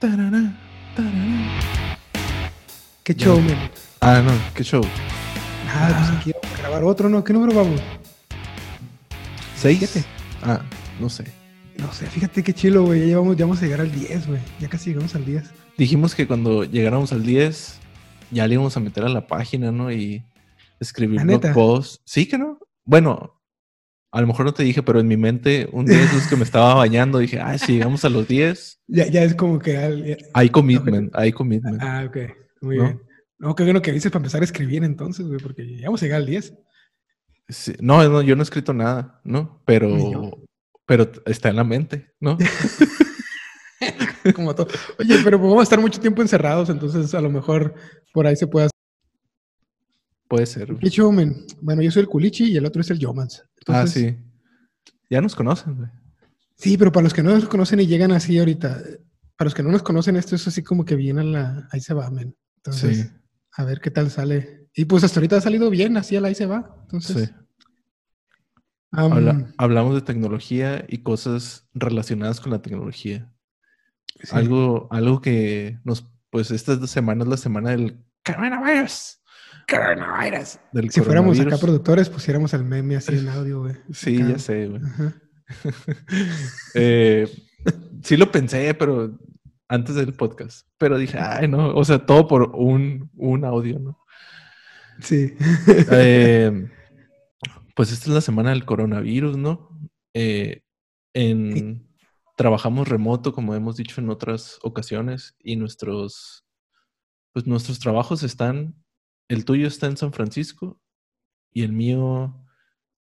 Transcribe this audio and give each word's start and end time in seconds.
Tarara. 0.00 0.50
Qué 3.04 3.14
show, 3.14 3.38
man. 3.38 3.70
Ah, 4.00 4.22
no, 4.24 4.32
qué 4.54 4.64
show. 4.64 4.80
Ah, 5.68 5.92
pues 5.94 6.18
aquí 6.18 6.32
vamos 6.32 6.58
a 6.58 6.62
grabar 6.62 6.84
otro, 6.84 7.10
¿no? 7.10 7.22
¿Qué 7.22 7.34
número 7.34 7.52
vamos? 7.54 7.78
¿Seis? 9.56 9.78
Siete. 9.78 10.08
Ah, 10.42 10.62
no 10.98 11.10
sé. 11.10 11.24
No 11.76 11.92
sé, 11.92 12.06
fíjate 12.06 12.42
qué 12.42 12.54
chilo, 12.54 12.84
güey. 12.84 13.00
Ya, 13.00 13.06
llevamos, 13.08 13.36
ya 13.36 13.44
vamos 13.44 13.58
a 13.60 13.66
llegar 13.66 13.82
al 13.82 13.92
10, 13.92 14.26
güey. 14.26 14.40
Ya 14.58 14.68
casi 14.70 14.88
llegamos 14.88 15.14
al 15.14 15.26
10. 15.26 15.50
Dijimos 15.76 16.14
que 16.14 16.26
cuando 16.26 16.64
llegáramos 16.64 17.12
al 17.12 17.22
10, 17.22 17.78
ya 18.30 18.46
le 18.46 18.54
íbamos 18.54 18.76
a 18.78 18.80
meter 18.80 19.04
a 19.04 19.08
la 19.10 19.26
página, 19.26 19.70
¿no? 19.70 19.92
Y 19.92 20.24
escribir 20.78 21.18
¿La 21.18 21.24
blog 21.24 21.42
neta? 21.42 21.52
post. 21.52 22.00
Sí 22.06 22.26
que 22.26 22.38
no. 22.38 22.58
Bueno, 22.86 23.39
a 24.12 24.20
lo 24.20 24.26
mejor 24.26 24.44
no 24.44 24.52
te 24.54 24.62
dije, 24.64 24.82
pero 24.82 24.98
en 25.00 25.06
mi 25.08 25.16
mente, 25.16 25.68
un 25.72 25.86
día 25.86 26.02
esos 26.02 26.26
que 26.26 26.36
me 26.36 26.42
estaba 26.44 26.74
bañando, 26.74 27.18
dije, 27.18 27.38
ah, 27.40 27.56
si 27.58 27.74
llegamos 27.74 28.04
a 28.04 28.08
los 28.08 28.26
10, 28.26 28.80
Ya, 28.88 29.06
ya 29.06 29.22
es 29.22 29.34
como 29.34 29.58
que... 29.58 29.76
al- 29.76 30.04
ya- 30.04 30.16
hay 30.34 30.48
commitment, 30.48 31.14
hay 31.14 31.32
commitment. 31.32 31.80
Ah, 31.82 32.04
ok. 32.08 32.16
Muy 32.62 32.76
¿No? 32.78 32.82
bien. 32.84 33.02
No, 33.38 33.54
qué 33.54 33.62
bueno 33.64 33.80
que 33.80 33.92
dices 33.92 34.10
para 34.10 34.18
empezar 34.20 34.40
a 34.42 34.44
escribir 34.44 34.84
entonces, 34.84 35.26
güey, 35.26 35.38
porque 35.40 35.76
ya 35.78 35.86
vamos 35.86 36.02
a 36.02 36.06
llegar 36.06 36.20
al 36.20 36.26
10. 36.26 36.54
Sí, 37.48 37.72
No, 37.80 38.06
no, 38.08 38.20
yo 38.22 38.36
no 38.36 38.42
he 38.42 38.44
escrito 38.44 38.72
nada, 38.74 39.20
¿no? 39.24 39.62
Pero, 39.64 40.30
pero 40.86 41.10
está 41.26 41.48
en 41.48 41.56
la 41.56 41.64
mente, 41.64 42.12
¿no? 42.20 42.36
Como 44.34 44.54
todo. 44.54 44.68
Oye, 44.98 45.16
pero 45.24 45.38
pues 45.38 45.48
vamos 45.48 45.60
a 45.60 45.62
estar 45.62 45.80
mucho 45.80 46.00
tiempo 46.00 46.20
encerrados, 46.20 46.68
entonces 46.68 47.14
a 47.14 47.20
lo 47.20 47.30
mejor 47.30 47.74
por 48.12 48.26
ahí 48.26 48.36
se 48.36 48.46
puede 48.46 48.66
hacer. 48.66 48.70
Puede 50.28 50.46
ser. 50.46 50.76
¿Qué 50.76 50.90
show, 50.90 51.10
man? 51.10 51.34
Bueno, 51.60 51.82
yo 51.82 51.90
soy 51.90 52.02
el 52.02 52.08
Culichi 52.08 52.52
y 52.52 52.56
el 52.56 52.66
otro 52.66 52.82
es 52.82 52.90
el 52.90 52.98
Yomans. 52.98 53.42
Ah, 53.74 53.86
sí. 53.86 54.16
Ya 55.08 55.20
nos 55.20 55.34
conocen, 55.34 55.76
güey. 55.76 55.88
Sí, 56.56 56.76
pero 56.76 56.92
para 56.92 57.04
los 57.04 57.14
que 57.14 57.22
no 57.22 57.30
nos 57.34 57.48
conocen 57.48 57.80
y 57.80 57.86
llegan 57.86 58.12
así 58.12 58.38
ahorita, 58.38 58.82
para 59.36 59.46
los 59.46 59.54
que 59.54 59.62
no 59.62 59.70
nos 59.70 59.82
conocen, 59.82 60.16
esto 60.16 60.36
es 60.36 60.46
así 60.46 60.62
como 60.62 60.84
que 60.84 60.94
viene 60.96 61.20
a 61.22 61.24
la. 61.24 61.68
Ahí 61.72 61.80
se 61.80 61.94
va, 61.94 62.10
men. 62.10 62.36
Entonces, 62.56 62.98
Sí, 62.98 63.10
a 63.56 63.64
ver 63.64 63.80
qué 63.80 63.90
tal 63.90 64.10
sale. 64.10 64.68
Y 64.74 64.84
pues 64.84 65.02
hasta 65.02 65.18
ahorita 65.18 65.38
ha 65.38 65.40
salido 65.40 65.70
bien, 65.70 65.96
así 65.96 66.14
el 66.16 66.24
ahí 66.24 66.34
se 66.34 66.46
va. 66.46 66.76
Entonces, 66.82 67.28
sí. 67.28 67.34
am, 68.92 69.12
Habla- 69.12 69.52
hablamos 69.56 69.94
de 69.94 70.02
tecnología 70.02 70.84
y 70.88 70.98
cosas 70.98 71.68
relacionadas 71.74 72.40
con 72.40 72.52
la 72.52 72.62
tecnología. 72.62 73.32
sí. 74.22 74.28
Algo, 74.32 74.86
algo 74.90 75.20
que 75.20 75.78
nos, 75.84 76.04
pues 76.30 76.50
esta 76.50 76.86
semana 76.86 77.24
es 77.24 77.28
la 77.30 77.36
semana 77.36 77.70
del 77.70 78.04
coronavirus. 78.24 79.19
Coronavirus. 79.70 80.58
Del 80.72 80.90
Si 80.90 81.00
fuéramos 81.00 81.38
acá 81.38 81.56
productores, 81.56 82.08
pusiéramos 82.08 82.52
el 82.54 82.64
meme 82.64 82.96
así 82.96 83.16
en 83.16 83.28
audio, 83.30 83.60
güey. 83.60 83.76
Sí, 83.92 84.16
Acá. 84.16 84.32
ya 84.32 84.38
sé, 84.38 84.66
güey. 84.66 84.82
Eh, 86.74 87.28
sí 88.04 88.16
lo 88.16 88.30
pensé, 88.30 88.72
pero 88.74 89.18
antes 89.68 89.96
del 89.96 90.12
podcast. 90.14 90.66
Pero 90.78 90.96
dije, 90.96 91.18
ay, 91.18 91.48
no, 91.48 91.74
o 91.74 91.84
sea, 91.84 92.06
todo 92.06 92.28
por 92.28 92.54
un, 92.54 93.10
un 93.16 93.44
audio, 93.44 93.78
¿no? 93.78 93.98
Sí. 95.00 95.34
Eh, 95.92 96.68
pues 97.74 97.92
esta 97.92 98.06
es 98.06 98.14
la 98.14 98.20
semana 98.20 98.50
del 98.50 98.64
coronavirus, 98.64 99.36
¿no? 99.36 99.70
Eh, 100.14 100.62
en, 101.14 101.88
trabajamos 102.36 102.88
remoto, 102.88 103.32
como 103.32 103.54
hemos 103.54 103.76
dicho 103.76 104.00
en 104.00 104.10
otras 104.10 104.58
ocasiones, 104.62 105.36
y 105.42 105.56
nuestros, 105.56 106.44
pues 107.32 107.46
nuestros 107.46 107.78
trabajos 107.78 108.22
están, 108.22 108.74
el 109.30 109.44
tuyo 109.44 109.68
está 109.68 109.86
en 109.86 109.96
San 109.96 110.12
Francisco 110.12 110.80
y 111.52 111.62
el 111.62 111.72
mío 111.72 112.44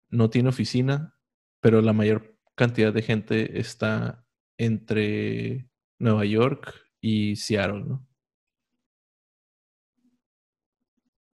no 0.09 0.29
tiene 0.29 0.49
oficina, 0.49 1.15
pero 1.59 1.81
la 1.81 1.91
mayor 1.91 2.37
cantidad 2.53 2.93
de 2.93 3.01
gente 3.01 3.59
está 3.59 4.23
entre 4.55 5.67
Nueva 5.97 6.25
York 6.25 6.71
y 7.01 7.35
Seattle, 7.35 7.83
¿no? 7.83 8.07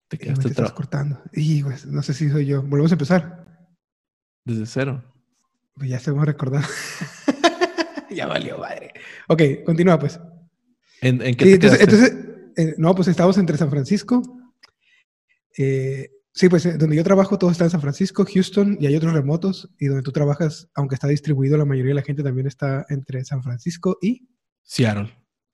Te 0.08 0.18
me 0.18 0.20
te 0.20 0.26
quedaste 0.26 0.48
estás 0.48 0.74
cortando. 0.74 1.22
Y, 1.34 1.62
no 1.86 2.02
sé 2.02 2.16
si 2.16 2.28
soy 2.32 2.48
yo. 2.48 2.64
Volvemos 2.64 2.92
a 2.92 2.96
empezar. 2.96 3.46
desde 4.44 4.66
cero. 4.66 5.04
Pues 5.76 5.88
ya 5.88 6.00
se 6.00 6.12
me 6.12 6.26
recordar. 6.26 6.64
ya 8.10 8.26
valió, 8.26 8.58
madre. 8.58 8.92
Ok, 9.28 9.42
continúa, 9.64 10.00
pues. 10.00 10.20
¿En, 11.02 11.22
en 11.22 11.36
qué 11.36 11.46
Sí, 11.46 11.60
te 11.60 11.68
entonces, 11.68 11.78
quedaste? 11.78 12.08
entonces, 12.08 12.50
eh, 12.58 12.76
no, 12.80 12.96
pues 12.96 13.08
estamos 13.08 13.38
entre 13.38 13.56
San 13.56 13.70
Francisco. 13.70 14.39
Eh, 15.62 16.10
sí, 16.34 16.48
pues 16.50 16.66
eh, 16.66 16.78
donde 16.78 16.96
yo 16.96 17.04
trabajo 17.04 17.38
todo 17.38 17.52
está 17.52 17.66
en 17.66 17.70
San 17.70 17.82
Francisco, 17.82 18.26
Houston 18.26 18.78
y 18.80 18.86
hay 18.88 18.96
otros 18.96 19.14
remotos. 19.14 19.70
Y 19.80 19.88
donde 19.88 20.04
tú 20.04 20.12
trabajas, 20.12 20.70
aunque 20.76 20.96
está 20.96 21.08
distribuido, 21.08 21.58
la 21.58 21.66
mayoría 21.66 21.90
de 21.92 21.96
la 21.96 22.02
gente 22.02 22.24
también 22.24 22.48
está 22.48 22.86
entre 22.90 23.24
San 23.26 23.44
Francisco 23.44 23.98
y 24.02 24.28
Seattle. 24.64 25.12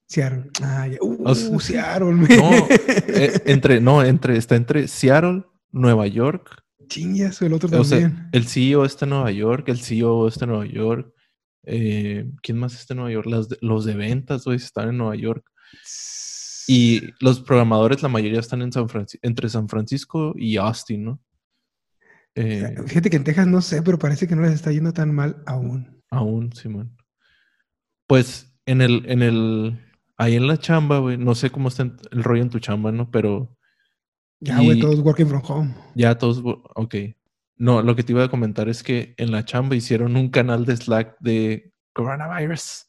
Seattle. 0.07 0.51
Ah, 0.61 0.87
ya. 0.87 0.97
Uh, 1.01 1.23
O 1.27 1.33
sea, 1.35 1.59
Seattle, 1.59 2.11
man. 2.11 2.27
No, 2.37 2.67
eh, 3.07 3.41
entre, 3.45 3.81
no, 3.81 4.03
entre, 4.03 4.37
está 4.37 4.55
entre 4.55 4.87
Seattle, 4.87 5.43
Nueva 5.71 6.05
York. 6.07 6.61
Chingas, 6.87 7.41
el 7.41 7.53
otro 7.53 7.67
O 7.81 7.83
sea, 7.83 8.01
también. 8.01 8.29
el 8.31 8.45
CEO 8.45 8.85
está 8.85 9.05
en 9.05 9.09
Nueva 9.09 9.31
York, 9.31 9.67
el 9.69 9.79
CEO 9.79 10.27
está 10.27 10.45
en 10.45 10.51
Nueva 10.51 10.67
York. 10.67 11.11
eh, 11.63 12.29
¿Quién 12.43 12.59
más 12.59 12.75
está 12.75 12.93
en 12.93 12.97
Nueva 12.99 13.11
York? 13.11 13.25
Las 13.27 13.49
de- 13.49 13.57
los 13.61 13.85
de 13.85 13.95
ventas, 13.95 14.45
güey, 14.45 14.57
están 14.57 14.89
en 14.89 14.97
Nueva 14.99 15.15
York. 15.15 15.43
Y 16.67 17.01
los 17.19 17.39
programadores, 17.41 18.01
la 18.01 18.09
mayoría 18.09 18.39
están 18.39 18.61
en 18.61 18.71
San 18.71 18.89
Francisco, 18.89 19.19
entre 19.27 19.49
San 19.49 19.69
Francisco 19.69 20.33
y 20.35 20.57
Austin, 20.57 21.05
¿no? 21.05 21.21
Eh, 22.35 22.75
Fíjate 22.87 23.09
que 23.09 23.17
en 23.17 23.23
Texas 23.23 23.47
no 23.47 23.61
sé, 23.61 23.81
pero 23.81 23.97
parece 23.97 24.27
que 24.27 24.35
no 24.35 24.41
les 24.41 24.53
está 24.53 24.71
yendo 24.71 24.91
tan 24.91 25.13
mal 25.13 25.41
aún. 25.45 26.03
aún, 26.09 26.51
Simón. 26.53 26.97
Pues 28.07 28.53
en 28.65 28.81
el, 28.81 29.03
en 29.09 29.21
el, 29.21 29.79
ahí 30.17 30.35
en 30.35 30.47
la 30.47 30.57
chamba, 30.57 30.99
güey, 30.99 31.17
no 31.17 31.33
sé 31.35 31.49
cómo 31.49 31.69
está 31.69 31.83
el 31.83 32.23
rollo 32.23 32.41
en 32.41 32.49
tu 32.49 32.59
chamba, 32.59 32.91
¿no? 32.91 33.09
Pero 33.09 33.55
Ya, 34.39 34.59
güey, 34.59 34.79
todos 34.79 34.99
working 34.99 35.27
from 35.27 35.41
home. 35.45 35.75
Ya 35.95 36.17
todos, 36.17 36.41
ok. 36.43 36.95
No, 37.57 37.81
lo 37.81 37.95
que 37.95 38.03
te 38.03 38.11
iba 38.11 38.23
a 38.23 38.29
comentar 38.29 38.67
es 38.67 38.83
que 38.83 39.13
en 39.17 39.31
la 39.31 39.45
chamba 39.45 39.75
hicieron 39.75 40.17
un 40.17 40.29
canal 40.29 40.65
de 40.65 40.75
Slack 40.75 41.15
de 41.19 41.71
coronavirus 41.93 42.85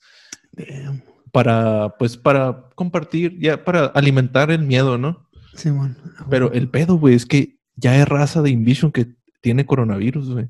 Damn. 0.53 1.03
Para, 1.37 1.99
pues, 1.99 2.17
para 2.17 2.71
compartir, 2.75 3.39
ya 3.39 3.63
para 3.63 3.85
alimentar 3.89 4.51
el 4.51 4.63
miedo, 4.63 4.97
¿no? 4.97 5.29
Simón. 5.53 5.99
Pero 6.31 6.51
el 6.53 6.71
pedo, 6.71 6.95
güey, 6.95 7.15
es 7.15 7.27
que 7.27 7.59
ya 7.75 7.93
hay 7.93 8.05
raza 8.05 8.41
de 8.41 8.49
Invision 8.49 8.91
que 8.91 9.09
tiene 9.43 9.67
coronavirus, 9.67 10.31
güey. 10.31 10.49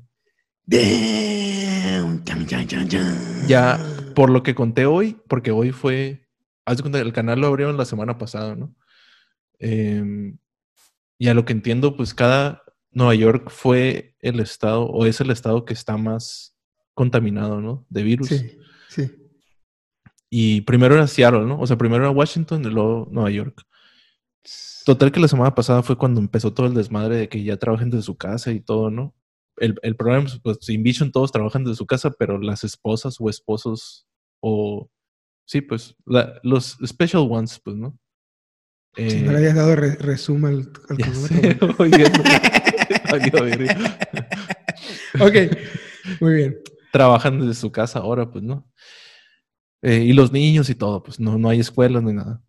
Ya, 3.49 3.77
por 4.15 4.29
lo 4.29 4.43
que 4.43 4.55
conté 4.55 4.85
hoy, 4.85 5.17
porque 5.27 5.51
hoy 5.51 5.73
fue, 5.73 6.25
haz 6.63 6.77
de 6.77 6.83
cuenta, 6.83 7.01
el 7.01 7.11
canal 7.11 7.41
lo 7.41 7.47
abrieron 7.47 7.75
la 7.75 7.83
semana 7.83 8.17
pasada, 8.17 8.55
¿no? 8.55 8.73
Em, 9.59 10.37
y 11.17 11.27
a 11.27 11.33
lo 11.33 11.43
que 11.43 11.51
entiendo, 11.51 11.97
pues 11.97 12.13
cada 12.13 12.63
Nueva 12.91 13.13
York 13.13 13.49
fue 13.49 14.15
el 14.21 14.39
estado, 14.39 14.85
o 14.85 15.05
es 15.05 15.19
el 15.19 15.31
estado 15.31 15.65
que 15.65 15.73
está 15.73 15.97
más 15.97 16.55
contaminado, 16.93 17.59
¿no? 17.59 17.85
De 17.89 18.03
virus. 18.03 18.29
Sí, 18.29 18.37
sí. 18.37 18.57
Y 20.29 20.61
primero 20.61 20.95
era 20.95 21.07
Seattle, 21.07 21.45
¿no? 21.45 21.59
O 21.59 21.67
sea, 21.67 21.77
primero 21.77 22.03
era 22.03 22.11
Washington 22.11 22.61
y 22.65 22.69
luego 22.69 23.07
Nueva 23.11 23.29
York. 23.31 23.61
Total 24.85 25.11
que 25.11 25.19
la 25.19 25.27
semana 25.27 25.53
pasada 25.55 25.83
fue 25.83 25.97
cuando 25.97 26.19
empezó 26.21 26.53
todo 26.53 26.67
el 26.67 26.73
desmadre 26.73 27.15
de 27.17 27.29
que 27.29 27.43
ya 27.43 27.57
trabajen 27.57 27.89
desde 27.89 28.03
su 28.03 28.15
casa 28.17 28.51
y 28.51 28.61
todo, 28.61 28.89
¿no? 28.89 29.13
El, 29.57 29.75
el 29.81 29.95
problema 29.95 30.25
es, 30.25 30.39
pues, 30.39 30.69
Invision 30.69 31.11
todos 31.11 31.31
trabajan 31.31 31.63
desde 31.63 31.75
su 31.77 31.85
casa, 31.85 32.11
pero 32.11 32.39
las 32.39 32.63
esposas 32.63 33.17
o 33.19 33.29
esposos 33.29 34.05
o... 34.41 34.89
Sí, 35.45 35.61
pues, 35.61 35.95
la- 36.05 36.39
los 36.43 36.77
special 36.85 37.27
ones, 37.29 37.59
pues, 37.63 37.75
¿no? 37.77 37.97
Si 38.95 39.03
Eh, 39.03 39.21
no 39.25 39.31
le 39.31 39.37
habías 39.39 39.55
dado 39.55 39.75
re- 39.75 39.95
resumen 39.95 40.53
al, 40.89 40.97
al 41.05 41.13
sé, 41.13 41.57
oye. 41.79 42.03
Ok, 45.19 46.19
muy 46.21 46.33
bien. 46.35 46.59
trabajan 46.91 47.39
desde 47.39 47.53
su 47.55 47.71
casa 47.71 47.99
ahora, 47.99 48.29
pues, 48.29 48.43
¿no? 48.43 48.69
Eh, 49.81 50.03
y 50.05 50.13
los 50.13 50.31
niños 50.31 50.69
y 50.69 50.75
todo, 50.75 51.03
pues 51.03 51.19
no, 51.19 51.37
no 51.37 51.49
hay 51.49 51.59
escuelas 51.59 52.03
ni 52.03 52.13
nada. 52.13 52.41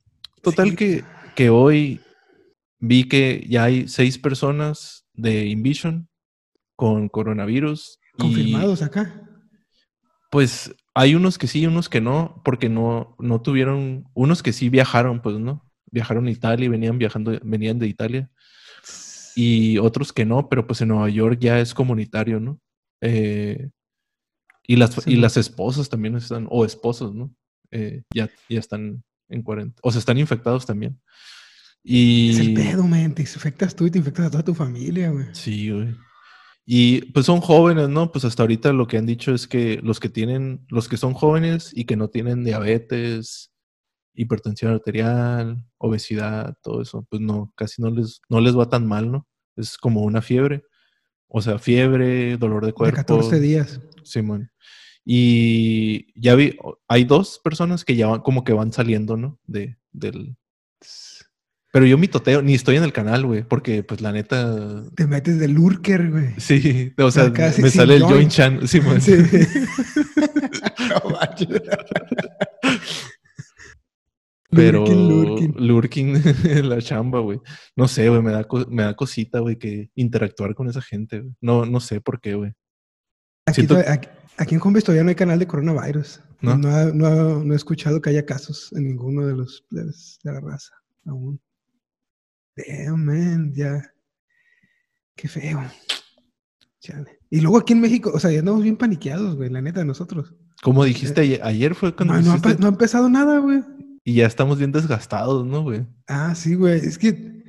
Total 0.43 0.71
Sí. 0.71 0.77
que, 0.77 1.05
que 1.37 1.51
hoy 1.51 2.01
vi 2.81 3.05
que 3.05 3.45
ya 3.49 3.65
hay 3.65 3.89
seis 3.89 4.19
personas 4.19 5.05
de 5.15 5.47
Invision 5.47 6.09
con 6.77 7.09
coronavirus. 7.09 7.99
y, 8.19 8.23
Confirmados 8.23 8.83
acá. 8.83 9.23
pues 10.31 10.75
hay 10.95 11.15
unos 11.15 11.39
que 11.39 11.47
sí, 11.47 11.67
unos 11.67 11.89
que 11.89 12.01
no, 12.01 12.41
porque 12.45 12.69
no, 12.69 13.15
no 13.19 13.41
tuvieron, 13.43 14.05
unos 14.15 14.43
que 14.43 14.53
sí 14.53 14.69
viajaron, 14.69 15.21
pues, 15.23 15.37
¿no? 15.39 15.65
Viajaron 15.91 16.27
a 16.27 16.31
Italia 16.31 16.67
y 16.67 16.69
venían 16.69 16.99
viajando, 16.99 17.39
venían 17.45 17.79
de 17.79 17.87
Italia. 17.87 18.31
Y 19.37 19.79
otros 19.79 20.13
que 20.13 20.25
no, 20.25 20.49
pero 20.49 20.67
pues 20.67 20.81
en 20.81 20.89
Nueva 20.89 21.09
York 21.09 21.39
ya 21.41 21.61
es 21.61 21.73
comunitario, 21.73 22.41
¿no? 22.41 22.61
Eh, 23.01 23.71
y, 24.69 24.77
las, 24.77 24.95
Sí, 24.95 25.13
y 25.13 25.17
las 25.17 25.37
esposas 25.37 25.89
también 25.89 26.15
están, 26.17 26.47
o 26.51 26.65
esposos, 26.65 27.15
¿no? 27.15 27.35
Eh, 27.71 28.03
ya, 28.15 28.31
ya 28.49 28.61
están 28.61 29.03
en 29.29 29.43
cuarentena. 29.43 29.81
O 29.83 29.91
sea, 29.91 29.99
están 29.99 30.19
infectados 30.19 30.65
también. 30.65 31.01
Y. 31.83 32.31
Es 32.31 32.39
el 32.39 32.55
pedo, 32.55 32.87
man. 32.87 33.15
Te 33.15 33.23
infectas 33.23 33.75
tú 33.75 33.87
y 33.87 33.91
te 33.91 33.99
infectas 33.99 34.27
a 34.27 34.31
toda 34.31 34.45
tu 34.45 34.55
familia, 34.55 35.11
güey. 35.11 35.27
Sí, 35.33 35.71
güey. 35.71 35.95
Y 36.65 37.03
pues 37.13 37.27
son 37.27 37.41
jóvenes, 37.41 37.89
¿no? 37.89 38.13
Pues 38.13 38.25
hasta 38.25 38.43
ahorita 38.43 38.73
lo 38.73 38.87
que 38.87 38.99
han 38.99 39.07
dicho 39.07 39.35
es 39.35 39.49
que 39.49 39.81
los 39.83 39.99
que 39.99 40.11
tienen, 40.11 40.67
los 40.69 40.89
que 40.89 40.99
son 40.99 41.15
jóvenes 41.15 41.73
y 41.75 41.87
que 41.87 41.97
no 41.97 42.09
tienen 42.09 42.45
diabetes 42.45 43.51
hipertensión 44.19 44.73
arterial, 44.73 45.65
obesidad, 45.79 46.57
todo 46.61 46.83
eso, 46.83 47.07
pues 47.09 47.23
no, 47.23 47.53
casi 47.57 47.81
no 47.81 47.91
les, 47.91 48.21
no 48.29 48.41
les 48.41 48.59
va 48.59 48.69
tan 48.69 48.85
mal, 48.87 49.11
¿no? 49.13 49.29
Es 49.57 49.79
como 49.79 50.03
una 50.03 50.21
fiebre. 50.23 50.65
O 51.29 51.41
sea, 51.41 51.59
fiebre, 51.59 52.37
dolor 52.37 52.67
de 52.67 52.73
cuerpo. 52.73 52.97
De 52.97 52.97
14 52.97 53.39
días. 53.39 53.81
Simón. 54.11 54.51
Y 55.05 56.13
ya 56.21 56.35
vi, 56.35 56.57
hay 56.87 57.05
dos 57.05 57.41
personas 57.43 57.85
que 57.85 57.97
ya 57.97 58.09
van, 58.09 58.21
como 58.21 58.45
que 58.45 58.53
van 58.53 58.73
saliendo, 58.73 59.17
¿no? 59.17 59.39
De, 59.47 59.79
del... 59.93 60.37
Pero 61.73 61.87
yo 61.87 61.99
mitoteo, 61.99 62.43
ni 62.43 62.55
estoy 62.55 62.77
en 62.77 62.85
el 62.85 62.93
canal, 62.93 63.27
güey, 63.27 63.43
porque 63.43 63.83
pues 63.83 64.01
la 64.01 64.13
neta... 64.13 64.83
Te 64.95 65.07
metes 65.07 65.39
de 65.39 65.49
lurker, 65.49 66.11
güey. 66.11 66.35
Sí, 66.39 66.93
o 66.99 67.11
sea, 67.11 67.31
me 67.31 67.71
sale 67.71 67.97
el 67.97 68.03
joint 68.03 68.31
chan. 68.31 68.67
Simón. 68.67 69.01
Sí. 69.01 69.13
Pero 74.51 74.87
lurking, 74.87 75.55
lurking. 75.59 76.17
en 76.45 76.69
la 76.69 76.81
chamba, 76.81 77.21
güey. 77.21 77.41
No 77.77 77.87
sé, 77.87 78.09
güey, 78.09 78.23
me 78.23 78.33
da, 78.33 78.47
me 78.69 78.83
da 78.83 78.95
cosita, 78.95 79.41
güey, 79.41 79.57
que 79.57 79.91
interactuar 79.95 80.55
con 80.55 80.69
esa 80.69 80.81
gente. 80.81 81.25
No, 81.41 81.67
no 81.67 81.81
sé 81.81 82.01
por 82.01 82.21
qué, 82.21 82.35
güey. 82.35 82.53
Aquí, 83.49 84.09
aquí, 84.37 84.55
en 84.55 84.61
Hombres 84.63 84.85
todavía 84.85 85.05
no 85.05 85.11
hay 85.11 85.15
canal 85.15 85.39
de 85.39 85.47
coronavirus. 85.47 86.21
¿No? 86.41 86.57
No, 86.57 86.93
no, 86.93 87.45
no, 87.45 87.53
he 87.53 87.57
escuchado 87.57 88.01
que 88.01 88.11
haya 88.11 88.25
casos 88.25 88.73
en 88.73 88.87
ninguno 88.87 89.27
de 89.27 89.35
los 89.35 89.65
de 89.71 89.85
la 90.23 90.41
raza 90.41 90.73
aún. 91.07 91.41
Damn, 92.57 93.05
man, 93.05 93.53
ya. 93.55 93.83
Qué 95.17 95.29
feo. 95.29 95.61
Y 97.31 97.41
luego 97.41 97.59
aquí 97.59 97.73
en 97.73 97.81
México, 97.81 98.11
o 98.15 98.19
sea, 98.19 98.31
ya 98.31 98.39
andamos 98.39 98.63
bien 98.63 98.77
paniqueados, 98.77 99.37
güey, 99.37 99.51
la 99.51 99.61
neta, 99.61 99.81
de 99.81 99.87
nosotros. 99.87 100.35
Como 100.63 100.85
dijiste 100.85 101.21
ayer, 101.21 101.41
ayer 101.43 101.75
fue 101.75 101.95
cuando. 101.95 102.15
No, 102.15 102.37
no, 102.37 102.67
ha, 102.67 102.69
empezado 102.69 103.09
nada, 103.09 103.39
güey. 103.39 103.63
Y 104.05 104.15
ya 104.15 104.27
estamos 104.27 104.59
bien 104.59 104.73
desgastados, 104.73 105.47
¿no, 105.47 105.63
güey? 105.63 105.87
Ah, 106.07 106.35
sí, 106.35 106.55
güey. 106.55 106.79
Es 106.79 106.99
que 106.99 107.43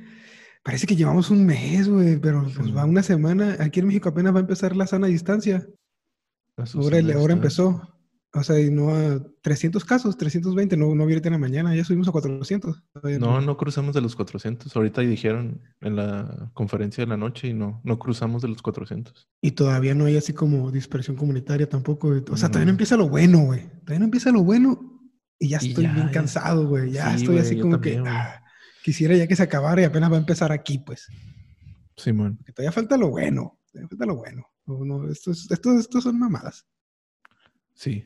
parece 0.62 0.86
que 0.86 0.96
llevamos 0.96 1.30
un 1.30 1.46
mes, 1.46 1.88
güey, 1.88 2.18
pero 2.18 2.46
pues 2.54 2.76
va 2.76 2.84
una 2.84 3.02
semana. 3.02 3.56
Aquí 3.60 3.80
en 3.80 3.86
México 3.86 4.10
apenas 4.10 4.34
va 4.34 4.38
a 4.38 4.42
empezar 4.42 4.76
la 4.76 4.86
sana 4.86 5.06
distancia. 5.06 5.66
Ahora, 6.74 6.98
ahora 7.14 7.32
empezó. 7.34 7.82
O 8.32 8.44
sea, 8.44 8.60
y 8.60 8.70
no 8.70 8.94
a 8.94 9.20
300 9.42 9.84
casos, 9.84 10.16
320, 10.16 10.76
no, 10.76 10.94
no 10.94 11.02
ahorita 11.02 11.28
en 11.28 11.32
la 11.32 11.38
mañana, 11.38 11.74
ya 11.74 11.84
subimos 11.84 12.06
a 12.06 12.12
400. 12.12 12.80
No, 13.18 13.40
no 13.40 13.56
cruzamos 13.56 13.92
de 13.92 14.00
los 14.00 14.14
400. 14.14 14.74
Ahorita 14.76 15.00
dijeron 15.00 15.60
en 15.80 15.96
la 15.96 16.50
conferencia 16.54 17.02
de 17.02 17.08
la 17.08 17.16
noche 17.16 17.48
y 17.48 17.54
no, 17.54 17.80
no 17.82 17.98
cruzamos 17.98 18.40
de 18.40 18.48
los 18.48 18.62
400. 18.62 19.28
Y 19.40 19.50
todavía 19.52 19.96
no 19.96 20.04
hay 20.04 20.16
así 20.16 20.32
como 20.32 20.70
dispersión 20.70 21.16
comunitaria 21.16 21.68
tampoco. 21.68 22.08
O 22.30 22.36
sea, 22.36 22.48
todavía 22.48 22.66
no 22.66 22.70
empieza 22.70 22.96
lo 22.96 23.08
bueno, 23.08 23.40
güey. 23.40 23.66
Todavía 23.80 23.98
no 23.98 24.04
empieza 24.04 24.30
lo 24.30 24.44
bueno 24.44 25.00
y 25.36 25.48
ya 25.48 25.56
estoy 25.56 25.88
bien 25.88 26.10
cansado, 26.10 26.68
güey. 26.68 26.92
Ya 26.92 27.12
estoy 27.14 27.38
así 27.38 27.58
como 27.58 27.80
que 27.80 28.00
ah, 28.06 28.44
quisiera 28.84 29.16
ya 29.16 29.26
que 29.26 29.34
se 29.34 29.42
acabara 29.42 29.80
y 29.80 29.84
apenas 29.84 30.12
va 30.12 30.16
a 30.16 30.20
empezar 30.20 30.52
aquí, 30.52 30.78
pues. 30.78 31.08
Simón. 31.96 32.36
Porque 32.36 32.52
todavía 32.52 32.72
falta 32.72 32.96
lo 32.96 33.08
bueno. 33.08 33.58
Todavía 33.72 33.88
falta 33.88 34.06
lo 34.06 34.16
bueno. 34.16 34.49
Estos, 35.10 35.50
estos, 35.50 35.80
estos 35.80 36.04
son 36.04 36.18
mamadas. 36.18 36.66
Sí. 37.74 38.04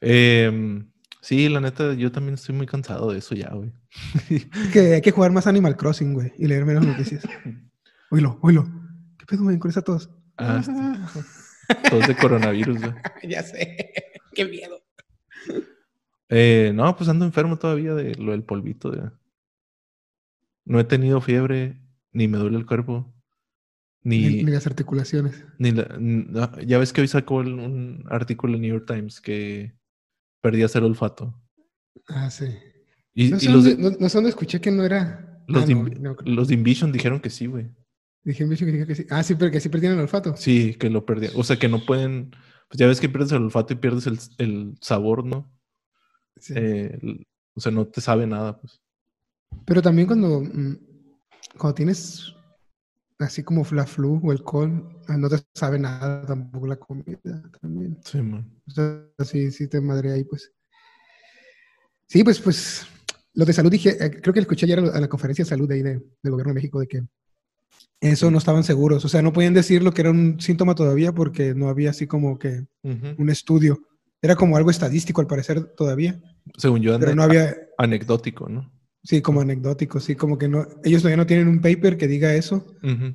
Eh, 0.00 0.82
sí, 1.20 1.48
la 1.48 1.60
neta, 1.60 1.94
yo 1.94 2.10
también 2.10 2.34
estoy 2.34 2.54
muy 2.54 2.66
cansado 2.66 3.12
de 3.12 3.18
eso 3.18 3.34
ya, 3.34 3.50
güey. 3.50 3.72
que 4.72 4.94
hay 4.94 5.02
que 5.02 5.10
jugar 5.10 5.32
más 5.32 5.46
Animal 5.46 5.76
Crossing, 5.76 6.14
güey, 6.14 6.32
y 6.38 6.46
leer 6.46 6.64
menos 6.64 6.86
noticias. 6.86 7.24
oílo, 8.10 8.38
oílo. 8.42 8.66
¿Qué 9.18 9.26
pedo, 9.26 9.44
güey? 9.44 9.58
Con 9.58 9.70
esa 9.70 9.82
tos. 9.82 10.10
Ah, 10.38 10.62
tos 11.90 12.06
de 12.06 12.16
coronavirus, 12.16 12.80
güey. 12.80 12.94
ya 13.28 13.42
sé. 13.42 13.92
Qué 14.32 14.44
miedo. 14.46 14.82
Eh, 16.28 16.72
no, 16.74 16.96
pues 16.96 17.10
ando 17.10 17.24
enfermo 17.24 17.58
todavía 17.58 17.94
de 17.94 18.14
lo 18.14 18.32
del 18.32 18.44
polvito. 18.44 18.90
De... 18.90 19.10
No 20.64 20.80
he 20.80 20.84
tenido 20.84 21.20
fiebre, 21.20 21.80
ni 22.12 22.28
me 22.28 22.38
duele 22.38 22.56
el 22.56 22.66
cuerpo. 22.66 23.12
Ni, 24.02 24.42
ni, 24.42 24.50
las 24.50 24.66
articulaciones. 24.66 25.44
Ni 25.58 25.74
ya 26.66 26.78
ves 26.78 26.92
que 26.92 27.02
hoy 27.02 27.08
sacó 27.08 27.36
un 27.36 28.04
artículo 28.08 28.54
en 28.54 28.62
New 28.62 28.70
York 28.70 28.86
Times 28.86 29.20
que 29.20 29.74
perdías 30.40 30.74
el 30.76 30.84
olfato. 30.84 31.38
Ah, 32.08 32.30
sí. 32.30 32.46
Y, 33.14 33.30
no, 33.30 33.40
sé 33.40 33.50
los 33.50 33.64
dónde, 33.64 33.98
no, 33.98 34.28
escuché 34.28 34.60
que 34.60 34.70
no 34.70 34.84
era. 34.84 35.42
Los, 35.46 35.64
ah, 35.64 35.66
de, 35.66 36.16
los 36.24 36.48
de 36.48 36.54
Invision 36.54 36.92
dijeron 36.92 37.20
que 37.20 37.28
sí, 37.28 37.46
güey. 37.46 37.68
Dije 38.24 38.44
Invision 38.44 38.70
que, 38.70 38.86
que 38.86 38.94
sí. 38.94 39.06
Ah, 39.10 39.22
sí, 39.22 39.34
pero 39.34 39.50
que 39.50 39.60
sí 39.60 39.68
perdían 39.68 39.94
el 39.94 40.00
olfato. 40.00 40.34
Sí, 40.36 40.74
que 40.74 40.88
lo 40.88 41.04
perdían. 41.04 41.32
O 41.36 41.44
sea, 41.44 41.58
que 41.58 41.68
no 41.68 41.84
pueden. 41.84 42.30
Pues 42.68 42.78
ya 42.78 42.86
ves 42.86 43.00
que 43.00 43.08
pierdes 43.08 43.32
el 43.32 43.42
olfato 43.42 43.74
y 43.74 43.76
pierdes 43.76 44.06
el, 44.06 44.18
el 44.38 44.78
sabor, 44.80 45.24
¿no? 45.24 45.52
Sí. 46.36 46.54
Eh, 46.56 46.98
o 47.54 47.60
sea, 47.60 47.72
no 47.72 47.86
te 47.86 48.00
sabe 48.00 48.26
nada, 48.26 48.58
pues. 48.58 48.80
Pero 49.66 49.82
también 49.82 50.06
cuando, 50.06 50.40
mm, 50.40 50.76
cuando 51.58 51.74
tienes 51.74 52.34
así 53.20 53.42
como 53.42 53.64
la 53.72 53.86
flu 53.86 54.20
o 54.22 54.32
el 54.32 54.42
col, 54.42 54.98
ah, 55.08 55.16
no 55.16 55.28
te 55.28 55.36
sabe 55.54 55.78
nada 55.78 56.24
tampoco 56.26 56.66
la 56.66 56.76
comida 56.76 57.42
también. 57.60 57.98
Sí, 58.04 58.20
man. 58.22 58.50
O 58.66 58.70
sea, 58.70 59.06
sí, 59.24 59.50
sí 59.50 59.68
te 59.68 59.80
madre 59.80 60.12
ahí, 60.12 60.24
pues. 60.24 60.52
Sí, 62.06 62.24
pues, 62.24 62.40
pues, 62.40 62.86
lo 63.34 63.44
de 63.44 63.52
salud 63.52 63.70
dije, 63.70 63.96
eh, 64.04 64.10
creo 64.10 64.34
que 64.34 64.40
escuché 64.40 64.66
ayer 64.66 64.80
a 64.80 65.00
la 65.00 65.08
conferencia 65.08 65.44
de 65.44 65.48
salud 65.48 65.68
de 65.68 65.74
ahí 65.76 65.82
de, 65.82 66.02
del 66.22 66.32
gobierno 66.32 66.50
de 66.50 66.54
México 66.54 66.80
de 66.80 66.88
que 66.88 67.02
eso 68.00 68.30
no 68.30 68.38
estaban 68.38 68.64
seguros, 68.64 69.04
o 69.04 69.08
sea, 69.08 69.20
no 69.20 69.32
podían 69.32 69.54
decir 69.54 69.82
lo 69.82 69.92
que 69.92 70.00
era 70.00 70.10
un 70.10 70.40
síntoma 70.40 70.74
todavía 70.74 71.12
porque 71.12 71.54
no 71.54 71.68
había 71.68 71.90
así 71.90 72.06
como 72.06 72.38
que 72.38 72.66
un 72.82 73.28
estudio. 73.30 73.78
Era 74.22 74.36
como 74.36 74.56
algo 74.56 74.70
estadístico 74.70 75.20
al 75.20 75.26
parecer 75.26 75.74
todavía. 75.74 76.20
Según 76.56 76.80
yo, 76.80 76.98
pero 76.98 77.14
no 77.14 77.22
había 77.22 77.56
anecdótico, 77.78 78.48
¿no? 78.48 78.70
Sí, 79.02 79.22
como 79.22 79.40
anecdótico, 79.40 79.98
sí, 79.98 80.14
como 80.14 80.36
que 80.36 80.46
no, 80.46 80.66
ellos 80.84 81.00
todavía 81.00 81.16
no 81.16 81.26
tienen 81.26 81.48
un 81.48 81.60
paper 81.60 81.96
que 81.96 82.06
diga 82.06 82.34
eso, 82.34 82.66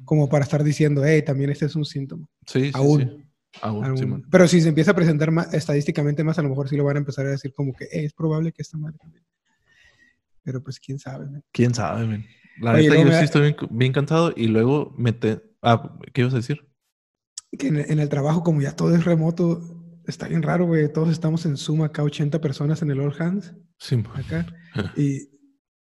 como 0.03 0.27
para 0.29 0.43
estar 0.43 0.63
diciendo, 0.63 1.03
hey, 1.05 1.21
también 1.23 1.51
este 1.51 1.65
es 1.65 1.75
un 1.75 1.85
síntoma. 1.85 2.27
Sí, 2.47 2.65
sí 2.65 2.71
aún. 2.73 3.01
Sí. 3.01 3.25
Aún, 3.61 4.25
Pero 4.29 4.47
si 4.47 4.59
se 4.59 4.69
empieza 4.69 4.91
a 4.91 4.95
presentar 4.95 5.31
más, 5.31 5.53
estadísticamente 5.53 6.23
más, 6.23 6.37
a 6.39 6.41
lo 6.41 6.49
mejor 6.49 6.67
sí 6.67 6.75
lo 6.75 6.83
van 6.83 6.97
a 6.97 6.99
empezar 6.99 7.25
a 7.25 7.29
decir 7.29 7.53
como 7.53 7.73
que 7.73 7.87
es 7.89 8.13
probable 8.13 8.51
que 8.51 8.61
esta 8.61 8.77
madre 8.77 8.97
también. 8.97 9.23
Pero 10.43 10.61
pues 10.61 10.79
quién 10.79 10.99
sabe, 10.99 11.27
Quién 11.51 11.73
sabe, 11.73 12.05
man. 12.05 12.25
La 12.59 12.73
neta, 12.73 12.95
yo 12.95 13.11
sí 13.11 13.23
estoy 13.23 13.55
bien, 13.69 13.93
cansado 13.93 14.33
y 14.35 14.47
luego 14.47 14.93
mete. 14.97 15.41
Ah, 15.61 15.97
¿qué 16.13 16.21
ibas 16.21 16.33
a 16.33 16.37
decir? 16.37 16.67
Que 17.57 17.67
en, 17.67 17.99
el 17.99 18.09
trabajo, 18.09 18.43
como 18.43 18.61
ya 18.61 18.75
todo 18.75 18.95
es 18.95 19.05
remoto, 19.05 19.61
está 20.05 20.27
bien 20.27 20.41
raro, 20.41 20.65
güey. 20.65 20.91
Todos 20.91 21.09
estamos 21.09 21.45
en 21.45 21.57
Zoom 21.57 21.83
acá, 21.83 22.03
80 22.03 22.39
personas 22.41 22.81
en 22.81 22.91
el 22.91 22.99
All 22.99 23.15
Hands. 23.17 23.53
Sí, 23.77 24.03
acá. 24.13 24.45
y 24.97 25.34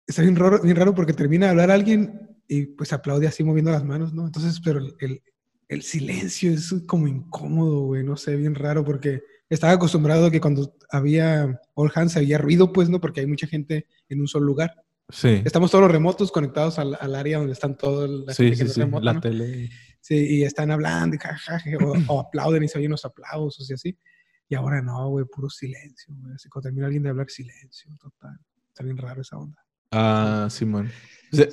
está 0.09 0.23
bien 0.23 0.35
raro, 0.35 0.59
bien 0.61 0.75
raro 0.75 0.95
porque 0.95 1.13
termina 1.13 1.45
de 1.45 1.51
hablar 1.51 1.71
alguien 1.71 2.35
y 2.47 2.65
pues 2.65 2.91
aplaude 2.91 3.27
así 3.27 3.43
moviendo 3.43 3.71
las 3.71 3.85
manos, 3.85 4.13
¿no? 4.13 4.25
Entonces, 4.25 4.59
pero 4.63 4.79
el, 4.99 5.21
el, 5.67 5.81
silencio 5.83 6.51
es 6.51 6.73
como 6.87 7.07
incómodo, 7.07 7.81
güey, 7.81 8.03
no 8.03 8.17
sé, 8.17 8.35
bien 8.35 8.55
raro 8.55 8.83
porque 8.83 9.21
estaba 9.49 9.73
acostumbrado 9.73 10.25
a 10.25 10.31
que 10.31 10.41
cuando 10.41 10.75
había 10.89 11.61
all 11.75 11.91
hands 11.93 12.17
había 12.17 12.39
ruido, 12.39 12.73
pues, 12.73 12.89
¿no? 12.89 12.99
Porque 12.99 13.21
hay 13.21 13.27
mucha 13.27 13.45
gente 13.45 13.85
en 14.09 14.19
un 14.19 14.27
solo 14.27 14.45
lugar. 14.45 14.83
Sí. 15.09 15.41
Estamos 15.45 15.69
todos 15.69 15.83
los 15.83 15.91
remotos 15.91 16.31
conectados 16.31 16.79
al, 16.79 16.97
al 16.99 17.15
área 17.15 17.37
donde 17.37 17.53
están 17.53 17.77
todos 17.77 18.09
la 18.09 18.33
sí, 18.33 18.55
sí, 18.55 18.67
sí. 18.67 18.81
la 19.01 19.19
tele. 19.21 19.69
Sí, 20.01 20.15
y 20.15 20.43
están 20.43 20.71
hablando 20.71 21.15
y 21.15 21.19
jajaja, 21.19 21.69
o, 22.07 22.19
aplauden 22.19 22.63
y 22.63 22.67
se 22.67 22.79
oyen 22.79 22.91
los 22.91 23.05
aplausos 23.05 23.69
y 23.69 23.73
así. 23.73 23.97
Y 24.47 24.55
ahora 24.55 24.81
no, 24.81 25.09
güey, 25.09 25.25
puro 25.25 25.49
silencio, 25.49 26.15
güey. 26.17 26.33
Así 26.33 26.49
cuando 26.49 26.67
termina 26.67 26.87
alguien 26.87 27.03
de 27.03 27.09
hablar, 27.09 27.29
silencio, 27.29 27.91
total. 28.01 28.39
Está 28.69 28.83
bien 28.83 28.97
raro 28.97 29.21
esa 29.21 29.37
onda. 29.37 29.63
Ah, 29.91 30.47
Simón. 30.49 30.91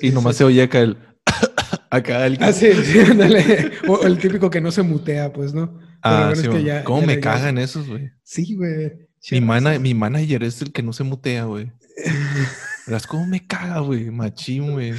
y 0.01 0.11
nomás 0.11 0.37
se 0.37 0.43
oye 0.43 0.63
acá 0.63 0.79
el. 0.81 0.97
acá 1.89 2.25
el. 2.25 2.37
Ah, 2.41 2.53
sí, 2.53 2.71
sí, 2.73 2.99
ándale. 3.11 3.71
O 3.87 4.05
el 4.05 4.17
típico 4.17 4.49
que 4.49 4.61
no 4.61 4.71
se 4.71 4.83
mutea, 4.83 5.33
pues, 5.33 5.53
¿no? 5.53 5.79
Ah, 6.03 6.33
sí, 6.35 6.47
¿Cómo 6.83 7.01
me 7.01 7.19
cagan 7.19 7.57
esos, 7.57 7.87
güey? 7.87 8.11
Sí, 8.23 8.55
güey. 8.55 8.91
Mi, 9.31 9.41
mana, 9.41 9.79
mi 9.79 9.93
manager 9.93 10.43
es 10.43 10.61
el 10.61 10.71
que 10.71 10.83
no 10.83 10.93
se 10.93 11.03
mutea, 11.03 11.45
güey. 11.45 11.71
Verás 12.87 13.07
cómo 13.07 13.25
me 13.25 13.45
caga, 13.45 13.79
güey. 13.79 14.11
Machín, 14.11 14.71
güey. 14.71 14.93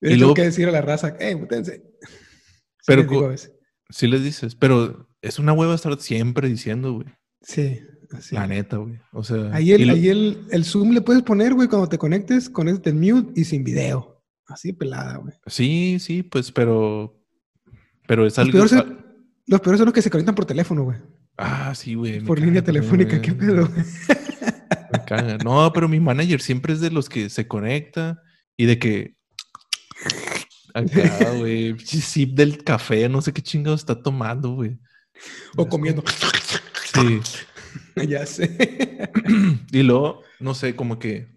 Y 0.00 0.14
luego 0.14 0.34
que 0.34 0.42
decir 0.42 0.68
a 0.68 0.72
la 0.72 0.80
raza, 0.80 1.16
eh, 1.18 1.34
mutense. 1.34 1.82
pero 2.86 3.34
sí 3.90 4.06
les 4.06 4.22
dices, 4.22 4.54
pero 4.54 5.08
es 5.22 5.38
una 5.38 5.52
hueva 5.52 5.74
estar 5.74 5.98
siempre 6.00 6.48
diciendo, 6.48 6.92
güey. 6.92 7.06
Sí. 7.42 7.80
La 8.30 8.46
neta, 8.46 8.78
güey. 8.78 8.98
O 9.12 9.22
sea. 9.22 9.50
Ahí, 9.52 9.72
el, 9.72 9.90
ahí 9.90 10.08
el, 10.08 10.46
el, 10.50 10.64
Zoom 10.64 10.92
le 10.92 11.02
puedes 11.02 11.22
poner, 11.22 11.54
güey, 11.54 11.68
cuando 11.68 11.88
te 11.88 11.98
conectes, 11.98 12.48
con 12.48 12.68
este 12.68 12.92
mute 12.92 13.38
y 13.38 13.44
sin 13.44 13.64
video. 13.64 14.22
Así 14.46 14.72
pelada, 14.72 15.16
güey. 15.18 15.34
Sí, 15.46 15.98
sí, 16.00 16.22
pues, 16.22 16.50
pero. 16.50 17.20
Pero 18.06 18.26
es 18.26 18.38
algo. 18.38 18.58
Los 18.58 18.70
peores, 18.70 18.88
los 19.46 19.60
peores 19.60 19.78
son 19.78 19.86
los 19.86 19.94
que 19.94 20.02
se 20.02 20.10
conectan 20.10 20.34
por 20.34 20.46
teléfono, 20.46 20.84
güey. 20.84 20.98
Ah, 21.36 21.74
sí, 21.74 21.94
güey. 21.94 22.20
Por 22.20 22.40
línea 22.40 22.64
telefónica, 22.64 23.20
qué 23.20 23.32
pedo, 23.32 23.68
Me 24.92 25.04
caga. 25.06 25.36
No, 25.38 25.70
pero 25.72 25.88
mi 25.88 26.00
manager 26.00 26.40
siempre 26.40 26.72
es 26.72 26.80
de 26.80 26.90
los 26.90 27.08
que 27.08 27.28
se 27.28 27.46
conecta 27.46 28.22
y 28.56 28.64
de 28.64 28.78
que. 28.78 29.16
Acá, 30.72 31.32
güey. 31.36 31.78
Sip 31.80 32.34
del 32.34 32.64
café, 32.64 33.08
no 33.08 33.20
sé 33.20 33.34
qué 33.34 33.42
chingado 33.42 33.76
está 33.76 34.02
tomando, 34.02 34.54
güey. 34.54 34.78
O 35.56 35.68
comiendo. 35.68 36.02
Sí. 36.94 37.20
ya 38.08 38.26
sé. 38.26 39.10
y 39.72 39.82
luego, 39.82 40.22
no 40.40 40.54
sé, 40.54 40.76
como 40.76 40.98
que 40.98 41.28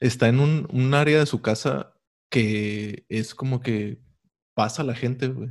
está 0.00 0.28
en 0.28 0.40
un, 0.40 0.66
un 0.70 0.94
área 0.94 1.18
de 1.18 1.26
su 1.26 1.42
casa 1.42 1.94
que 2.30 3.04
es 3.08 3.34
como 3.34 3.60
que 3.60 4.00
pasa 4.54 4.82
la 4.84 4.94
gente, 4.94 5.28
güey. 5.28 5.50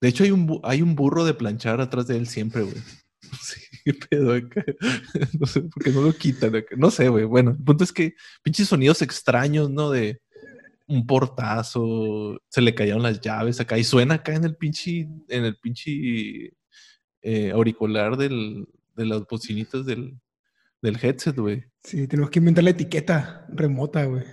De 0.00 0.08
hecho, 0.08 0.24
hay 0.24 0.30
un, 0.30 0.60
hay 0.62 0.82
un 0.82 0.94
burro 0.94 1.24
de 1.24 1.34
planchar 1.34 1.80
atrás 1.80 2.06
de 2.06 2.16
él 2.16 2.26
siempre, 2.26 2.62
güey. 2.62 2.76
Sí, 3.40 3.60
qué 3.84 3.94
pedo 3.94 4.34
acá. 4.34 4.64
No 5.38 5.46
sé 5.46 5.60
por 5.62 5.84
qué 5.84 5.90
no 5.90 6.02
lo 6.02 6.12
quitan. 6.12 6.52
No 6.76 6.90
sé, 6.90 7.08
güey. 7.08 7.24
Bueno, 7.24 7.52
el 7.52 7.62
punto 7.62 7.84
es 7.84 7.92
que 7.92 8.14
pinches 8.42 8.68
sonidos 8.68 9.02
extraños, 9.02 9.70
¿no? 9.70 9.90
De 9.90 10.20
un 10.88 11.06
portazo, 11.06 12.40
se 12.48 12.60
le 12.60 12.74
cayeron 12.74 13.02
las 13.04 13.20
llaves 13.20 13.60
acá 13.60 13.78
y 13.78 13.84
suena 13.84 14.16
acá 14.16 14.34
en 14.34 14.44
el 14.44 14.56
pinche, 14.56 15.06
en 15.28 15.44
el 15.44 15.56
pinche 15.56 16.52
eh, 17.22 17.52
auricular 17.52 18.16
del, 18.16 18.66
de 18.96 19.06
las 19.06 19.26
bocinitas 19.26 19.84
del, 19.86 20.18
del 20.82 20.98
headset, 21.02 21.36
güey. 21.36 21.64
Sí, 21.84 22.06
tenemos 22.08 22.30
que 22.30 22.38
inventar 22.38 22.64
la 22.64 22.70
etiqueta 22.70 23.46
remota, 23.50 24.04
güey. 24.04 24.24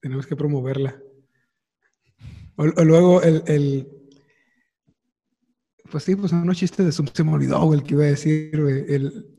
Tenemos 0.00 0.26
que 0.26 0.36
promoverla. 0.36 1.00
O, 2.56 2.64
o 2.64 2.84
luego 2.84 3.22
el, 3.22 3.42
el- 3.46 3.88
Pues 5.90 6.04
sí, 6.04 6.16
pues 6.16 6.32
unos 6.32 6.56
chistes 6.56 6.84
de 6.84 6.92
Zoom 6.92 7.08
se 7.12 7.24
me 7.24 7.32
olvidó, 7.32 7.60
güey, 7.64 7.80
el 7.80 7.86
que 7.86 7.94
iba 7.94 8.04
a 8.04 8.08
decir, 8.08 8.60
güey. 8.60 8.84
El... 8.88 9.34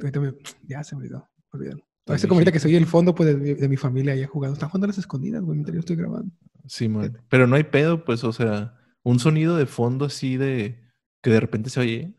Ya 0.67 0.83
se 0.83 0.95
me 0.95 1.01
olvidó, 1.01 1.27
olvídalo. 1.51 1.83
Parece 2.03 2.27
como 2.27 2.37
ahorita 2.39 2.51
que 2.51 2.59
soy 2.59 2.75
el 2.75 2.85
fondo 2.85 3.15
pues, 3.15 3.29
de, 3.29 3.35
mi- 3.35 3.53
de 3.55 3.67
mi 3.67 3.77
familia 3.77 4.13
ahí 4.13 4.23
jugando. 4.25 4.53
Están 4.53 4.69
jugando 4.69 4.85
a 4.85 4.89
las 4.89 4.97
escondidas, 4.99 5.41
güey, 5.41 5.55
mientras 5.55 5.73
yo 5.73 5.79
estoy 5.79 5.95
grabando. 5.95 6.31
Sí, 6.67 6.87
man. 6.87 7.17
Pero 7.29 7.47
no 7.47 7.55
hay 7.55 7.63
pedo, 7.63 8.05
pues, 8.05 8.23
o 8.23 8.31
sea, 8.31 8.75
un 9.03 9.19
sonido 9.19 9.55
de 9.57 9.65
fondo 9.65 10.05
así 10.05 10.37
de 10.37 10.79
que 11.21 11.31
de 11.31 11.39
repente 11.39 11.69
se 11.71 11.79
oye 11.79 12.15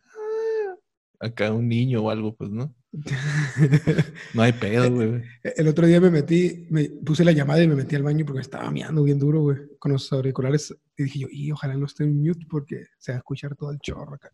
acá 1.20 1.52
un 1.52 1.68
niño 1.68 2.02
o 2.02 2.10
algo, 2.10 2.34
pues, 2.36 2.50
¿no? 2.50 2.74
No 4.34 4.42
hay 4.42 4.52
pedo, 4.52 4.90
güey. 4.90 5.22
El 5.42 5.68
otro 5.68 5.86
día 5.86 6.00
me 6.00 6.10
metí, 6.10 6.66
me 6.70 6.84
puse 7.04 7.24
la 7.24 7.32
llamada 7.32 7.62
y 7.62 7.68
me 7.68 7.74
metí 7.74 7.94
al 7.96 8.02
baño 8.02 8.24
porque 8.24 8.38
me 8.38 8.42
estaba 8.42 8.70
meando 8.70 9.02
bien 9.02 9.18
duro, 9.18 9.40
güey, 9.42 9.58
con 9.78 9.92
los 9.92 10.12
auriculares. 10.12 10.74
Y 10.96 11.04
dije 11.04 11.18
yo, 11.20 11.28
y 11.30 11.50
ojalá 11.52 11.74
no 11.76 11.86
esté 11.86 12.04
en 12.04 12.20
mute 12.22 12.46
porque 12.48 12.86
se 12.98 13.12
va 13.12 13.16
a 13.16 13.18
escuchar 13.18 13.54
todo 13.56 13.70
el 13.70 13.78
chorro 13.80 14.14
acá. 14.14 14.30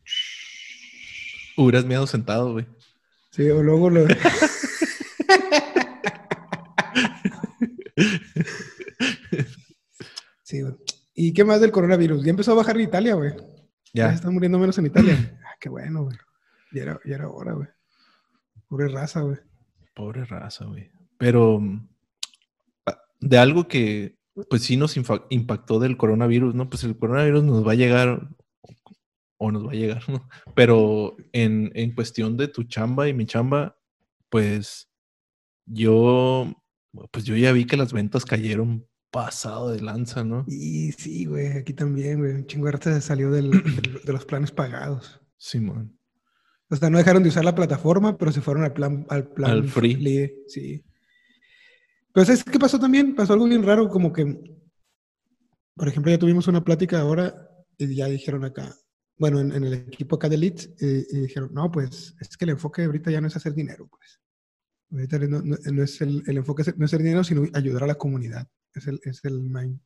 Hubieras 1.56 1.84
miedo 1.84 2.06
sentado, 2.06 2.52
güey. 2.52 2.66
Sí, 3.30 3.48
o 3.50 3.62
luego 3.62 3.90
lo... 3.90 4.06
Sí, 10.42 10.60
güey. 10.62 10.74
¿Y 11.14 11.32
qué 11.32 11.44
más 11.44 11.60
del 11.60 11.70
coronavirus? 11.72 12.24
Ya 12.24 12.30
empezó 12.30 12.52
a 12.52 12.56
bajar 12.56 12.76
en 12.76 12.82
Italia, 12.84 13.14
güey. 13.14 13.32
Ya 13.94 14.08
Ya. 14.08 14.12
están 14.12 14.32
muriendo 14.34 14.58
menos 14.58 14.76
en 14.78 14.86
Italia. 14.86 15.14
Ah, 15.44 15.56
qué 15.60 15.68
bueno, 15.68 16.04
güey. 16.04 16.16
Ya 16.72 16.82
era, 16.82 17.00
ya 17.04 17.14
era 17.16 17.28
hora, 17.28 17.52
güey. 17.52 17.68
Pobre 18.68 18.88
raza, 18.88 19.20
güey. 19.20 19.38
Pobre 19.94 20.24
raza, 20.24 20.64
güey. 20.64 20.90
Pero 21.18 21.60
mm, 21.60 21.88
ah, 22.86 22.98
de 23.20 23.38
algo 23.38 23.68
que 23.68 24.18
pues 24.48 24.62
sí 24.62 24.76
nos 24.78 24.96
impactó 24.96 25.78
del 25.78 25.96
coronavirus, 25.98 26.54
¿no? 26.54 26.70
Pues 26.70 26.84
el 26.84 26.96
coronavirus 26.96 27.44
nos 27.44 27.66
va 27.66 27.72
a 27.72 27.76
llegar 27.76 28.28
o 29.36 29.50
nos 29.52 29.66
va 29.66 29.72
a 29.72 29.74
llegar, 29.74 30.02
¿no? 30.08 30.28
Pero 30.54 31.16
en, 31.32 31.70
en 31.74 31.94
cuestión 31.94 32.36
de 32.36 32.48
tu 32.48 32.64
chamba 32.64 33.08
y 33.08 33.14
mi 33.14 33.26
chamba, 33.26 33.76
pues 34.30 34.88
yo, 35.66 36.50
pues 37.10 37.24
yo 37.24 37.36
ya 37.36 37.52
vi 37.52 37.66
que 37.66 37.76
las 37.76 37.92
ventas 37.92 38.24
cayeron 38.24 38.86
pasado 39.10 39.70
de 39.70 39.82
lanza, 39.82 40.24
¿no? 40.24 40.44
Y 40.48 40.92
sí, 40.92 41.26
güey, 41.26 41.48
aquí 41.58 41.74
también, 41.74 42.18
güey. 42.20 42.32
Un 42.32 42.46
chingo 42.46 42.70
de 42.70 43.00
salió 43.02 43.30
del- 43.30 43.50
del- 43.50 44.00
de 44.02 44.12
los 44.12 44.24
planes 44.24 44.50
pagados. 44.50 45.20
Simón. 45.36 45.98
O 46.72 46.76
sea, 46.76 46.88
no 46.88 46.96
dejaron 46.96 47.22
de 47.22 47.28
usar 47.28 47.44
la 47.44 47.54
plataforma, 47.54 48.16
pero 48.16 48.32
se 48.32 48.40
fueron 48.40 48.64
al 48.64 48.72
plan, 48.72 49.04
al 49.10 49.28
plan 49.28 49.50
Al 49.50 49.68
free. 49.68 50.32
Sí. 50.48 50.82
Pero 52.14 52.24
¿sabes 52.24 52.44
qué 52.44 52.58
pasó 52.58 52.78
también? 52.78 53.14
Pasó 53.14 53.34
algo 53.34 53.44
bien 53.46 53.62
raro, 53.62 53.88
como 53.90 54.10
que, 54.10 54.24
por 55.74 55.86
ejemplo, 55.88 56.10
ya 56.10 56.18
tuvimos 56.18 56.48
una 56.48 56.64
plática 56.64 57.00
ahora 57.00 57.34
y 57.76 57.94
ya 57.94 58.06
dijeron 58.06 58.44
acá, 58.44 58.74
bueno, 59.18 59.38
en, 59.40 59.52
en 59.52 59.64
el 59.64 59.74
equipo 59.74 60.16
acá 60.16 60.30
de 60.30 60.38
Leeds, 60.38 60.70
eh, 60.80 61.04
y 61.10 61.20
dijeron, 61.20 61.50
no, 61.52 61.70
pues 61.70 62.14
es 62.20 62.36
que 62.38 62.46
el 62.46 62.50
enfoque 62.52 62.84
ahorita 62.84 63.10
ya 63.10 63.20
no 63.20 63.26
es 63.28 63.36
hacer 63.36 63.52
dinero, 63.54 63.86
pues. 63.88 64.18
Ahorita 64.90 65.18
no, 65.20 65.42
no- 65.42 65.56
no 65.72 65.82
es 65.82 66.00
el, 66.00 66.22
el 66.26 66.36
enfoque, 66.38 66.62
no 66.76 66.84
es 66.86 66.90
hacer 66.94 67.02
dinero, 67.02 67.22
sino 67.22 67.44
ayudar 67.52 67.84
a 67.84 67.86
la 67.86 67.94
comunidad. 67.96 68.48
Es 68.74 68.86
el, 68.86 68.98
es 69.04 69.20
el 69.24 69.40
mind. 69.40 69.78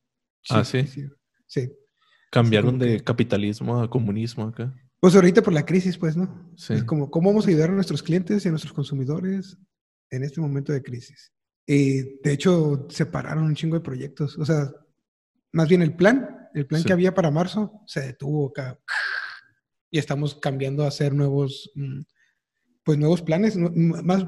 Ah, 0.49 0.63
shift, 0.63 0.93
¿sí? 0.93 1.05
Sí. 1.45 1.69
Cambiaron 2.31 2.79
de 2.79 2.97
que- 2.97 3.03
capitalismo 3.03 3.81
a 3.81 3.89
comunismo 3.89 4.45
acá. 4.47 4.73
Pues 5.07 5.15
ahorita 5.15 5.41
por 5.41 5.53
la 5.53 5.65
crisis, 5.65 5.97
pues, 5.97 6.17
¿no? 6.17 6.51
Sí. 6.57 6.73
Es 6.73 6.83
como, 6.83 7.09
¿cómo 7.09 7.29
vamos 7.29 7.45
a 7.45 7.49
ayudar 7.49 7.69
a 7.69 7.73
nuestros 7.73 8.03
clientes 8.03 8.43
y 8.43 8.49
a 8.49 8.51
nuestros 8.51 8.73
consumidores 8.73 9.57
en 10.09 10.21
este 10.21 10.41
momento 10.41 10.73
de 10.73 10.83
crisis? 10.83 11.31
Y 11.65 12.19
de 12.19 12.33
hecho, 12.33 12.87
separaron 12.89 13.45
un 13.45 13.55
chingo 13.55 13.75
de 13.77 13.81
proyectos. 13.85 14.37
O 14.37 14.43
sea, 14.43 14.69
más 15.53 15.69
bien 15.69 15.81
el 15.81 15.95
plan, 15.95 16.49
el 16.53 16.67
plan 16.67 16.81
Sí. 16.81 16.87
que 16.87 16.91
había 16.91 17.13
para 17.13 17.31
marzo, 17.31 17.83
se 17.87 18.01
detuvo 18.01 18.49
acá. 18.49 18.77
Y 19.89 19.97
estamos 19.97 20.35
cambiando 20.35 20.83
a 20.83 20.89
hacer 20.89 21.13
nuevos, 21.13 21.71
mm, 21.75 22.01
pues 22.83 22.97
nuevos 22.97 23.21
planes, 23.21 23.55
más 23.55 24.25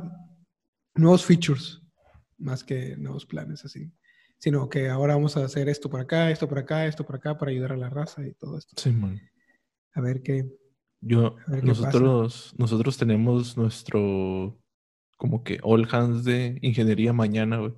nuevos 0.96 1.26
features, 1.26 1.82
más 2.38 2.64
que 2.64 2.96
nuevos 2.96 3.26
planes 3.26 3.66
así. 3.66 3.92
Sino 4.38 4.70
que 4.70 4.88
ahora 4.88 5.16
vamos 5.16 5.36
a 5.36 5.44
hacer 5.44 5.68
esto 5.68 5.90
por 5.90 6.00
acá, 6.00 6.32
esto 6.32 6.48
por 6.48 6.60
acá, 6.60 6.86
esto 6.86 7.06
por 7.06 7.18
acá, 7.18 7.38
para 7.38 7.52
ayudar 7.52 7.74
a 7.74 7.78
la 7.78 7.90
raza 7.90 8.26
y 8.26 8.34
todo 8.36 8.58
esto. 8.58 8.82
Simón. 8.82 9.20
A 9.94 10.00
ver 10.00 10.22
qué. 10.24 10.50
Yo, 11.02 11.36
nosotros, 11.64 12.54
nosotros 12.58 12.98
tenemos 12.98 13.56
nuestro 13.58 14.60
como 15.18 15.44
que 15.44 15.60
all 15.64 15.88
hands 15.92 16.24
de 16.24 16.60
ingeniería 16.62 17.14
mañana, 17.14 17.58
güey. 17.58 17.74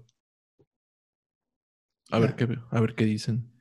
A 2.12 2.20
ver 2.20 2.36
qué, 2.36 2.48
a 2.70 2.82
ver 2.82 2.96
qué 2.96 3.06
dicen. 3.06 3.52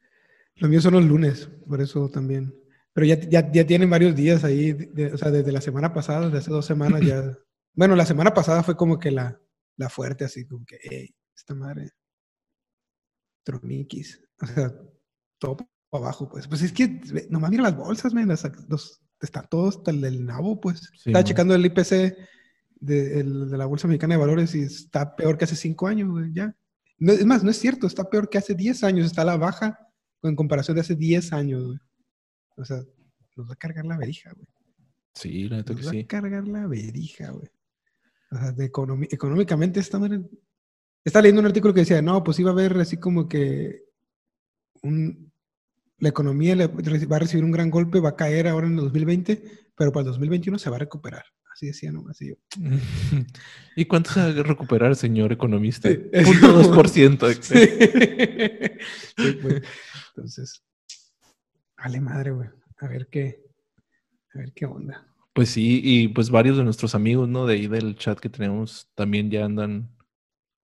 Los 0.56 0.68
míos 0.70 0.82
son 0.82 0.94
los 0.94 1.04
lunes, 1.04 1.50
por 1.66 1.80
eso 1.80 2.08
también. 2.08 2.54
Pero 2.92 3.06
ya, 3.06 3.20
ya, 3.20 3.50
ya 3.52 3.66
tienen 3.66 3.88
varios 3.88 4.16
días 4.16 4.44
ahí, 4.44 4.72
de- 4.72 5.12
o 5.14 5.18
sea, 5.18 5.30
desde 5.30 5.52
la 5.52 5.60
semana 5.60 5.94
pasada, 5.94 6.26
desde 6.26 6.38
hace 6.38 6.50
dos 6.50 6.66
semanas 6.66 7.00
ya. 7.02 7.22
Bueno, 7.72 7.94
la 7.94 8.04
semana 8.04 8.34
pasada 8.34 8.64
fue 8.64 8.76
como 8.76 8.98
que 8.98 9.12
la, 9.12 9.40
la 9.76 9.88
fuerte, 9.88 10.24
así 10.24 10.44
como 10.44 10.66
que, 10.66 10.76
hey, 10.82 11.14
esta 11.36 11.54
madre, 11.54 11.90
troniquis. 13.44 14.20
O 14.42 14.46
sea, 14.46 14.72
todo 15.38 15.56
para 15.88 16.04
abajo, 16.04 16.28
pues. 16.28 16.48
Pues 16.48 16.62
es 16.62 16.72
que, 16.72 17.00
nomás 17.30 17.50
mira 17.50 17.62
las 17.62 17.76
bolsas, 17.76 18.12
man, 18.12 18.26
las, 18.26 18.42
los, 18.68 19.00
está 19.20 19.42
todo 19.42 19.68
hasta 19.68 19.90
el 19.90 20.00
del 20.00 20.24
nabo, 20.24 20.60
pues. 20.60 20.78
Sí, 20.80 21.10
Estaba 21.10 21.18
man. 21.20 21.24
checando 21.24 21.54
el 21.54 21.66
IPC 21.66 22.16
de, 22.80 23.20
el- 23.20 23.50
de 23.50 23.58
la 23.58 23.66
Bolsa 23.66 23.88
Mexicana 23.88 24.14
de 24.14 24.20
Valores 24.20 24.54
y 24.54 24.62
está 24.62 25.14
peor 25.16 25.36
que 25.38 25.44
hace 25.44 25.56
cinco 25.56 25.86
años, 25.86 26.08
güey, 26.10 26.32
ya. 26.32 26.54
No, 26.98 27.12
es 27.12 27.24
más, 27.26 27.42
no 27.44 27.50
es 27.50 27.58
cierto, 27.58 27.86
está 27.86 28.08
peor 28.10 28.28
que 28.28 28.38
hace 28.38 28.54
10 28.54 28.84
años, 28.84 29.06
está 29.06 29.22
a 29.22 29.26
la 29.26 29.36
baja 29.38 29.78
en 30.22 30.36
comparación 30.36 30.74
de 30.74 30.82
hace 30.82 30.94
10 30.96 31.32
años, 31.32 31.64
güey. 31.66 31.78
O 32.56 32.64
sea, 32.64 32.82
nos 33.36 33.48
va 33.48 33.52
a 33.54 33.56
cargar 33.56 33.86
la 33.86 33.96
verija, 33.96 34.32
güey. 34.34 34.46
Sí, 35.14 35.48
la 35.48 35.56
neta 35.58 35.72
Nos 35.72 35.80
que 35.80 35.86
va 35.86 35.92
sí. 35.92 36.00
a 36.00 36.06
cargar 36.06 36.46
la 36.46 36.66
verija, 36.66 37.30
güey. 37.30 37.48
O 38.32 38.36
sea, 38.36 38.52
de 38.52 38.64
económicamente 38.66 39.80
está 39.80 39.98
Estaba 41.04 41.22
leyendo 41.22 41.40
un 41.40 41.46
artículo 41.46 41.72
que 41.72 41.80
decía, 41.80 42.02
no, 42.02 42.22
pues 42.22 42.38
iba 42.38 42.50
a 42.50 42.52
haber 42.52 42.76
así 42.78 42.98
como 42.98 43.26
que 43.28 43.84
un- 44.82 45.29
la 46.00 46.08
economía 46.08 46.56
va 46.56 47.16
a 47.16 47.18
recibir 47.20 47.44
un 47.44 47.50
gran 47.52 47.70
golpe, 47.70 48.00
va 48.00 48.10
a 48.10 48.16
caer 48.16 48.48
ahora 48.48 48.66
en 48.66 48.74
el 48.74 48.80
2020, 48.80 49.42
pero 49.76 49.92
para 49.92 50.02
el 50.02 50.06
2021 50.12 50.58
se 50.58 50.70
va 50.70 50.76
a 50.76 50.80
recuperar. 50.80 51.24
Así 51.52 51.66
decía, 51.66 51.92
¿no? 51.92 52.04
Así 52.08 52.28
yo. 52.28 52.34
¿Y 53.76 53.84
cuánto 53.84 54.10
se 54.12 54.20
va 54.20 54.26
a 54.40 54.42
recuperar, 54.42 54.96
señor 54.96 55.30
economista? 55.32 55.90
Sí, 55.90 55.98
Punto 56.24 56.40
como- 56.40 56.52
dos 56.54 56.68
por 56.68 56.88
ciento. 56.88 57.26
Sí. 57.42 57.54
Sí, 59.16 59.32
pues. 59.42 59.62
Entonces, 60.16 60.62
vale 61.76 62.00
madre, 62.00 62.30
güey. 62.30 62.48
A 62.78 62.88
ver 62.88 63.08
qué, 63.08 63.42
a 64.34 64.38
ver 64.38 64.52
qué 64.54 64.64
onda. 64.64 65.06
Pues 65.34 65.50
sí, 65.50 65.80
y 65.84 66.08
pues 66.08 66.30
varios 66.30 66.56
de 66.56 66.64
nuestros 66.64 66.94
amigos, 66.94 67.28
¿no? 67.28 67.46
De 67.46 67.54
ahí 67.54 67.66
del 67.66 67.94
chat 67.96 68.18
que 68.18 68.28
tenemos 68.30 68.88
también 68.94 69.30
ya 69.30 69.44
andan, 69.44 69.90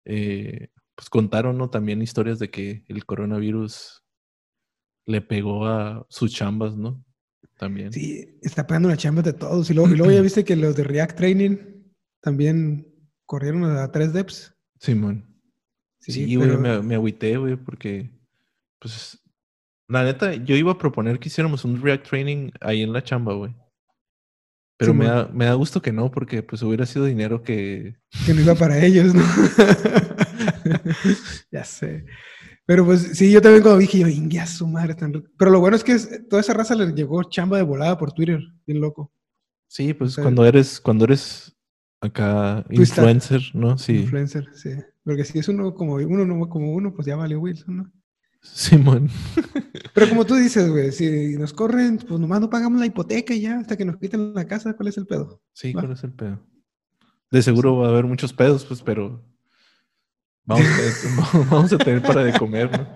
eh, 0.05 0.69
pues 0.95 1.11
contaron, 1.11 1.59
¿no? 1.59 1.71
También 1.71 2.03
historias 2.03 2.39
de 2.39 2.51
que 2.51 2.85
el 2.89 3.05
coronavirus 3.05 4.04
le 5.07 5.21
pegó 5.21 5.67
a 5.67 6.07
sus 6.09 6.33
chambas, 6.33 6.77
¿no? 6.77 7.05
También. 7.59 7.93
Sí, 7.93 8.39
está 8.43 8.67
pegando 8.67 8.89
una 8.89 8.97
chamba 8.97 9.23
de 9.23 9.33
todos. 9.33 9.71
Y 9.71 9.75
luego, 9.75 9.93
y 9.93 9.97
luego 9.97 10.13
ya 10.13 10.21
viste 10.23 10.45
que 10.45 10.57
los 10.57 10.75
de 10.77 10.85
React 10.85 11.17
Training 11.17 11.57
también 12.21 12.87
corrieron 13.27 13.65
a 13.65 13.91
3 13.91 14.13
Deps. 14.13 14.55
Simón. 14.81 15.31
Sí, 16.01 16.35
güey, 16.37 16.49
pero- 16.49 16.61
me, 16.61 16.83
me 16.83 16.95
agüité, 16.97 17.37
güey, 17.37 17.57
porque, 17.57 18.11
pues, 18.79 19.19
la 19.89 20.05
neta, 20.05 20.35
yo 20.35 20.57
iba 20.57 20.73
a 20.73 20.79
proponer 20.79 21.19
que 21.19 21.29
hiciéramos 21.29 21.65
un 21.65 21.81
React 21.81 22.09
Training 22.09 22.51
ahí 22.61 22.83
en 22.83 22.93
la 22.93 23.03
chamba, 23.03 23.35
güey. 23.35 23.55
Pero 24.77 24.93
me 24.93 25.05
da, 25.07 25.29
me 25.33 25.45
da 25.45 25.55
gusto 25.55 25.81
que 25.81 25.93
no, 25.93 26.11
porque 26.11 26.43
pues 26.43 26.61
hubiera 26.63 26.85
sido 26.85 27.05
dinero 27.05 27.45
que... 27.45 27.97
que 28.27 28.35
no 28.35 28.41
iba 28.41 28.57
para 28.57 28.85
ellos, 28.85 29.15
¿no? 29.15 29.23
ya 31.53 31.65
sé. 31.65 32.05
Pero 32.67 32.85
pues 32.85 33.01
sí, 33.19 33.31
yo 33.31 33.43
también 33.43 33.63
cuando 33.63 33.79
dije, 33.79 33.99
yo, 33.99 34.09
ingue 34.09 34.45
su 34.47 34.67
madre. 34.67 34.95
tan 34.95 35.13
rico". 35.13 35.29
Pero 35.39 35.51
lo 35.51 35.61
bueno 35.61 35.77
es 35.77 35.85
que 35.85 35.93
es- 35.93 36.29
toda 36.29 36.41
esa 36.41 36.55
raza 36.55 36.75
le 36.75 36.93
llegó 36.93 37.23
chamba 37.25 37.57
de 37.59 37.63
volada 37.63 37.99
por 37.99 38.13
Twitter, 38.13 38.41
bien 38.67 38.81
loco. 38.81 39.13
Sí, 39.69 39.93
pues 39.95 40.13
sea, 40.15 40.23
cuando 40.25 40.47
eres, 40.47 40.81
cuando 40.81 41.05
eres 41.05 41.55
acá 42.01 42.65
influencer, 42.71 43.41
¿no? 43.55 43.77
Sí. 43.79 43.97
Influencer, 44.01 44.49
sí. 44.55 44.71
Porque 45.03 45.25
si 45.25 45.39
es 45.39 45.49
uno 45.49 45.75
como 45.75 45.95
uno, 45.95 46.25
no 46.25 46.49
como 46.49 46.73
uno, 46.73 46.95
pues 46.95 47.07
ya 47.07 47.17
vale 47.17 47.37
Wilson, 47.37 47.77
¿no? 47.79 47.93
Simón. 48.41 49.09
Pero 49.95 50.09
como 50.09 50.25
tú 50.27 50.35
dices, 50.35 50.71
güey, 50.71 50.93
si 50.93 51.37
nos 51.37 51.53
corren, 51.53 51.97
pues 51.99 52.21
nomás 52.21 52.41
no 52.41 52.51
pagamos 52.51 52.79
la 52.79 52.87
hipoteca 52.87 53.33
y 53.35 53.41
ya, 53.41 53.59
hasta 53.59 53.77
que 53.77 53.85
nos 53.87 53.97
quiten 53.97 54.35
la 54.35 54.47
casa, 54.47 54.75
¿cuál 54.75 54.89
es 54.89 54.99
el 54.99 55.07
pedo? 55.07 55.41
Sí, 55.53 55.73
Va. 55.73 55.81
¿cuál 55.81 55.93
es 55.95 56.05
el 56.05 56.13
pedo? 56.13 56.41
De 57.31 57.43
seguro 57.43 57.79
va 57.79 57.87
a 57.87 57.91
haber 57.91 58.05
muchos 58.05 58.33
pedos, 58.33 58.65
pues, 58.67 58.83
pero 58.83 59.23
vamos 60.45 60.67
a, 60.67 61.39
vamos 61.51 61.73
a 61.73 61.79
tener 61.79 62.03
para 62.03 62.25
de 62.25 62.39
comer, 62.39 62.71
¿no? 62.71 62.87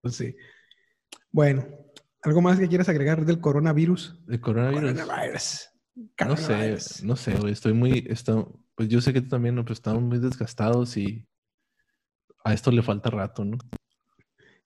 Pues 0.00 0.16
sí. 0.16 0.34
Bueno, 1.30 1.64
¿algo 2.22 2.42
más 2.42 2.58
que 2.58 2.68
quieras 2.68 2.88
agregar 2.88 3.24
del 3.24 3.40
coronavirus? 3.40 4.20
El 4.28 4.40
coronavirus. 4.40 4.92
Coronavirus. 4.92 5.68
No 6.26 6.36
sé, 6.36 7.04
no 7.04 7.16
sé, 7.16 7.34
güey. 7.36 7.52
Estoy 7.52 7.72
muy. 7.72 8.06
está- 8.08 8.44
pues 8.74 8.88
yo 8.88 9.00
sé 9.00 9.12
que 9.12 9.20
tú 9.20 9.28
también, 9.28 9.54
¿no? 9.54 9.64
Pues 9.64 9.78
estamos 9.78 10.02
muy 10.02 10.18
desgastados 10.18 10.96
y 10.96 11.26
a 12.44 12.52
esto 12.52 12.70
le 12.70 12.82
falta 12.82 13.10
rato, 13.10 13.44
¿no? 13.44 13.58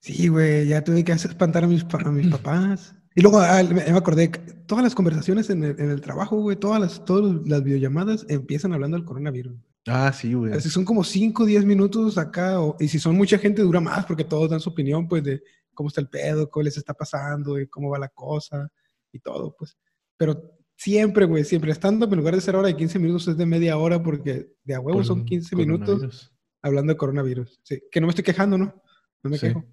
Sí, 0.00 0.28
güey, 0.28 0.68
ya 0.68 0.84
tuve 0.84 1.04
que 1.04 1.12
espantar 1.12 1.64
a 1.64 1.66
mis, 1.66 1.84
a 1.84 2.10
mis 2.10 2.28
papás. 2.28 2.94
Y 3.14 3.22
luego 3.22 3.40
ah, 3.40 3.62
me, 3.62 3.82
acordé, 3.82 4.28
todas 4.66 4.84
las 4.84 4.94
conversaciones 4.94 5.50
en 5.50 5.64
el, 5.64 5.80
en 5.80 5.90
el 5.90 6.00
trabajo, 6.00 6.36
güey, 6.36 6.56
todas 6.56 6.80
las, 6.80 7.04
todas 7.04 7.46
las 7.46 7.62
videollamadas 7.62 8.26
empiezan 8.28 8.72
hablando 8.72 8.96
del 8.96 9.06
coronavirus. 9.06 9.56
Ah, 9.86 10.12
sí, 10.12 10.34
güey. 10.34 10.52
Así 10.52 10.68
son 10.68 10.84
como 10.84 11.04
5 11.04 11.44
o 11.44 11.46
10 11.46 11.64
minutos 11.64 12.18
acá, 12.18 12.60
o- 12.60 12.76
y 12.80 12.88
si 12.88 12.98
son 12.98 13.16
mucha 13.16 13.38
gente 13.38 13.62
dura 13.62 13.80
más 13.80 14.04
porque 14.06 14.24
todos 14.24 14.50
dan 14.50 14.60
su 14.60 14.70
opinión, 14.70 15.06
pues, 15.08 15.22
de 15.22 15.42
cómo 15.74 15.88
está 15.88 16.00
el 16.00 16.08
pedo, 16.08 16.50
qué 16.50 16.62
les 16.62 16.76
está 16.76 16.92
pasando, 16.94 17.60
y 17.60 17.68
cómo 17.68 17.90
va 17.90 17.98
la 17.98 18.08
cosa, 18.08 18.68
y 19.12 19.18
todo, 19.20 19.54
pues. 19.56 19.76
Pero 20.16 20.52
siempre, 20.76 21.24
güey, 21.26 21.44
siempre 21.44 21.70
estando 21.72 22.06
en 22.06 22.16
lugar 22.16 22.34
de 22.34 22.40
ser 22.40 22.56
hora 22.56 22.68
de 22.68 22.76
15 22.76 22.98
minutos 22.98 23.28
es 23.28 23.36
de 23.36 23.46
media 23.46 23.76
hora 23.78 24.02
porque 24.02 24.52
de 24.64 24.74
a 24.74 24.80
huevo 24.80 24.98
Por 24.98 25.06
son 25.06 25.20
el 25.20 25.24
15 25.26 25.54
minutos 25.56 26.32
hablando 26.62 26.92
de 26.92 26.96
coronavirus. 26.96 27.60
Sí, 27.62 27.80
que 27.90 28.00
no 28.00 28.06
me 28.06 28.10
estoy 28.10 28.24
quejando, 28.24 28.58
¿no? 28.58 28.82
No 29.22 29.30
me 29.30 29.38
Sí. 29.38 29.46
quejo. 29.48 29.64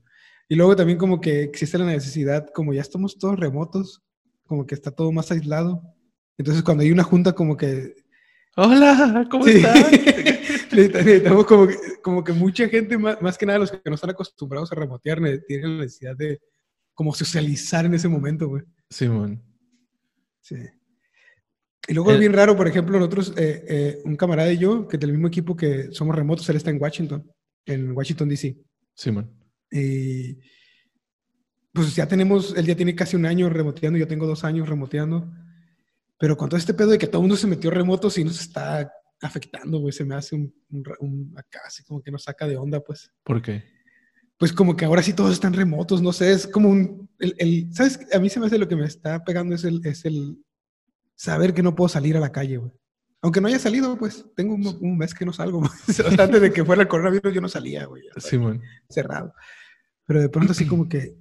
Y 0.49 0.55
luego 0.55 0.75
también 0.75 0.97
como 0.99 1.19
que 1.21 1.41
existe 1.43 1.77
la 1.77 1.85
necesidad, 1.85 2.47
como 2.53 2.73
ya 2.73 2.81
estamos 2.81 3.17
todos 3.17 3.39
remotos, 3.39 4.03
como 4.45 4.67
que 4.67 4.75
está 4.75 4.91
todo 4.91 5.11
más 5.11 5.31
aislado. 5.31 5.81
Entonces 6.37 6.61
cuando 6.63 6.83
hay 6.83 6.91
una 6.91 7.03
junta 7.03 7.33
como 7.33 7.57
que... 7.57 7.95
Hola, 8.55 9.27
¿cómo 9.31 9.45
Sí. 9.45 9.51
están? 9.57 9.73
Necesita- 10.71 10.99
Necesitamos 11.03 11.45
como 11.45 11.67
que, 11.67 11.75
como 12.01 12.23
que 12.23 12.33
mucha 12.33 12.67
gente, 12.67 12.97
más, 12.97 13.21
más 13.21 13.37
que 13.37 13.45
nada 13.45 13.59
los 13.59 13.71
que 13.71 13.79
no 13.85 13.95
están 13.95 14.09
acostumbrados 14.11 14.71
a 14.71 14.75
remotear, 14.75 15.21
ne- 15.21 15.39
tienen 15.39 15.77
la 15.77 15.83
necesidad 15.83 16.15
de 16.15 16.39
como 16.93 17.13
socializar 17.13 17.85
en 17.85 17.93
ese 17.95 18.07
momento, 18.07 18.47
güey. 18.47 18.63
Simón. 18.89 19.41
Sí. 20.41 20.55
Y 21.87 21.93
luego 21.93 22.11
es 22.11 22.15
El- 22.15 22.19
bien 22.21 22.33
raro, 22.33 22.55
por 22.55 22.67
ejemplo, 22.67 22.97
nosotros, 22.99 23.33
eh, 23.37 23.65
eh, 23.67 24.01
un 24.05 24.15
camarada 24.15 24.51
y 24.51 24.57
yo, 24.57 24.87
que 24.87 24.97
del 24.97 25.11
mismo 25.11 25.27
equipo 25.27 25.55
que 25.55 25.91
somos 25.91 26.15
remotos, 26.15 26.47
él 26.49 26.55
está 26.55 26.69
en 26.69 26.81
Washington, 26.81 27.29
en 27.65 27.91
Washington, 27.91 28.29
D.C. 28.29 28.57
Simón. 28.93 29.31
Y 29.71 30.37
pues 31.71 31.95
ya 31.95 32.07
tenemos, 32.07 32.55
él 32.55 32.65
ya 32.67 32.75
tiene 32.75 32.93
casi 32.95 33.15
un 33.15 33.25
año 33.25 33.49
remoteando, 33.49 33.97
yo 33.97 34.07
tengo 34.07 34.27
dos 34.27 34.43
años 34.43 34.69
remoteando. 34.69 35.31
Pero 36.23 36.37
con 36.37 36.47
todo 36.47 36.57
este 36.57 36.73
pedo 36.73 36.91
de 36.91 36.97
que 36.97 37.07
todo 37.07 37.17
el 37.17 37.23
mundo 37.23 37.35
se 37.35 37.47
metió 37.47 37.69
remoto, 37.69 38.09
sí 38.09 38.23
nos 38.23 38.39
está 38.39 38.89
afectando, 39.21 39.79
güey. 39.79 39.91
Se 39.91 40.05
me 40.05 40.15
hace 40.15 40.35
un, 40.37 40.55
un, 40.69 40.83
un- 41.01 41.33
acá, 41.37 41.59
así 41.67 41.83
como 41.83 42.01
que 42.01 42.11
nos 42.11 42.23
saca 42.23 42.47
de 42.47 42.55
onda, 42.55 42.79
pues. 42.79 43.11
¿Por 43.25 43.41
qué? 43.41 43.61
Pues 44.37 44.53
como 44.53 44.77
que 44.77 44.85
ahora 44.85 45.03
sí 45.03 45.11
todos 45.11 45.33
están 45.33 45.51
remotos, 45.53 46.01
no 46.01 46.13
sé, 46.13 46.31
es 46.31 46.47
como 46.47 46.69
un, 46.69 47.09
el, 47.19 47.35
el- 47.39 47.73
¿sabes? 47.73 47.99
A 48.13 48.19
mí 48.19 48.29
se 48.29 48.39
me 48.39 48.45
hace 48.45 48.57
lo 48.57 48.69
que 48.69 48.77
me 48.77 48.85
está 48.85 49.21
pegando 49.25 49.53
es 49.53 49.65
el, 49.65 49.81
es 49.85 50.05
el 50.05 50.41
saber 51.13 51.53
que 51.53 51.61
no 51.61 51.75
puedo 51.75 51.89
salir 51.89 52.15
a 52.15 52.21
la 52.21 52.31
calle, 52.31 52.55
güey. 52.55 52.71
Aunque 53.21 53.41
no 53.41 53.49
haya 53.49 53.59
salido, 53.59 53.97
pues 53.97 54.25
tengo 54.33 54.55
un, 54.55 54.65
un 54.79 54.97
mes 54.97 55.13
que 55.13 55.25
no 55.25 55.33
salgo. 55.33 55.59
pues. 55.59 55.99
O 56.07 56.09
sea, 56.09 56.23
antes 56.23 56.39
de 56.39 56.53
que 56.53 56.63
fuera 56.63 56.83
el 56.83 56.87
coronavirus 56.87 57.33
yo 57.33 57.41
no 57.41 57.49
salía, 57.49 57.83
güey. 57.85 58.01
Simón. 58.15 58.61
cerrado. 58.89 59.33
Pero 60.05 60.21
de 60.21 60.29
pronto 60.29 60.53
así 60.53 60.65
como 60.65 60.87
que, 60.87 61.17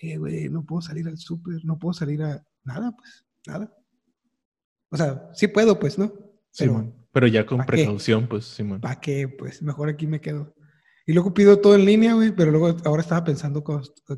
eh, 0.00 0.16
güey, 0.16 0.48
no 0.48 0.64
puedo 0.64 0.80
salir 0.80 1.06
al 1.08 1.18
súper, 1.18 1.62
no 1.62 1.78
puedo 1.78 1.92
salir 1.92 2.22
a 2.22 2.42
nada, 2.64 2.90
pues, 2.96 3.26
nada. 3.46 3.70
O 4.90 4.96
sea, 4.96 5.30
sí 5.34 5.48
puedo, 5.48 5.78
pues, 5.78 5.98
¿no? 5.98 6.12
Pero, 6.12 6.32
Simón. 6.50 6.94
Pero 7.12 7.26
ya 7.26 7.46
con 7.46 7.64
precaución, 7.64 8.28
pues, 8.28 8.44
Simón. 8.46 8.80
¿para 8.80 9.00
qué? 9.00 9.28
Pues, 9.28 9.62
mejor 9.62 9.88
aquí 9.88 10.06
me 10.06 10.20
quedo. 10.20 10.54
Y 11.06 11.12
luego 11.12 11.32
pido 11.34 11.58
todo 11.60 11.74
en 11.74 11.84
línea, 11.84 12.14
güey, 12.14 12.30
pero 12.34 12.50
luego 12.50 12.76
ahora 12.84 13.02
estaba 13.02 13.24
pensando 13.24 13.64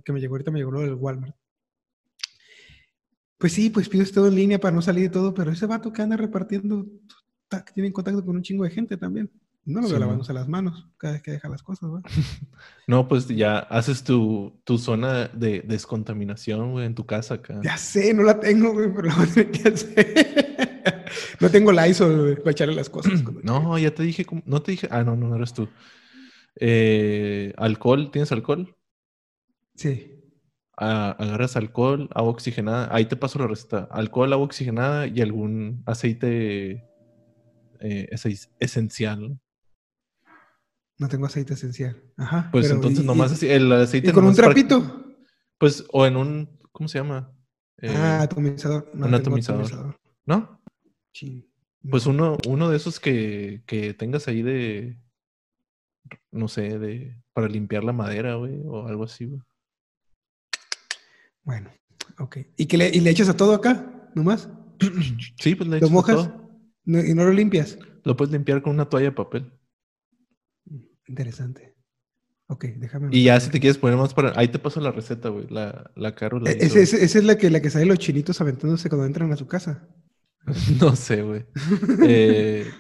que 0.05 0.13
me 0.13 0.21
llegó, 0.21 0.35
ahorita 0.35 0.51
me 0.51 0.59
llegó 0.59 0.73
lo 0.73 0.81
del 0.81 0.95
Walmart. 0.95 1.35
Pues 3.39 3.53
sí, 3.55 3.71
pues 3.71 3.89
pido 3.89 4.05
todo 4.07 4.29
en 4.29 4.35
línea 4.37 4.61
para 4.61 4.75
no 4.75 4.83
salir 4.83 5.05
de 5.05 5.09
todo, 5.11 5.35
pero 5.35 5.51
ese 5.51 5.67
vato 5.67 5.93
que 5.93 6.03
anda 6.03 6.17
repartiendo, 6.17 6.87
tiene 7.75 7.93
contacto 7.93 8.25
con 8.25 8.37
un 8.37 8.43
chingo 8.43 8.65
de 8.65 8.71
gente 8.71 8.97
también. 8.97 9.31
No 9.65 9.81
lo 9.81 9.87
Sí, 9.87 9.93
veo 9.93 10.01
man. 10.01 10.09
lavándose 10.09 10.33
las 10.33 10.49
manos 10.49 10.89
cada 10.99 11.15
vez 11.15 11.23
que 11.23 11.31
deja 11.33 11.49
las 11.49 11.63
cosas, 11.63 11.89
güey. 11.89 12.03
No, 12.87 13.09
pues 13.09 13.29
ya 13.29 13.59
haces 13.59 14.03
tu, 14.05 14.61
tu 14.65 14.77
zona 14.77 15.29
de 15.29 15.61
descontaminación, 15.63 16.73
güey, 16.73 16.87
en 16.87 16.95
tu 16.95 17.07
casa 17.07 17.35
acá. 17.35 17.61
Ya 17.63 17.77
sé, 17.77 18.13
no 18.13 18.23
la 18.23 18.39
tengo, 18.41 18.73
güey, 18.73 18.93
pero 18.93 19.09
la 19.09 19.15
voy 19.15 19.25
a 19.29 19.33
tener 19.33 19.51
que 19.51 19.69
hacer. 19.69 20.52
no 21.41 21.51
tengo 21.51 21.73
Lysol, 21.73 22.21
güey, 22.21 22.37
para 22.37 22.51
echarle 22.53 22.75
las 22.75 22.89
cosas. 22.91 23.23
cuando 23.23 23.41
No, 23.43 23.79
ya 23.79 23.93
te 23.95 24.03
dije, 24.03 24.25
no 24.45 24.63
te 24.63 24.73
dije, 24.73 24.89
ah, 24.91 25.03
no, 25.05 25.17
no, 25.17 25.29
no 25.29 25.37
eres 25.37 25.53
tú. 25.55 25.69
Eh, 26.57 27.53
alcohol, 27.57 28.11
¿tienes 28.11 28.31
alcohol? 28.33 28.77
Sí. 29.75 30.19
Ah, 30.77 31.17
agarras 31.19 31.57
alcohol, 31.57 32.09
agua 32.15 32.31
oxigenada, 32.33 32.89
ahí 32.95 33.07
te 33.07 33.17
paso 33.17 33.39
la 33.39 33.47
receta. 33.47 33.89
Alcohol, 33.91 34.33
agua 34.33 34.47
oxigenada 34.47 35.07
y 35.07 35.21
algún 35.21 35.83
aceite 35.87 36.85
eh, 37.81 38.09
ese- 38.11 38.49
esencial. 38.61 39.39
¿no? 40.99 41.09
Tengo 41.09 41.27
aceite 41.27 41.55
esencial. 41.55 42.01
Ajá. 42.17 42.49
Pues 42.53 42.67
pero 42.67 42.77
entonces 42.77 43.03
y- 43.03 43.07
nomás 43.07 43.33
así, 43.33 43.49
el 43.49 43.71
aceite 43.73 44.11
¿Y 44.11 44.13
con 44.13 44.25
un 44.25 44.35
para- 44.35 44.49
trapito? 44.49 45.05
pues, 45.59 45.85
o 45.93 46.07
en 46.07 46.17
un, 46.17 46.59
¿cómo 46.73 46.89
se 46.89 46.99
llama? 46.99 47.33
Eh, 47.79 47.93
ah, 47.97 48.23
atomizador. 48.23 48.89
No, 48.95 49.07
un 49.07 49.11
tengo 49.13 49.17
atomizador. 49.17 49.97
¿No? 50.27 50.62
Pues 51.91 52.07
No. 52.07 52.13
uno, 52.13 52.39
uno 52.49 52.71
de 52.71 52.77
esos 52.77 53.01
que, 53.01 53.63
que 53.67 53.93
tengas 53.95 54.29
ahí 54.29 54.43
de, 54.43 54.97
no 56.31 56.49
sé, 56.49 56.79
de, 56.79 57.21
para 57.33 57.49
limpiar 57.49 57.85
la 57.85 57.93
madera, 57.93 58.37
güey, 58.37 58.61
o 58.65 58.87
algo 58.87 59.05
así, 59.05 59.27
güey. 59.27 59.41
Bueno, 61.45 61.71
ok. 62.19 62.39
¿Y, 62.57 62.67
que 62.67 62.77
le, 62.79 62.89
¿Y 62.91 63.01
le 63.01 63.11
echas 63.11 63.29
a 63.29 63.37
todo 63.37 63.55
acá? 63.55 64.11
¿Nomás? 64.15 64.49
Sí, 65.41 65.55
pues 65.55 65.69
le 65.69 65.79
¿Lo 65.81 65.87
echas 65.87 65.91
a 65.91 65.93
mojas? 65.93 66.17
todo. 66.17 66.51
No- 66.85 67.05
¿Y 67.05 67.15
no 67.15 67.25
lo 67.25 67.33
limpias? 67.33 67.79
Lo 68.05 68.17
puedes 68.17 68.33
limpiar 68.33 68.63
con 68.63 68.75
una 68.75 68.89
toalla 68.89 69.07
de 69.11 69.13
papel. 69.13 69.53
Interesante. 71.07 71.75
Ok, 72.47 72.65
déjame. 72.77 73.09
Y 73.13 73.25
ya 73.25 73.39
si 73.41 73.51
te 73.51 73.61
quieres 73.61 73.79
poner 73.79 73.97
más 73.97 74.13
para... 74.15 74.33
Ahí 74.39 74.49
te 74.49 74.59
paso 74.59 74.81
la 74.81 74.91
receta, 74.93 75.29
güey. 75.31 75.47
La, 75.49 75.91
la 75.97 76.09
E- 76.11 76.67
hizo. 76.67 76.79
esa 76.79 77.19
es 77.19 77.25
la 77.25 77.37
que, 77.39 77.51
la 77.51 77.61
que 77.63 77.71
sale 77.71 77.87
los 77.87 77.99
chinitos 77.99 78.41
aventándose 78.41 78.89
cuando 78.89 79.07
entran 79.07 79.33
a 79.33 79.37
su 79.37 79.47
casa. 79.47 79.89
No 80.81 80.97
sé, 80.97 81.23
güey. 81.23 81.45
Eh, 82.03 82.71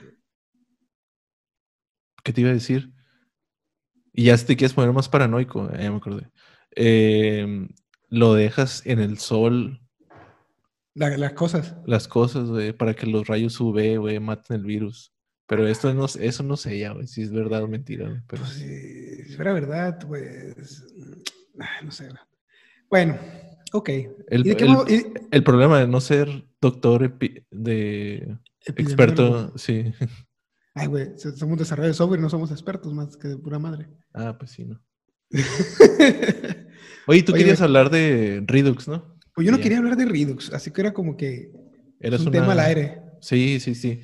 ¿Qué 2.25 2.33
te 2.33 2.41
iba 2.41 2.51
a 2.51 2.55
decir? 2.55 2.93
Y 4.13 4.25
ya 4.25 4.37
si 4.37 4.47
te 4.47 4.57
quieres 4.57 4.75
poner 4.75 4.93
más 4.93 5.09
paranoico, 5.09 5.69
eh, 5.73 5.79
ya 5.83 5.91
me 5.91 5.97
acordé. 5.97 6.31
Eh, 6.77 7.69
lo 8.09 8.35
dejas 8.35 8.83
en 8.87 9.01
el 9.01 9.19
sol, 9.19 9.81
La- 10.95 11.17
las 11.17 11.33
cosas. 11.33 11.75
las 11.87 12.09
cosas, 12.09 12.49
güey, 12.49 12.73
para 12.73 12.95
que 12.95 13.07
los 13.07 13.27
rayos 13.27 13.59
UV, 13.61 13.97
güey, 13.99 14.21
maten 14.21 14.57
el 14.59 14.65
virus. 14.65 15.13
Pero 15.47 15.67
esto 15.67 15.93
no, 15.95 16.07
eso 16.07 16.43
no 16.43 16.57
sé 16.57 16.79
ya, 16.79 16.93
güey, 16.93 17.07
si 17.07 17.23
es 17.23 17.33
verdad 17.33 17.63
o 17.65 17.69
mentira. 17.69 18.23
Pero 18.29 18.43
Pues 18.43 18.55
si 18.55 19.35
fuera 19.35 19.53
verdad, 19.53 19.99
pues. 20.07 20.85
ah, 21.61 21.81
No 21.83 21.91
sé. 21.91 22.09
Bueno, 22.91 23.19
ok. 23.73 23.89
el, 23.89 24.47
¿Y 24.47 24.49
de 24.51 24.57
qué 24.57 24.65
el- 25.31 25.45
problema 25.45 25.79
de 25.81 25.89
no 25.89 26.01
ser 26.01 26.47
doctor 26.61 27.03
epi- 27.03 27.45
de 27.51 28.39
experto, 28.67 29.53
sí. 29.59 29.93
Ay, 30.75 30.87
güey, 30.87 31.11
so- 31.19 31.33
somos 31.37 31.59
desarrollo 31.59 31.89
de 31.89 31.95
software, 31.95 32.21
no 32.21 32.31
somos 32.31 32.51
expertos 32.51 32.93
más 32.95 33.17
que 33.17 33.29
de 33.29 33.37
pura 33.37 33.59
madre. 33.59 33.89
Ah, 34.15 34.37
pues 34.39 34.53
sí, 34.53 34.65
¿no? 34.65 34.81
Oye, 37.07 37.23
tú 37.23 37.33
Oye, 37.33 37.39
querías 37.43 37.61
hablar 37.61 37.91
de 37.91 38.43
Redux, 38.47 38.89
¿no? 38.89 39.19
Pues 39.35 39.47
yo 39.47 39.53
no 39.53 39.61
quería 39.61 39.79
hablar 39.79 39.97
de 39.97 40.05
Redux, 40.05 40.53
así 40.53 40.71
que 40.71 40.81
era 40.83 40.93
como 40.93 41.17
que 41.17 41.51
Eras 42.01 42.21
un 42.21 42.29
una- 42.29 42.33
tema 42.41 42.53
al 42.53 42.61
aire. 42.61 43.03
Sí, 43.21 43.61
sí, 43.61 43.75
sí. 43.75 44.01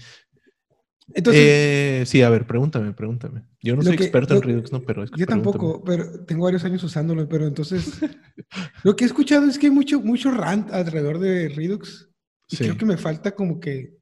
Entonces, 1.14 1.42
Eh, 1.44 2.02
sí, 2.06 2.22
a 2.22 2.28
ver, 2.30 2.46
pregúntame, 2.46 2.92
pregúntame. 2.92 3.44
Yo 3.62 3.74
no 3.76 3.82
soy 3.82 3.96
que- 3.96 4.04
experto 4.04 4.34
lo- 4.34 4.40
en 4.42 4.46
Redux, 4.46 4.72
¿no? 4.72 4.82
Pero 4.82 5.04
es 5.04 5.10
que 5.10 5.18
yo 5.20 5.26
tampoco, 5.26 5.82
pero 5.84 6.24
tengo 6.26 6.44
varios 6.44 6.64
años 6.64 6.82
usándolo, 6.84 7.26
pero 7.28 7.46
entonces 7.46 7.98
lo 8.84 8.94
que 8.94 9.04
he 9.04 9.06
escuchado 9.06 9.46
es 9.46 9.58
que 9.58 9.66
hay 9.66 9.72
mucho, 9.72 10.00
mucho 10.00 10.30
rant 10.30 10.70
alrededor 10.72 11.18
de 11.18 11.48
Redux 11.48 12.10
y 12.50 12.56
Sí. 12.56 12.64
creo 12.64 12.76
que 12.76 12.84
me 12.86 12.96
falta 12.98 13.32
como 13.32 13.58
que 13.60 13.96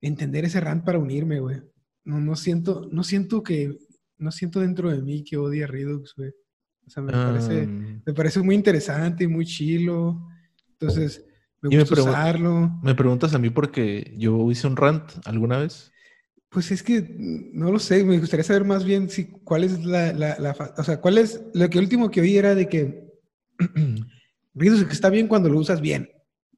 entender 0.00 0.44
ese 0.44 0.60
rant 0.60 0.84
para 0.84 0.98
unirme, 0.98 1.40
güey. 1.40 1.60
No, 2.04 2.20
no 2.20 2.34
siento, 2.36 2.88
no 2.90 3.02
siento 3.04 3.42
que, 3.42 3.76
no 4.18 4.30
siento 4.32 4.60
dentro 4.60 4.90
de 4.90 5.00
mí 5.02 5.22
que 5.24 5.36
odie 5.36 5.66
Redux, 5.66 6.14
güey. 6.16 6.30
O 6.86 6.90
sea, 6.90 7.02
me 7.02 7.12
parece, 7.12 7.62
Am, 7.62 8.02
me 8.04 8.14
parece 8.14 8.40
muy 8.40 8.54
interesante 8.54 9.24
y 9.24 9.28
muy 9.28 9.44
chilo. 9.44 10.26
Entonces, 10.72 11.24
me 11.60 11.68
me 11.70 11.80
gusta 11.80 11.94
pregun- 11.96 12.08
usarlo. 12.08 12.80
me 12.82 12.94
preguntas 12.94 13.34
a 13.34 13.38
mí 13.38 13.50
porque 13.50 14.14
yo 14.16 14.50
hice 14.50 14.66
un 14.66 14.76
rant 14.76 15.04
alguna 15.24 15.58
vez. 15.58 15.92
Pues 16.50 16.70
es 16.72 16.82
que 16.82 17.14
no 17.52 17.70
lo 17.70 17.78
sé, 17.78 18.02
me 18.04 18.18
gustaría 18.18 18.44
saber 18.44 18.64
más 18.64 18.84
bien 18.84 19.10
si 19.10 19.26
cuál 19.26 19.64
es 19.64 19.84
la, 19.84 20.12
la, 20.14 20.38
la 20.38 20.56
o 20.78 20.82
sea, 20.82 20.98
cuál 21.00 21.18
es, 21.18 21.42
lo 21.52 21.68
que 21.68 21.78
último 21.78 22.10
que 22.10 22.22
oí 22.22 22.36
era 22.38 22.54
de 22.54 22.68
que 22.68 23.06
Redux 24.54 24.90
está 24.92 25.10
bien 25.10 25.28
cuando 25.28 25.48
lo 25.48 25.58
usas 25.58 25.80
bien. 25.80 26.10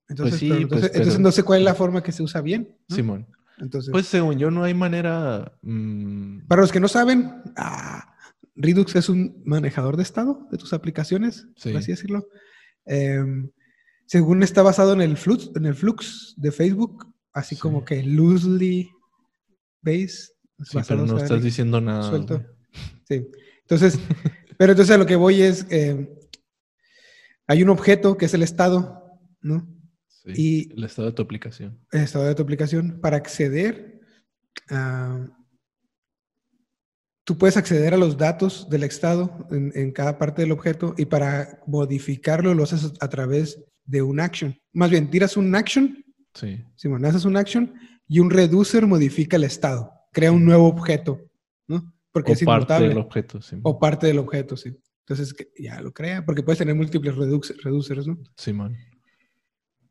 Entonces, 0.09 0.39
Pues 0.39 0.41
sí, 0.41 0.49
pero 0.49 0.69
pues, 0.69 0.85
entonces, 0.85 1.07
pero- 1.15 1.19
no 1.21 1.33
sé 1.33 1.43
cuál 1.43 1.61
es 1.61 1.65
la 1.65 1.75
forma 1.75 2.03
que 2.03 2.13
se 2.13 2.23
usa 2.23 2.41
bien. 2.41 2.77
¿no? 2.89 2.97
Simón. 2.97 3.27
Entonces, 3.59 3.91
Pues 3.93 4.07
según 4.07 4.39
yo 4.39 4.51
no 4.51 4.65
hay 4.65 4.75
manera... 4.75 5.53
mm, 5.63 6.47
para 6.47 6.63
los 6.63 6.73
que 6.73 6.81
no 6.81 6.89
saben, 6.89 7.31
ah, 7.57 8.15
Redux 8.57 8.95
es 8.97 9.09
un 9.09 9.43
manejador 9.45 9.97
de 9.97 10.03
estado 10.03 10.47
de 10.51 10.59
tus 10.59 10.73
aplicaciones, 10.73 11.47
Sí. 11.57 11.69
por 11.71 11.79
así 11.79 11.91
decirlo. 11.93 12.27
Em, 12.87 13.51
según 14.07 14.43
está 14.43 14.63
basado 14.63 14.93
en 14.95 15.01
el 15.03 15.17
Flux, 15.17 15.51
en 15.55 15.67
el 15.67 15.75
Flux 15.75 16.35
de 16.39 16.53
Facebook, 16.53 17.13
así 17.33 17.55
Sí. 17.55 17.61
como 17.61 17.85
que 17.85 18.03
loosely 18.03 18.89
based. 19.83 20.33
sí, 20.65 20.79
pero 20.89 21.07
no 21.07 21.19
estás 21.19 21.43
diciendo 21.43 21.81
nada. 21.81 22.09
suelto. 22.09 22.45
Sí. 23.09 23.27
Entonces, 23.63 23.99
pero 24.59 24.73
entonces 24.73 24.95
a 24.95 24.99
lo 24.99 25.07
que 25.07 25.17
voy 25.17 25.43
es, 25.43 25.67
eh, 25.71 26.09
hay 27.47 27.63
un 27.63 27.69
objeto 27.71 28.17
que 28.17 28.27
es 28.27 28.35
el 28.35 28.43
estado, 28.43 29.19
¿no? 29.41 29.67
Sí, 30.09 30.33
Y- 30.37 30.73
el 30.77 30.85
estado 30.85 31.09
de 31.09 31.15
tu 31.15 31.23
aplicación. 31.23 31.79
El 31.93 32.03
estado 32.03 32.27
de 32.27 32.35
tu 32.35 32.43
aplicación. 32.43 33.01
Para 33.01 33.17
acceder 33.17 34.01
a... 34.69 35.27
Tú 37.25 37.39
puedes 37.39 37.57
acceder 37.57 37.95
a 37.95 37.97
los 37.97 38.17
datos 38.17 38.69
del 38.71 38.83
estado 38.83 39.47
en, 39.51 39.71
en 39.75 39.93
cada 39.93 40.19
parte 40.19 40.43
del 40.43 40.51
objeto 40.53 40.95
y 40.99 41.05
para 41.05 41.61
modificarlo 41.67 42.55
lo 42.55 42.65
haces 42.65 42.93
a 43.01 43.09
través 43.09 43.63
de 43.85 44.03
un 44.03 44.19
action. 44.21 44.59
Más 44.73 44.91
bien, 44.91 45.11
tiras 45.11 45.37
un 45.37 45.55
action, 45.55 46.05
Sí. 46.35 46.65
Simón, 46.77 47.05
haces 47.05 47.25
un 47.25 47.37
action 47.37 47.75
y 48.11 48.19
un 48.19 48.29
reducer 48.29 48.87
modifica 48.89 49.37
el 49.37 49.45
estado, 49.45 49.93
crea 50.13 50.33
un 50.33 50.45
nuevo 50.45 50.67
objeto, 50.67 51.21
¿no? 51.69 51.95
Porque 52.11 52.33
O 52.33 52.35
es 52.35 52.41
parte 52.45 52.59
inmutable. 52.75 52.89
del 52.89 52.99
objeto. 52.99 53.39
O 53.63 53.79
parte 53.79 54.07
del 54.09 54.19
objeto, 54.19 54.57
sí. 54.57 54.77
Entonces 55.07 55.33
ya 55.57 55.81
lo 55.81 55.93
crea, 55.93 56.25
porque 56.27 56.43
puedes 56.43 56.59
tener 56.59 56.75
múltiples 56.75 57.15
reducers, 57.15 58.07
¿no? 58.09 58.19
Simón. 58.37 58.77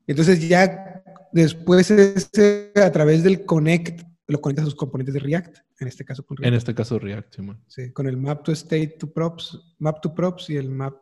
Entonces 0.05 0.45
ya 0.47 1.01
después 1.32 1.89
ese, 1.91 2.71
a 2.75 2.91
través 2.91 3.23
del 3.23 3.45
connect 3.45 4.01
lo 4.27 4.41
conectas 4.41 4.63
a 4.63 4.65
sus 4.65 4.75
componentes 4.75 5.13
de 5.13 5.21
React, 5.21 5.58
en 5.79 5.88
este 5.88 6.03
caso 6.03 6.25
con 6.25 6.38
En 6.39 6.43
React. 6.43 6.58
este 6.58 6.75
caso 6.75 6.99
React, 6.99 7.36
Simón. 7.36 7.63
Sí, 7.67 7.91
con 7.93 8.05
el 8.08 8.17
map 8.17 8.43
to 8.43 8.51
state 8.51 8.97
to 8.99 9.12
props, 9.12 9.58
map 9.79 10.01
to 10.01 10.13
props 10.13 10.49
y 10.49 10.58
el 10.58 10.69
map 10.69 10.95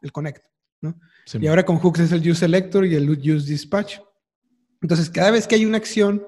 el 0.00 0.12
connect, 0.12 0.44
¿no? 0.80 0.98
Y 1.40 1.46
ahora 1.46 1.64
con 1.64 1.76
hooks 1.78 2.00
es 2.00 2.12
el 2.12 2.20
use 2.22 2.40
selector 2.40 2.86
y 2.86 2.94
el 2.94 3.08
use 3.10 3.46
dispatch. 3.50 3.98
Entonces, 4.82 5.08
cada 5.10 5.30
vez 5.30 5.46
que 5.46 5.54
hay 5.54 5.64
una 5.64 5.78
acción, 5.78 6.24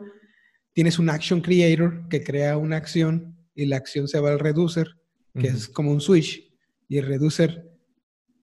tienes 0.73 0.99
un 0.99 1.11
action 1.11 1.41
creator 1.41 2.09
que 2.09 2.23
crea 2.25 2.57
una 2.57 2.77
acción 2.77 3.37
y 3.55 3.67
la 3.67 3.77
acción 3.77 4.09
se 4.09 4.19
va 4.21 4.31
al 4.31 4.39
reducer, 4.39 4.97
que 5.39 5.49
es 5.49 5.69
como 5.69 5.91
un 5.91 6.01
switch. 6.01 6.51
Y 6.89 6.99
el 6.99 7.07
reducer 7.07 7.71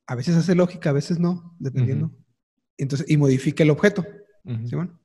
a 0.07 0.15
veces 0.15 0.35
hace 0.35 0.55
lógica, 0.55 0.89
a 0.89 0.93
veces 0.93 1.19
no, 1.19 1.55
dependiendo. 1.59 2.11
Entonces, 2.77 3.09
y 3.09 3.17
modifica 3.17 3.63
el 3.63 3.69
objeto. 3.69 4.05
Ujú. 4.43 4.67
¿sí, 4.67 4.75
bueno? 4.75 4.99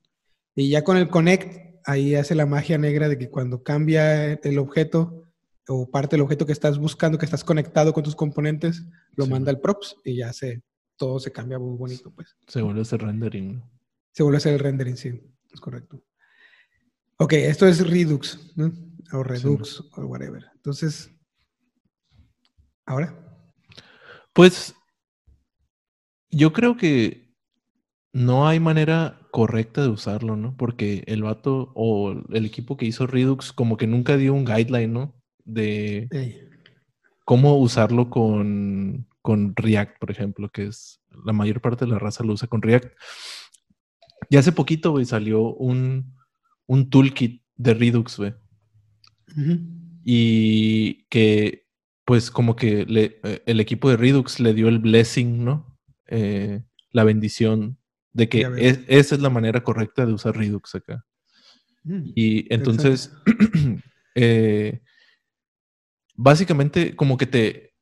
Y 0.55 0.69
ya 0.69 0.83
con 0.83 0.97
el 0.97 1.07
connect, 1.09 1.77
ahí 1.85 2.15
hace 2.15 2.35
la 2.35 2.45
magia 2.45 2.77
negra 2.77 3.07
de 3.07 3.17
que 3.17 3.29
cuando 3.29 3.63
cambia 3.63 4.33
el 4.33 4.57
objeto 4.59 5.23
o 5.69 5.89
parte 5.89 6.15
del 6.15 6.21
objeto 6.23 6.45
que 6.45 6.51
estás 6.53 6.77
buscando, 6.79 7.17
que 7.17 7.25
estás 7.25 7.43
conectado 7.43 7.93
con 7.93 8.03
tus 8.03 8.15
componentes, 8.15 8.83
lo 9.15 9.25
Sí. 9.25 9.31
manda 9.31 9.51
al 9.51 9.59
props 9.59 9.95
y 10.03 10.15
ya 10.17 10.33
se, 10.33 10.61
todo 10.97 11.19
se 11.19 11.31
cambia 11.31 11.59
muy 11.59 11.77
bonito, 11.77 12.11
pues. 12.11 12.35
Se 12.47 12.61
vuelve 12.61 12.81
hacer 12.81 13.01
rendering. 13.01 13.61
Se 14.17 14.23
vuelve 14.23 14.37
a 14.37 14.39
hacer 14.39 14.53
el 14.55 14.59
rendering, 14.59 14.97
sí, 14.97 15.11
es 15.53 15.61
correcto. 15.61 16.03
Ok, 17.17 17.33
esto 17.33 17.67
es 17.67 17.87
Redux, 17.87 18.51
¿no? 18.55 18.73
O 19.13 19.21
Redux, 19.21 19.83
o 19.95 20.05
whatever. 20.07 20.43
Entonces, 20.55 21.15
ahora, 22.87 23.13
Pues 24.33 24.73
yo 26.31 26.51
creo 26.51 26.77
que 26.77 27.31
no 28.11 28.47
hay 28.47 28.59
manera 28.59 29.21
correcta 29.29 29.83
de 29.83 29.89
usarlo, 29.89 30.35
¿no? 30.35 30.57
Porque 30.57 31.03
el 31.05 31.21
vato 31.21 31.71
o 31.75 32.15
el 32.31 32.45
equipo 32.47 32.75
que 32.75 32.87
hizo 32.87 33.05
Redux 33.05 33.53
como 33.53 33.77
que 33.77 33.85
nunca 33.85 34.17
dio 34.17 34.33
un 34.33 34.45
guideline, 34.45 34.91
¿no? 34.91 35.13
De 35.45 36.07
ey, 36.09 36.41
cómo 37.23 37.55
usarlo 37.59 38.09
con, 38.09 39.07
con 39.21 39.55
React, 39.55 39.99
por 39.99 40.09
ejemplo, 40.09 40.49
que 40.49 40.65
es 40.65 41.01
la 41.23 41.33
mayor 41.33 41.61
parte 41.61 41.85
de 41.85 41.91
la 41.91 41.99
raza 41.99 42.23
lo 42.23 42.33
usa 42.33 42.47
con 42.47 42.63
React. 42.63 42.91
Y 44.29 44.37
hace 44.37 44.51
poquito, 44.51 44.91
güey, 44.91 45.05
salió 45.05 45.53
un, 45.55 46.13
un 46.65 46.89
toolkit 46.89 47.41
de 47.55 47.73
Redux, 47.73 48.17
güey. 48.17 48.33
y 50.03 51.03
que 51.09 51.65
pues 52.05 52.31
como 52.31 52.55
que 52.55 52.85
le- 52.85 53.19
eh, 53.23 53.43
el 53.45 53.59
equipo 53.59 53.89
de 53.89 53.97
Redux 53.97 54.39
le 54.39 54.53
dio 54.53 54.69
el 54.69 54.79
blessing, 54.79 55.43
¿no? 55.43 55.77
Eh, 56.07 56.63
la 56.91 57.03
bendición 57.03 57.77
de 58.13 58.29
que 58.29 58.41
es- 58.57 58.79
esa 58.87 59.15
es 59.15 59.21
la 59.21 59.29
manera 59.29 59.63
correcta 59.63 60.05
de 60.05 60.13
usar 60.13 60.35
Redux 60.37 60.73
acá. 60.75 61.05
mm, 61.83 62.11
Y 62.15 62.53
entonces, 62.53 63.11
eh, 64.15 64.81
básicamente 66.15 66.95
como 66.95 67.17
que 67.17 67.25
te, 67.27 67.73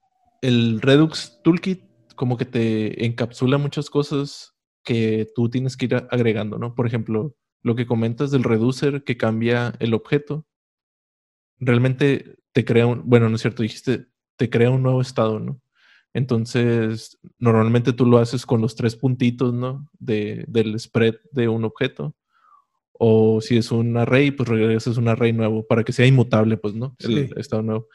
el 0.41 0.81
Redux 0.81 1.39
Toolkit 1.43 1.83
como 2.15 2.37
que 2.37 2.45
te 2.45 3.05
encapsula 3.05 3.57
muchas 3.57 3.89
cosas 3.89 4.54
que 4.85 5.27
tú 5.35 5.49
tienes 5.49 5.75
que 5.75 5.85
ir 5.85 5.95
agregando, 5.95 6.57
¿no? 6.57 6.75
Por 6.75 6.87
ejemplo, 6.87 7.35
lo 7.61 7.75
que 7.75 7.85
comentas 7.85 8.31
del 8.31 8.43
reducer 8.43 9.03
que 9.03 9.17
cambia 9.17 9.73
el 9.79 9.93
objeto, 9.93 10.45
realmente 11.59 12.37
te 12.53 12.63
crea 12.63 12.85
un, 12.87 13.01
bueno, 13.05 13.27
no 13.29 13.35
es 13.35 13.41
cierto, 13.41 13.63
dijiste, 13.63 14.05
te 14.37 14.49
crea 14.49 14.69
un 14.71 14.83
nuevo 14.83 15.01
estado, 15.01 15.39
¿no? 15.39 15.59
Entonces, 16.13 17.17
normalmente 17.39 17.91
tú 17.91 18.05
lo 18.05 18.19
haces 18.19 18.45
con 18.45 18.61
los 18.61 18.75
tres 18.75 18.95
puntitos, 18.95 19.53
¿no? 19.53 19.89
De, 19.99 20.45
del 20.47 20.79
spread 20.79 21.15
de 21.31 21.49
un 21.49 21.65
objeto. 21.65 22.15
O 22.93 23.41
si 23.41 23.57
es 23.57 23.71
un 23.73 23.97
array, 23.97 24.31
pues 24.31 24.47
regresas 24.47 24.95
un 24.97 25.09
array 25.09 25.33
nuevo 25.33 25.67
para 25.67 25.83
que 25.83 25.91
sea 25.91 26.05
inmutable, 26.05 26.55
pues, 26.55 26.73
¿no? 26.73 26.95
El 26.99 27.27
Sí. 27.27 27.33
estado 27.35 27.61
nuevo. 27.63 27.89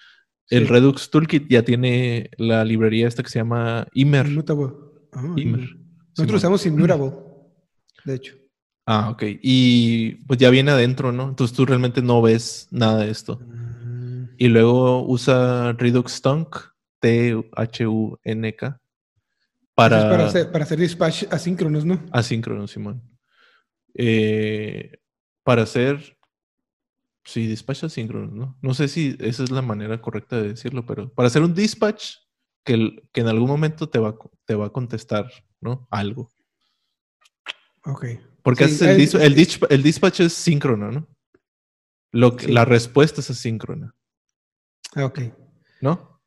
El. 0.51 0.69
Redux 0.69 1.09
Toolkit 1.11 1.49
ya 1.49 1.63
tiene 1.65 2.29
la 2.37 2.63
librería 2.65 3.09
esta 3.09 3.23
que 3.23 3.31
se 3.31 3.39
llama 3.39 3.87
Immer. 3.95 4.27
Immutable. 4.27 4.67
Ah, 5.13 5.35
Immer. 5.37 5.80
Nosotros 6.17 6.39
usamos 6.39 6.67
Immutable, 6.67 7.13
de 8.05 8.15
hecho. 8.15 8.35
Ah, 8.87 9.11
ok. 9.11 9.23
Y 9.43 10.17
pues 10.27 10.39
ya 10.39 10.51
viene 10.51 10.73
adentro, 10.73 11.13
¿no? 11.13 11.29
Entonces 11.29 11.57
tú 11.57 11.65
realmente 11.65 12.03
no 12.03 12.21
ves 12.23 12.67
nada 12.71 13.05
de 13.05 13.11
esto. 13.11 13.41
Mm, 13.41 14.25
Y 14.37 14.49
luego 14.49 15.07
usa 15.07 15.73
Redux 15.75 16.21
Tunk, 16.21 16.57
T-H-U-N-K, 17.01 18.81
para, 19.75 19.99
es 19.99 20.05
para, 20.05 20.27
hacer, 20.27 20.53
para 20.53 20.65
hacer 20.65 20.79
dispatch 20.79 21.25
asíncronos, 21.31 21.85
¿no? 21.85 22.05
asíncrono, 22.13 22.67
Simón. 22.67 23.03
Eh, 23.95 24.99
para 25.43 25.63
hacer, 25.63 26.17
sí, 27.25 27.47
dispatch 27.47 27.85
asíncrono, 27.85 28.27
¿no? 28.33 28.59
No 28.61 28.75
sé 28.75 28.89
si 28.89 29.17
esa 29.21 29.45
es 29.45 29.51
la 29.51 29.63
manera 29.63 30.01
correcta 30.01 30.37
de 30.41 30.49
decirlo, 30.49 30.85
pero 30.85 31.13
para 31.13 31.29
hacer 31.29 31.43
un 31.43 31.55
dispatch 31.55 32.17
que, 32.65 33.03
que 33.13 33.21
en 33.21 33.29
algún 33.29 33.49
momento 33.49 33.89
te 33.89 33.99
va, 33.99 34.17
te 34.45 34.55
va 34.55 34.67
a 34.67 34.71
contestar, 34.73 35.31
¿no? 35.61 35.87
Algo. 35.91 36.31
Ok. 37.85 38.07
Porque 38.43 38.69
Sí, 38.69 38.85
el, 38.85 38.97
dis- 38.99 39.19
el, 39.21 39.35
dis- 39.35 39.67
el 39.71 39.83
dispatch 39.83 40.21
es 40.21 40.33
síncrono, 40.33 40.91
¿no? 40.91 41.09
Lo 42.13 42.37
que, 42.37 42.47
Sí. 42.47 42.53
La 42.53 42.65
respuesta 42.65 43.21
es 43.21 43.31
asíncrona, 43.31 43.95
Ok. 44.97 45.21
¿no? 45.81 46.21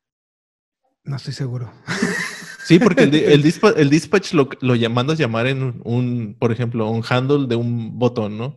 No 1.04 1.16
estoy 1.16 1.32
seguro. 1.34 1.72
Sí, 2.66 2.78
porque 2.78 3.02
el, 3.02 3.14
el, 3.14 3.42
dispa- 3.44 3.74
el 3.76 3.90
dispatch 3.90 4.32
lo, 4.32 4.48
lo 4.62 4.74
mandas 4.88 5.18
llamar 5.18 5.46
en 5.48 5.62
un, 5.62 5.82
un, 5.84 6.34
por 6.40 6.50
ejemplo, 6.50 6.88
un 6.88 7.04
handle 7.06 7.46
de 7.46 7.56
un 7.56 7.98
botón, 7.98 8.38
¿no? 8.38 8.56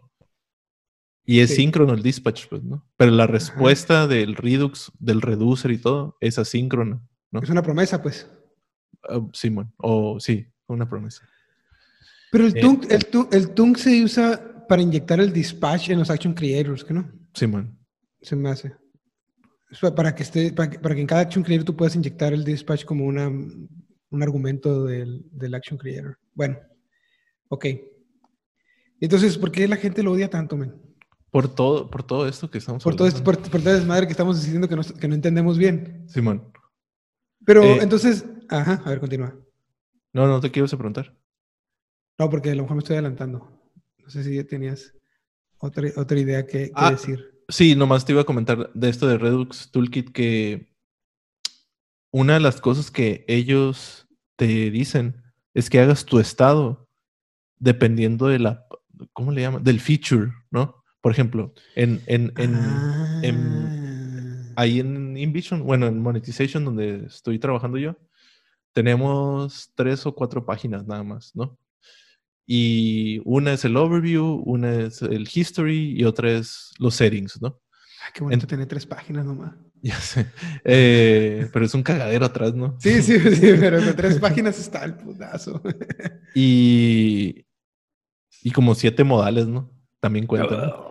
Y 1.25 1.41
es 1.41 1.49
Sí. 1.49 1.55
síncrono 1.57 1.91
el 1.93 2.01
dispatch, 2.01 2.47
pues, 2.47 2.63
¿no? 2.63 2.87
Pero 2.95 3.11
la 3.11 3.27
respuesta 3.27 4.07
del 4.07 4.37
Redux, 4.37 4.93
del 4.97 5.19
reducer 5.21 5.71
y 5.71 5.77
todo, 5.77 6.15
es 6.21 6.39
asíncrona, 6.39 7.05
¿no? 7.31 7.41
Es 7.41 7.49
una 7.49 7.61
promesa, 7.61 8.01
pues. 8.01 8.31
Ah, 9.09 9.19
Simón, 9.33 9.73
o 9.75 10.21
sí, 10.21 10.47
una 10.67 10.87
promesa. 10.89 11.27
Pero 12.31 12.45
el 12.45 12.57
Eh. 12.57 12.61
tunk, 12.61 12.91
el, 12.91 13.05
tunk, 13.05 13.33
el 13.33 13.49
tunk 13.51 13.77
se 13.77 14.03
usa 14.03 14.65
para 14.67 14.81
inyectar 14.81 15.19
el 15.19 15.31
dispatch 15.31 15.89
en 15.89 15.99
los 15.99 16.09
action 16.09 16.33
creators, 16.33 16.83
¿que 16.83 16.93
no? 16.93 17.09
Simón. 17.33 17.77
Se 18.21 18.35
me 18.35 18.49
hace. 18.49 18.73
Para 19.95 20.13
que 20.15 20.23
esté, 20.23 20.51
para 20.51 20.69
que, 20.69 20.79
para 20.79 20.95
que 20.95 21.01
en 21.01 21.07
cada 21.07 21.21
action 21.21 21.43
creator 21.43 21.65
tú 21.65 21.75
puedas 21.75 21.95
inyectar 21.95 22.33
el 22.33 22.43
dispatch 22.43 22.85
como 22.85 23.05
una, 23.05 23.27
un 23.29 24.23
argumento 24.23 24.85
del, 24.85 25.23
del 25.31 25.53
action 25.55 25.77
creator. 25.77 26.17
Bueno, 26.33 26.57
ok. 27.49 27.65
Entonces, 28.99 29.37
¿por 29.37 29.51
qué 29.51 29.67
la 29.67 29.75
gente 29.77 30.03
lo 30.03 30.11
odia 30.11 30.29
tanto, 30.29 30.57
men? 30.57 30.73
Por 31.29 31.53
todo, 31.53 31.89
por 31.89 32.03
todo 32.03 32.27
esto 32.27 32.49
que 32.49 32.57
estamos 32.57 32.83
Por 32.83 32.95
todo, 32.95 33.07
esto, 33.07 33.23
por, 33.23 33.37
por 33.37 33.61
toda 33.61 33.75
desmadre 33.75 34.07
que 34.07 34.11
estamos 34.13 34.41
diciendo 34.41 34.67
que 34.67 34.75
no, 34.75 34.81
que 34.83 35.07
no 35.07 35.15
entendemos 35.15 35.57
bien. 35.57 36.05
Simón. 36.07 36.51
Pero 37.45 37.63
Eh. 37.63 37.79
entonces, 37.81 38.25
ajá, 38.49 38.81
a 38.83 38.89
ver, 38.89 38.99
continúa. 38.99 39.35
No, 40.13 40.27
no 40.27 40.39
te 40.39 40.51
quiero 40.51 40.67
preguntar. 40.67 41.15
No, 42.19 42.29
porque 42.29 42.51
a 42.51 42.55
lo 42.55 42.63
mejor 42.63 42.75
me 42.77 42.79
estoy 42.81 42.95
adelantando. 42.95 43.49
No 43.99 44.09
sé 44.09 44.23
si 44.23 44.35
ya 44.35 44.43
tenías. 44.43 44.93
otra, 45.59 45.87
otra 45.95 46.19
idea 46.19 46.45
que, 46.45 46.67
que 46.67 46.71
Ah, 46.75 46.91
decir. 46.91 47.19
Sí, 47.49 47.75
nomás 47.75 48.05
te 48.05 48.11
iba 48.13 48.21
a 48.21 48.25
comentar 48.25 48.71
de 48.73 48.89
esto 48.89 49.07
de 49.07 49.17
Redux 49.17 49.71
Toolkit 49.71 50.11
que 50.11 50.73
una 52.11 52.33
de 52.33 52.39
las 52.39 52.59
cosas 52.61 52.91
que 52.91 53.23
ellos 53.27 54.07
te 54.35 54.69
dicen 54.71 55.21
es 55.53 55.69
que 55.69 55.79
hagas 55.79 56.05
tu 56.05 56.19
estado 56.19 56.87
dependiendo 57.59 58.27
de 58.27 58.39
la, 58.39 58.65
¿cómo 59.13 59.31
le 59.31 59.41
llaman? 59.41 59.63
Del 59.63 59.79
feature, 59.79 60.31
¿no? 60.51 60.83
Por 61.01 61.11
ejemplo, 61.11 61.53
en, 61.75 62.01
en, 62.07 62.33
en, 62.37 62.55
Ah. 62.55 64.53
ahí 64.57 64.79
en 64.79 65.17
InVision, 65.17 65.63
bueno, 65.63 65.87
en 65.87 65.99
Monetization, 65.99 66.65
donde 66.65 67.05
estoy 67.05 67.39
trabajando 67.39 67.77
yo, 67.77 67.95
tenemos 68.73 69.71
tres 69.75 70.05
o 70.05 70.13
cuatro 70.15 70.45
páginas 70.45 70.85
nada 70.85 71.03
más, 71.03 71.31
¿no? 71.35 71.57
Y 72.45 73.21
una 73.25 73.53
es 73.53 73.65
el 73.65 73.75
overview, 73.75 74.41
una 74.45 74.73
es 74.75 75.01
el 75.01 75.27
history 75.33 75.99
y 75.99 76.05
otra 76.05 76.31
es 76.31 76.71
los 76.79 76.95
settings, 76.95 77.41
¿no? 77.41 77.59
Ay, 78.05 78.11
qué 78.13 78.23
bonito 78.23 78.43
en- 78.45 78.47
tener 78.47 78.67
tres 78.67 78.85
páginas 78.85 79.25
nomás. 79.25 79.53
Ya 79.83 79.95
sé. 79.99 80.25
Eh, 80.65 81.47
pero 81.53 81.63
es 81.65 81.73
un 81.75 81.83
cagadero 81.83 82.25
atrás, 82.25 82.55
¿no? 82.55 82.75
Sí, 82.79 82.99
sí, 83.03 83.19
sí, 83.35 83.51
pero 83.59 83.77
con 83.83 83.95
tres 83.95 84.17
páginas 84.19 84.57
está 84.59 84.83
el 84.83 84.95
putazo. 84.95 85.61
Y, 86.35 87.45
y 88.43 88.51
como 88.51 88.75
siete 88.75 89.03
modales, 89.03 89.47
¿no? 89.47 89.71
También 89.99 90.25
cuentan. 90.27 90.67
¿no? 90.67 90.87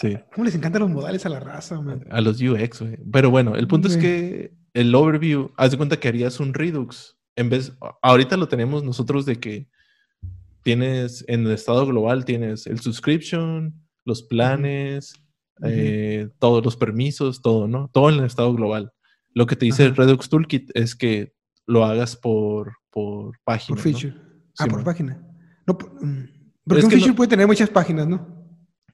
Sí. 0.00 0.16
¿Cómo 0.32 0.44
les 0.44 0.54
encantan 0.54 0.82
los 0.82 0.90
modales 0.90 1.24
a 1.26 1.28
la 1.28 1.40
raza, 1.40 1.80
man? 1.80 2.04
A 2.10 2.20
los 2.20 2.40
UX, 2.40 2.80
güey. 2.82 2.98
Pero 3.12 3.30
bueno, 3.30 3.54
el 3.54 3.66
punto 3.68 3.86
es 3.88 3.96
que 3.96 4.52
el 4.76 4.94
overview, 4.94 5.50
haz 5.56 5.70
de 5.70 5.76
cuenta 5.76 5.98
que 5.98 6.08
harías 6.08 6.38
un 6.40 6.52
Redux. 6.54 7.16
En 7.34 7.48
vez, 7.50 7.72
ahorita 8.02 8.36
lo 8.36 8.48
tenemos 8.48 8.84
nosotros 8.84 9.26
de 9.26 9.36
que 9.40 9.68
tienes 10.62 11.24
en 11.28 11.46
el 11.46 11.52
estado 11.52 11.86
global, 11.86 12.24
tienes 12.24 12.66
el 12.66 12.80
subscription, 12.80 13.74
los 14.04 14.22
planes, 14.22 15.14
Ujú. 15.60 15.68
eh, 15.70 16.28
todos 16.38 16.64
los 16.64 16.76
permisos, 16.76 17.40
todo, 17.42 17.68
¿no? 17.68 17.88
Todo 17.92 18.10
en 18.10 18.18
el 18.18 18.24
estado 18.24 18.52
global. 18.54 18.92
Lo 19.32 19.46
que 19.46 19.56
te 19.56 19.66
dice 19.66 19.84
el 19.84 19.92
Ajá. 19.92 20.02
Redux 20.02 20.28
Toolkit 20.28 20.70
es 20.74 20.94
que 20.94 21.32
lo 21.66 21.84
hagas 21.84 22.16
por, 22.16 22.72
por 22.90 23.38
página. 23.44 23.76
Por 23.80 23.86
¿no? 23.86 23.98
feature. 23.98 24.14
ah, 24.58 24.64
Sí, 24.64 24.70
por 24.70 24.76
man. 24.76 24.84
página. 24.84 25.22
No, 25.66 25.78
por- 25.78 25.92
mm. 26.04 26.28
porque 26.64 26.78
Es 26.80 26.84
un 26.84 26.90
feature 26.90 27.10
no- 27.10 27.16
puede 27.16 27.28
tener 27.28 27.46
muchas 27.46 27.70
páginas, 27.70 28.06
¿no? 28.06 28.34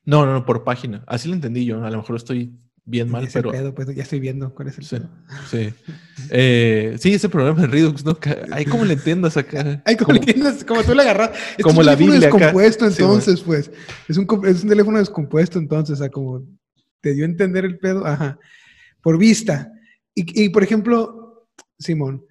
No, 0.04 0.26
no, 0.26 0.32
no, 0.32 0.44
por 0.44 0.64
página. 0.64 1.04
Así 1.06 1.28
lo 1.28 1.34
entendí 1.34 1.64
yo. 1.64 1.82
A 1.84 1.90
lo 1.90 1.98
mejor 1.98 2.16
estoy 2.16 2.52
bien 2.84 3.10
mal, 3.10 3.28
pero. 3.32 3.50
pedo, 3.50 3.74
pues 3.74 3.94
ya 3.94 4.02
estoy 4.02 4.20
viendo 4.20 4.54
cuál 4.54 4.68
es 4.68 4.78
el 4.78 4.84
Sí, 4.84 4.96
pedo. 4.96 5.10
sí. 5.50 5.72
Eh, 6.30 6.96
sí, 6.98 7.14
ese 7.14 7.28
programa 7.28 7.62
de 7.62 7.66
Redux, 7.68 8.04
¿no? 8.04 8.18
Ay, 8.50 8.64
¿cómo 8.64 8.84
le 8.84 8.94
entiendas 8.94 9.36
acá? 9.36 9.82
Ay, 9.86 9.96
como, 9.96 10.06
Como- 10.06 10.12
le 10.14 10.18
entiendes, 10.32 10.64
como 10.64 10.82
tú 10.82 10.94
le 10.94 11.02
agarras. 11.02 11.30
Es 11.56 11.64
como 11.64 11.80
un 11.80 11.86
la 11.86 11.92
teléfono 11.96 12.12
Biblia 12.12 12.28
acá. 12.28 12.36
descompuesto, 12.38 12.90
Sí, 12.90 13.02
entonces, 13.02 13.40
pues. 13.42 13.70
Es 14.08 14.16
un, 14.16 14.26
es 14.46 14.62
un 14.62 14.68
teléfono 14.68 14.98
descompuesto, 14.98 15.58
entonces, 15.58 15.94
o 15.94 16.02
sea, 16.02 16.08
como 16.10 16.44
te 17.00 17.14
dio 17.14 17.24
a 17.24 17.28
entender 17.28 17.64
el 17.64 17.78
pedo. 17.78 18.06
Ajá. 18.06 18.38
Por 19.02 19.18
vista. 19.18 19.72
Y, 20.14 20.44
y, 20.44 20.48
por 20.50 20.62
ejemplo, 20.62 21.48
Simón, 21.78 22.24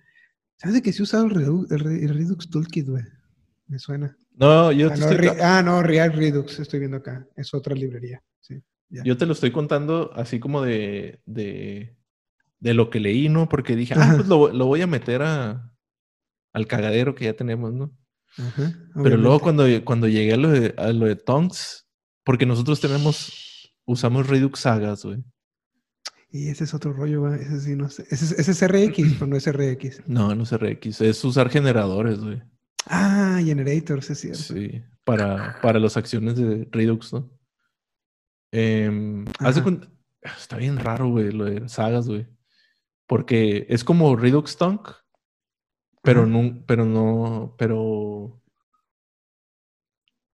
¿sabes 0.57 0.75
de 0.75 0.81
que 0.81 0.93
sí 0.93 1.01
usado 1.03 1.25
el, 1.25 1.31
Redu- 1.31 1.67
el 1.71 1.79
Re- 1.79 2.03
el 2.05 2.13
Redux 2.13 2.49
Toolkit, 2.49 2.87
güey? 2.87 3.03
Me 3.67 3.79
suena. 3.79 4.15
No, 4.35 4.71
yo 4.71 4.89
Ah 4.89 4.93
te, 4.95 4.99
no, 5.01 5.09
estoy 5.11 5.27
ah, 5.41 5.61
no, 5.63 5.81
Real 5.83 6.13
Redux, 6.13 6.59
estoy 6.59 6.79
viendo 6.79 6.97
acá. 6.97 7.25
Es 7.35 7.53
otra 7.53 7.73
librería. 7.75 8.21
Sí. 8.39 8.61
Yo 9.03 9.17
te 9.17 9.25
lo 9.25 9.33
estoy 9.33 9.51
contando 9.51 10.11
así 10.15 10.39
como 10.39 10.61
de, 10.61 11.21
de, 11.25 11.95
de 12.59 12.73
lo 12.73 12.89
que 12.89 12.99
leí, 12.99 13.29
¿no? 13.29 13.47
Porque 13.49 13.75
dije, 13.75 13.93
ah, 13.97 14.13
pues 14.17 14.27
lo, 14.27 14.51
lo 14.51 14.65
voy 14.65 14.81
a 14.81 14.87
meter 14.87 15.21
a, 15.21 15.73
al 16.53 16.67
cagadero 16.67 17.15
que 17.15 17.25
ya 17.25 17.33
tenemos, 17.33 17.73
¿no? 17.73 17.91
Ajá, 18.37 18.73
Pero 19.03 19.17
luego 19.17 19.39
cuando, 19.39 19.65
cuando 19.83 20.07
llegué 20.07 20.33
a 20.33 20.37
lo 20.37 20.49
de, 20.49 20.73
a 20.77 20.91
lo 20.93 21.05
de 21.05 21.15
Tonks, 21.17 21.87
porque 22.23 22.45
nosotros 22.45 22.79
tenemos, 22.79 23.73
usamos 23.85 24.27
Redux 24.27 24.59
Sagas, 24.59 25.03
güey. 25.03 25.23
Y 26.33 26.47
ese 26.47 26.63
es 26.63 26.73
otro 26.73 26.93
rollo, 26.93 27.21
güey. 27.21 27.41
Ese 27.41 27.59
sí, 27.59 27.75
no 27.75 27.89
sé. 27.89 28.03
Ese, 28.09 28.23
es- 28.23 28.39
ese 28.39 28.51
es 28.51 28.61
RX, 28.61 29.13
pero 29.15 29.27
no 29.27 29.35
es 29.35 29.45
RX. 29.51 30.03
No, 30.07 30.33
no 30.33 30.43
es 30.43 30.51
RX, 30.57 31.01
es 31.01 31.23
usar 31.25 31.49
generadores, 31.49 32.19
güey. 32.19 32.41
Ah, 32.85 33.39
Generators, 33.43 34.09
es 34.11 34.19
cierto. 34.19 34.39
Sí, 34.39 34.81
para, 35.03 35.59
para 35.61 35.77
las 35.79 35.97
acciones 35.97 36.37
de 36.37 36.67
Redux, 36.71 37.11
¿no? 37.13 37.29
Em, 38.51 39.25
haz 39.39 39.55
de 39.55 39.61
Ajá. 39.61 39.69
cuen- 39.69 39.89
Está 40.21 40.57
bien 40.57 40.77
raro, 40.77 41.09
güey, 41.09 41.31
lo 41.31 41.45
de 41.45 41.67
sagas, 41.67 42.07
güey. 42.07 42.27
Porque 43.07 43.65
es 43.69 43.83
como 43.83 44.15
Redux 44.15 44.55
Tonk, 44.57 44.89
pero 46.03 46.25
no, 46.27 46.63
pero 46.67 46.85
no, 46.85 47.55
pero 47.57 48.41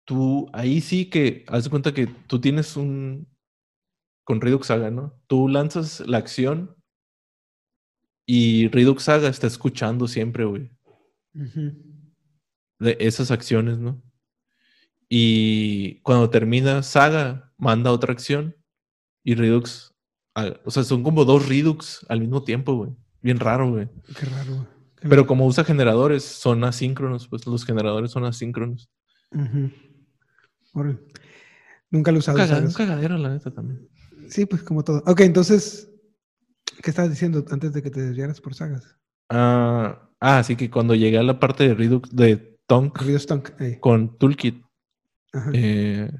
tú 0.05 0.49
ahí 0.53 0.81
sí 0.81 1.09
que 1.09 1.45
haz 1.47 1.63
de 1.65 1.69
cuenta 1.69 1.93
que 1.93 2.07
tú 2.07 2.39
tienes 2.41 2.75
un 2.77 3.27
con 4.25 4.41
Redux 4.41 4.67
Saga, 4.67 4.91
¿no? 4.91 5.21
Tú 5.27 5.47
lanzas 5.47 6.01
la 6.01 6.17
acción 6.17 6.75
y 8.25 8.67
Redux 8.69 9.03
Saga 9.03 9.29
está 9.29 9.47
escuchando 9.47 10.07
siempre, 10.07 10.43
güey 10.45 10.71
de 12.79 12.97
esas 12.99 13.31
acciones, 13.31 13.77
¿no? 13.77 14.01
Y 15.09 16.01
cuando 16.01 16.29
termina 16.29 16.83
Saga, 16.83 17.53
manda 17.57 17.91
otra 17.91 18.13
acción 18.13 18.55
y 19.23 19.35
Redux, 19.35 19.93
o 20.65 20.71
sea, 20.71 20.83
son 20.83 21.03
como 21.03 21.25
dos 21.25 21.47
Redux 21.47 22.05
al 22.09 22.19
mismo 22.19 22.43
tiempo, 22.43 22.75
güey. 22.75 22.91
Bien 23.21 23.39
raro, 23.39 23.71
güey. 23.71 23.89
Qué 24.19 24.25
raro, 24.25 24.55
güey. 24.55 24.67
Qué 25.01 25.07
Pero 25.09 25.27
como 25.27 25.45
usa 25.45 25.63
generadores, 25.63 26.23
son 26.23 26.63
asíncronos, 26.63 27.27
pues 27.27 27.45
los 27.45 27.65
generadores 27.65 28.11
son 28.11 28.25
asíncronos. 28.25 28.89
Ujú. 29.31 29.71
Órale. 30.73 30.99
Nunca 31.89 32.11
lo 32.11 32.19
he 32.19 32.31
Un, 32.31 32.65
un 32.65 32.73
cagadero, 32.73 33.17
la 33.17 33.29
neta, 33.29 33.51
también. 33.51 33.87
Sí, 34.29 34.45
pues 34.45 34.61
como 34.63 34.83
todo. 34.83 35.03
Ok, 35.05 35.21
entonces, 35.21 35.89
¿qué 36.83 36.89
estabas 36.89 37.11
diciendo 37.11 37.45
antes 37.49 37.73
de 37.73 37.81
que 37.81 37.89
te 37.89 38.01
desviaras 38.01 38.41
por 38.41 38.53
sagas? 38.53 38.97
Ah, 39.29 40.09
ah, 40.19 40.39
así 40.39 40.55
que 40.55 40.69
cuando 40.69 40.95
llegué 40.95 41.17
a 41.17 41.23
la 41.23 41.39
parte 41.39 41.67
de 41.67 41.75
Redux, 41.75 42.13
de 42.13 42.59
Tonk 42.67 43.01
Stunk. 43.17 43.49
eh, 43.61 43.79
con 43.79 44.17
Toolkit. 44.17 44.66
Eh, 45.53 46.11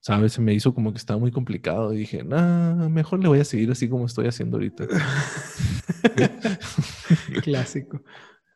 ¿sabes? 0.00 0.32
Se 0.32 0.40
me 0.40 0.54
hizo 0.54 0.74
como 0.74 0.92
que 0.92 0.98
estaba 0.98 1.20
muy 1.20 1.30
complicado. 1.30 1.92
Y 1.92 1.98
dije, 1.98 2.24
nah, 2.24 2.88
mejor 2.88 3.20
le 3.20 3.28
voy 3.28 3.40
a 3.40 3.44
seguir 3.44 3.70
así 3.70 3.88
como 3.88 4.06
estoy 4.06 4.26
haciendo 4.26 4.56
ahorita. 4.56 4.86
Clásico. 7.42 8.02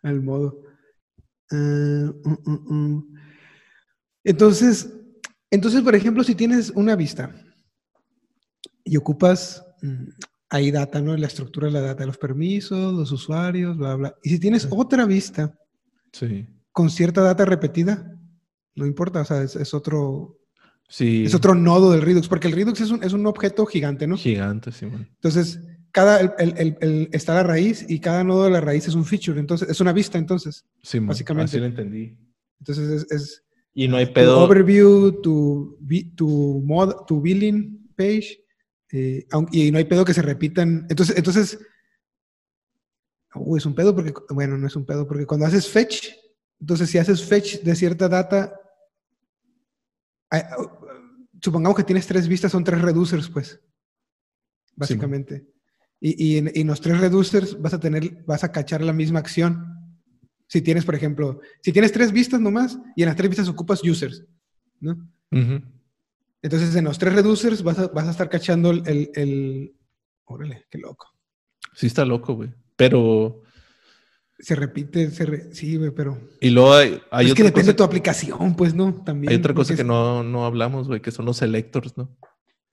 Al 0.03 0.23
modo. 0.23 0.62
Ah, 1.51 1.57
mm, 1.57 2.11
mm, 2.45 2.75
mm. 2.75 3.14
Entonces, 4.25 4.92
entonces, 5.51 5.83
por 5.83 5.95
ejemplo, 5.95 6.25
si 6.25 6.35
tienes 6.35 6.71
una 6.71 6.97
vista 6.97 7.31
y 8.85 8.97
ocupas 8.97 9.64
mm, 9.83 10.09
ahí 10.51 10.71
data, 10.71 11.01
¿no? 11.01 11.16
La 11.16 11.27
estructura 11.29 11.69
de 11.69 11.73
la 11.75 11.81
data, 11.81 12.05
los 12.07 12.19
permisos, 12.19 12.95
los 12.95 13.12
usuarios, 13.12 13.77
bla, 13.77 13.95
bla. 13.95 14.14
Y 14.23 14.31
si 14.31 14.38
tienes 14.40 14.62
Sí. 14.62 14.69
otra 14.73 15.07
vista 15.07 15.57
Sí. 16.12 16.47
con 16.73 16.90
cierta 16.90 17.21
data 17.23 17.45
repetida, 17.45 18.15
no 18.76 18.86
importa, 18.86 19.22
o 19.22 19.24
sea, 19.24 19.42
es, 19.42 19.56
es 19.56 19.74
otro, 19.74 20.38
Sí. 20.88 21.24
es 21.26 21.34
otro 21.34 21.54
nodo 21.54 21.90
del 21.92 22.02
Redux, 22.02 22.28
porque 22.28 22.46
el 22.46 22.54
Redux 22.54 22.80
es 22.80 22.90
un, 22.90 23.02
es 23.02 23.12
un 23.12 23.26
objeto 23.26 23.66
gigante, 23.66 24.06
¿no? 24.06 24.16
Gigante, 24.16 24.70
sí, 24.70 24.86
man. 24.86 25.08
Entonces, 25.14 25.58
cada, 25.90 26.20
el, 26.20 26.54
el- 26.58 26.76
el- 26.80 27.08
está 27.12 27.34
la 27.34 27.42
raíz 27.42 27.84
y 27.88 27.98
cada 28.00 28.22
nodo 28.22 28.44
de 28.44 28.50
la 28.50 28.60
raíz 28.60 28.86
es 28.86 28.94
un 28.94 29.04
feature, 29.04 29.40
entonces 29.40 29.68
es 29.68 29.80
una 29.80 29.92
vista, 29.92 30.18
entonces. 30.18 30.64
Sí, 30.82 31.00
man. 31.00 31.08
Básicamente. 31.08 31.50
Así 31.50 31.58
lo 31.58 31.66
entendí. 31.66 32.16
Entonces 32.60 33.02
es, 33.02 33.10
es 33.12 33.44
Y 33.74 33.88
no 33.88 33.96
hay 33.96 34.06
tu 34.06 34.12
pedo. 34.12 34.38
overview, 34.44 35.20
tu, 35.22 35.78
tu, 36.14 36.62
mod, 36.64 37.04
tu 37.06 37.20
billing 37.20 37.90
page, 37.96 38.44
eh, 38.92 39.26
y 39.52 39.70
no 39.72 39.78
hay 39.78 39.84
pedo 39.86 40.04
que 40.04 40.14
se 40.14 40.22
repitan. 40.22 40.86
Entonces, 40.88 41.16
entonces, 41.16 41.58
uh, 43.34 43.56
es 43.56 43.66
un 43.66 43.74
pedo 43.74 43.94
porque, 43.94 44.12
bueno, 44.30 44.56
no 44.56 44.66
es 44.66 44.76
un 44.76 44.84
pedo, 44.86 45.06
porque 45.06 45.26
cuando 45.26 45.46
haces 45.46 45.68
fetch, 45.68 46.08
entonces 46.60 46.90
si 46.90 46.98
haces 46.98 47.24
fetch 47.24 47.60
de 47.62 47.74
cierta 47.74 48.08
data, 48.08 48.54
supongamos 51.42 51.76
que 51.76 51.84
tienes 51.84 52.06
tres 52.06 52.28
vistas, 52.28 52.52
son 52.52 52.64
tres 52.64 52.80
reducers, 52.82 53.28
pues, 53.28 53.60
básicamente. 54.74 55.46
y, 56.00 56.24
y 56.34 56.38
en, 56.38 56.50
y 56.54 56.60
en 56.60 56.66
los 56.66 56.80
tres 56.80 57.00
reducers 57.00 57.60
vas 57.60 57.74
a 57.74 57.80
tener, 57.80 58.24
vas 58.26 58.44
a 58.44 58.52
cachar 58.52 58.82
la 58.82 58.92
misma 58.92 59.18
acción. 59.20 59.72
Si 60.48 60.62
tienes, 60.62 60.84
por 60.84 60.94
ejemplo, 60.94 61.40
si 61.62 61.72
tienes 61.72 61.92
tres 61.92 62.12
vistas 62.12 62.40
nomás 62.40 62.78
y 62.94 63.02
en 63.02 63.08
las 63.08 63.16
tres 63.16 63.28
vistas 63.30 63.48
ocupas 63.48 63.82
users, 63.82 64.24
¿no? 64.80 64.92
Ujú. 65.32 65.60
Entonces 66.42 66.76
en 66.76 66.84
los 66.84 66.98
tres 66.98 67.14
reducers 67.14 67.62
vas 67.62 67.78
a, 67.78 67.88
vas 67.88 68.06
a 68.06 68.10
estar 68.10 68.28
cachando 68.28 68.70
el, 68.70 68.82
el, 68.86 69.10
el- 69.14 69.76
Órale, 70.26 70.66
qué 70.70 70.78
loco. 70.78 71.08
Sí 71.74 71.86
está 71.86 72.04
loco, 72.04 72.34
güey. 72.34 72.52
Pero... 72.76 73.42
Se 74.38 74.55
repite, 74.55 75.11
se 75.11 75.25
re- 75.25 75.55
sí, 75.55 75.77
güey, 75.77 75.90
pero... 75.92 76.20
Y 76.40 76.51
luego 76.51 76.75
hay, 76.75 77.01
hay 77.11 77.27
es 77.29 77.35
que 77.35 77.42
depende 77.42 77.68
de 77.72 77.77
tu 77.77 77.85
aplicación, 77.85 78.55
pues, 78.55 78.75
¿no? 78.75 79.03
También. 79.03 79.33
hay 79.33 79.38
otra 79.38 79.55
cosa 79.55 79.75
que 79.75 79.85
no, 79.85 80.22
no 80.22 80.44
hablamos, 80.44 80.88
güey, 80.88 81.01
que 81.01 81.11
son 81.11 81.25
los 81.25 81.38
selectors, 81.38 81.96
¿no? 81.96 82.14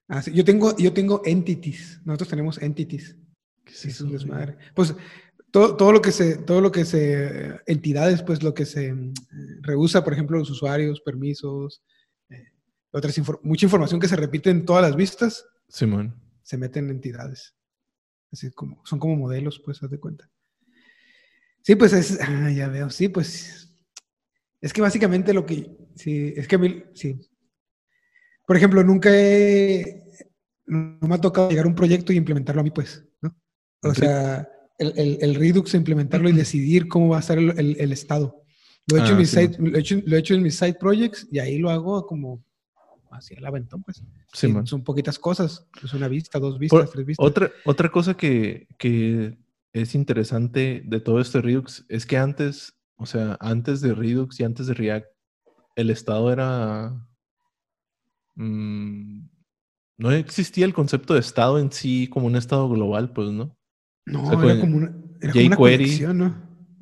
Ah, 0.10 0.21
sí, 0.21 0.34
Yo 0.34 0.43
tengo, 0.43 0.76
yo 0.78 0.91
tengo 0.91 1.21
entities. 1.26 2.02
Nosotros 2.04 2.30
tenemos 2.30 2.62
entities. 2.62 3.15
¿Qué 3.63 3.71
es 3.73 3.86
eso, 3.86 4.06
desmadre. 4.06 4.58
Pues 4.76 4.93
todo, 5.52 5.78
todo 5.78 5.93
lo 5.93 6.02
que 6.02 6.12
se, 6.12 6.36
todo 6.38 6.60
lo 6.60 6.69
que 6.71 6.84
se, 6.84 7.62
entidades, 7.65 8.21
pues 8.23 8.43
lo 8.43 8.54
que 8.54 8.65
se 8.65 8.91
mm, 8.93 9.13
rehúsa, 9.62 10.04
por 10.04 10.12
ejemplo, 10.12 10.38
los 10.38 10.49
usuarios, 10.49 10.99
permisos, 10.99 11.82
eh, 12.30 12.52
otras 12.91 13.17
infor- 13.17 13.39
mucha 13.41 13.65
información 13.65 14.02
que 14.02 14.10
se 14.10 14.17
repite 14.17 14.49
en 14.49 14.65
todas 14.65 14.82
las 14.84 14.97
vistas, 14.97 15.45
Simón. 15.69 16.13
se 16.41 16.58
meten 16.58 16.86
en 16.86 16.91
entidades. 16.91 17.56
Así 18.34 18.52
como, 18.52 18.82
son 18.84 18.99
como 18.99 19.15
modelos, 19.15 19.62
pues, 19.63 19.82
haz 19.82 19.89
de 19.91 19.99
cuenta. 19.99 20.30
Sí, 21.63 21.76
pues 21.76 21.93
es, 21.93 22.19
ah, 22.21 22.52
ya 22.52 22.67
veo, 22.67 22.89
sí, 22.89 23.08
pues, 23.08 23.73
es 24.62 24.73
que 24.73 24.82
básicamente 24.82 25.34
lo 25.34 25.45
que, 25.45 25.76
sí, 25.95 26.34
es 26.36 26.47
que 26.47 26.56
a 26.56 26.60
mí, 26.60 26.84
sí. 26.93 27.19
Por 28.45 28.58
ejemplo, 28.58 28.84
nunca 28.84 29.10
he, 29.13 30.04
no 30.65 30.97
me 31.08 31.15
ha 31.15 31.21
tocado 31.21 31.49
llegar 31.49 31.65
a 31.65 31.69
un 31.69 31.76
proyecto 31.76 32.12
y 32.12 32.17
implementarlo 32.17 32.60
a 32.60 32.63
mí, 32.65 32.71
pues, 32.71 33.06
¿no? 33.21 33.34
O 33.82 33.93
sea, 33.95 34.47
el, 34.78 34.93
el, 34.97 35.17
el 35.21 35.36
Redux, 35.36 35.73
implementarlo 35.73 36.28
y 36.30 36.34
decidir 36.34 36.88
cómo 36.89 37.10
va 37.10 37.17
a 37.17 37.19
estar 37.21 37.38
el, 37.38 37.58
el- 37.58 37.78
el 37.80 37.91
estado. 37.93 38.43
Lo 38.88 38.97
he, 38.97 38.99
hecho 38.99 39.12
en 39.12 39.15
Ah, 39.15 39.19
mis 39.21 39.30
sí, 39.30 39.36
side, 39.38 39.56
lo, 39.60 39.78
he 39.78 39.80
hecho, 39.80 40.02
lo 40.06 40.15
he 40.15 40.19
hecho 40.19 40.34
en 40.34 40.43
mis 40.43 40.58
side 40.58 40.73
projects 40.73 41.28
y 41.32 41.39
ahí 41.39 41.58
lo 41.58 41.69
hago 41.69 42.06
como 42.06 42.43
así 43.12 43.36
al 43.36 43.45
aventón, 43.45 43.82
pues. 43.84 44.04
Sí, 44.34 44.54
son 44.65 44.84
poquitas 44.84 45.17
cosas. 45.19 45.65
Es 45.82 45.93
una 45.93 46.10
vista, 46.10 46.39
dos 46.39 46.60
vistas, 46.60 46.82
Por- 46.82 46.89
tres 46.89 47.06
vistas. 47.06 47.26
Otra, 47.26 47.52
otra 47.63 47.89
cosa 47.89 48.15
que, 48.17 48.67
que 48.78 49.38
es 49.73 49.95
interesante 49.95 50.83
de 50.86 50.99
todo 50.99 51.19
este 51.19 51.41
Redux 51.41 51.86
es 51.89 52.05
que 52.05 52.17
antes, 52.17 52.73
o 52.95 53.05
sea, 53.05 53.38
antes 53.39 53.81
de 53.81 53.93
Redux 53.93 54.39
y 54.39 54.43
antes 54.43 54.67
de 54.67 54.75
React, 54.75 55.07
el 55.75 55.89
estado 55.89 56.31
era... 56.31 57.07
mm, 58.36 59.27
no 59.97 60.12
existía 60.12 60.65
el 60.65 60.73
concepto 60.73 61.13
de 61.15 61.19
estado 61.19 61.59
en 61.59 61.71
sí 61.71 62.07
como 62.07 62.27
un 62.27 62.36
estado 62.36 62.69
global, 62.69 63.13
pues, 63.13 63.29
¿no? 63.29 63.57
No, 64.05 64.23
O 64.23 64.29
sea, 64.29 64.43
era 64.43 64.59
como 64.59 64.77
una, 64.77 64.95
era 65.21 65.33
como 65.33 65.45
una 65.45 65.55
jQuery. 65.55 65.83
conexión, 65.83 66.17
¿no? 66.17 66.36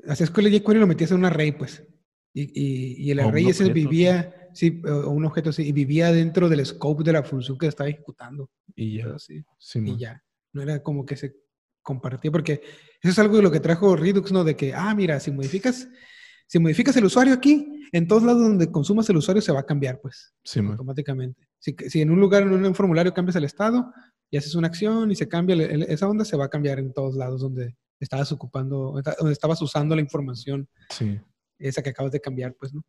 Hacías 0.08 0.32
con 0.32 0.46
el 0.46 0.52
jQuery 0.60 0.80
y 0.80 0.82
lo 0.82 0.88
metías 0.88 1.12
en 1.12 1.18
un 1.18 1.26
array, 1.26 1.52
pues. 1.54 1.88
Y, 2.34 2.44
y, 2.54 2.96
y 3.04 3.12
el 3.12 3.20
array 3.20 3.48
ese 3.48 3.64
objeto. 3.64 3.74
vivía, 3.74 4.50
sí, 4.54 4.82
o 4.86 5.10
un 5.12 5.26
objeto 5.26 5.52
así, 5.52 5.64
y 5.64 5.72
vivía 5.72 6.12
dentro 6.12 6.50
del 6.50 6.66
scope 6.66 7.04
de 7.04 7.14
la 7.14 7.24
función 7.24 7.58
que 7.58 7.68
estaba 7.68 7.90
ejecutando. 7.90 8.50
Y 8.76 8.98
ya, 8.98 9.20
sí, 9.20 9.44
y 9.76 9.98
ya. 9.98 10.24
No 10.54 10.62
era 10.62 10.82
como 10.82 11.06
que 11.06 11.16
se 11.16 11.36
compartía, 11.82 12.32
porque 12.32 12.62
eso 13.02 13.12
es 13.12 13.20
algo 13.20 13.38
de 13.38 13.44
lo 13.44 13.52
que 13.52 13.60
trajo 13.60 13.96
Redux, 13.96 14.32
¿no? 14.32 14.44
De 14.44 14.56
que, 14.56 14.74
ah, 14.74 14.94
mira, 14.96 15.20
si 15.20 15.32
modificas, 15.32 15.88
si 16.48 16.60
modificas 16.60 16.96
el 16.98 17.06
usuario 17.06 17.34
aquí, 17.34 17.88
en 17.92 18.08
todos 18.08 18.24
lados 18.24 18.42
donde 18.44 18.72
consumas 18.72 19.10
el 19.10 19.18
usuario 19.18 19.42
se 19.42 19.52
va 19.52 19.62
a 19.62 19.66
cambiar, 19.66 20.00
pues 20.02 20.34
Simón. 20.44 20.72
automáticamente. 20.74 21.48
Si, 21.60 21.76
si 21.90 22.02
en 22.02 22.12
un 22.12 22.20
lugar, 22.20 22.44
en 22.44 22.54
un 22.66 22.76
formulario 22.76 23.14
cambias 23.14 23.36
el 23.36 23.44
estado 23.44 23.92
y 24.30 24.38
haces 24.38 24.56
una 24.56 24.68
acción 24.68 25.12
y 25.12 25.16
se 25.16 25.28
cambia 25.28 25.54
el- 25.54 25.62
el- 25.62 25.84
esa 25.84 26.08
onda, 26.08 26.24
se 26.26 26.38
va 26.38 26.46
a 26.46 26.50
cambiar 26.50 26.80
en 26.80 26.94
todos 26.94 27.16
lados 27.16 27.42
donde 27.42 27.76
estabas 28.00 28.32
ocupando, 28.32 28.94
donde 29.20 29.34
estabas 29.34 29.62
usando 29.62 29.96
la 29.96 30.02
información 30.02 30.68
Sí. 30.90 31.20
esa 31.60 31.82
que 31.84 31.90
acabas 31.90 32.12
de 32.12 32.20
cambiar, 32.22 32.56
pues, 32.56 32.74
¿no? 32.74 32.84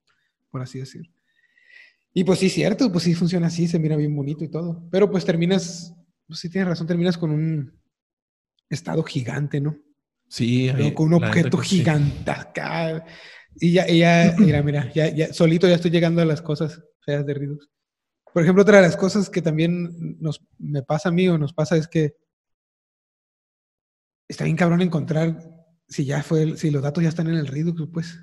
Por 0.50 0.62
así 0.62 0.78
decir. 0.78 1.10
Y 2.14 2.24
pues 2.24 2.38
sí, 2.40 2.48
cierto, 2.50 2.90
pues 2.92 3.04
sí 3.04 3.14
funciona 3.14 3.46
así, 3.46 3.66
se 3.68 3.78
mira 3.78 3.96
bien 3.96 4.14
bonito 4.14 4.44
y 4.44 4.48
todo. 4.48 4.86
Pero 4.90 5.10
pues 5.10 5.24
terminas, 5.24 5.94
pues 6.26 6.40
sí 6.40 6.50
tienes 6.50 6.68
razón, 6.68 6.86
terminas 6.86 7.16
con 7.18 7.30
un 7.30 7.80
estado 8.74 9.02
gigante, 9.02 9.60
¿no? 9.60 9.76
Sí, 10.28 10.68
ahí- 10.70 10.94
con 10.94 11.08
un 11.12 11.22
objeto 11.24 11.62
sí. 11.62 11.78
gigante. 11.78 12.32
Y 13.60 13.72
ya, 13.72 13.88
y 13.88 13.98
ya, 13.98 14.34
mira, 14.38 14.62
mira, 14.62 14.90
ya, 14.94 15.08
ya, 15.14 15.32
solito 15.32 15.68
ya 15.68 15.74
estoy 15.74 15.90
llegando 15.90 16.22
a 16.22 16.24
las 16.24 16.40
cosas 16.40 16.82
feas 17.04 17.26
de 17.26 17.34
Redux. 17.34 17.68
Por 18.32 18.42
ejemplo, 18.42 18.62
otra 18.62 18.76
de 18.78 18.82
las 18.82 18.96
cosas 18.96 19.28
que 19.28 19.42
también 19.42 20.16
nos, 20.18 20.40
me 20.58 20.82
pasa 20.82 21.10
a 21.10 21.12
mí 21.12 21.28
o 21.28 21.36
nos 21.36 21.52
pasa 21.52 21.76
es 21.76 21.86
que 21.86 22.16
está 24.28 24.44
bien 24.44 24.56
cabrón 24.56 24.80
encontrar 24.80 25.50
si 25.88 26.04
ya 26.06 26.22
fue, 26.22 26.42
el- 26.42 26.56
si 26.58 26.70
los 26.70 26.82
datos 26.82 27.02
ya 27.02 27.10
están 27.10 27.28
en 27.28 27.34
el 27.34 27.46
Redux, 27.46 27.82
pues. 27.92 28.18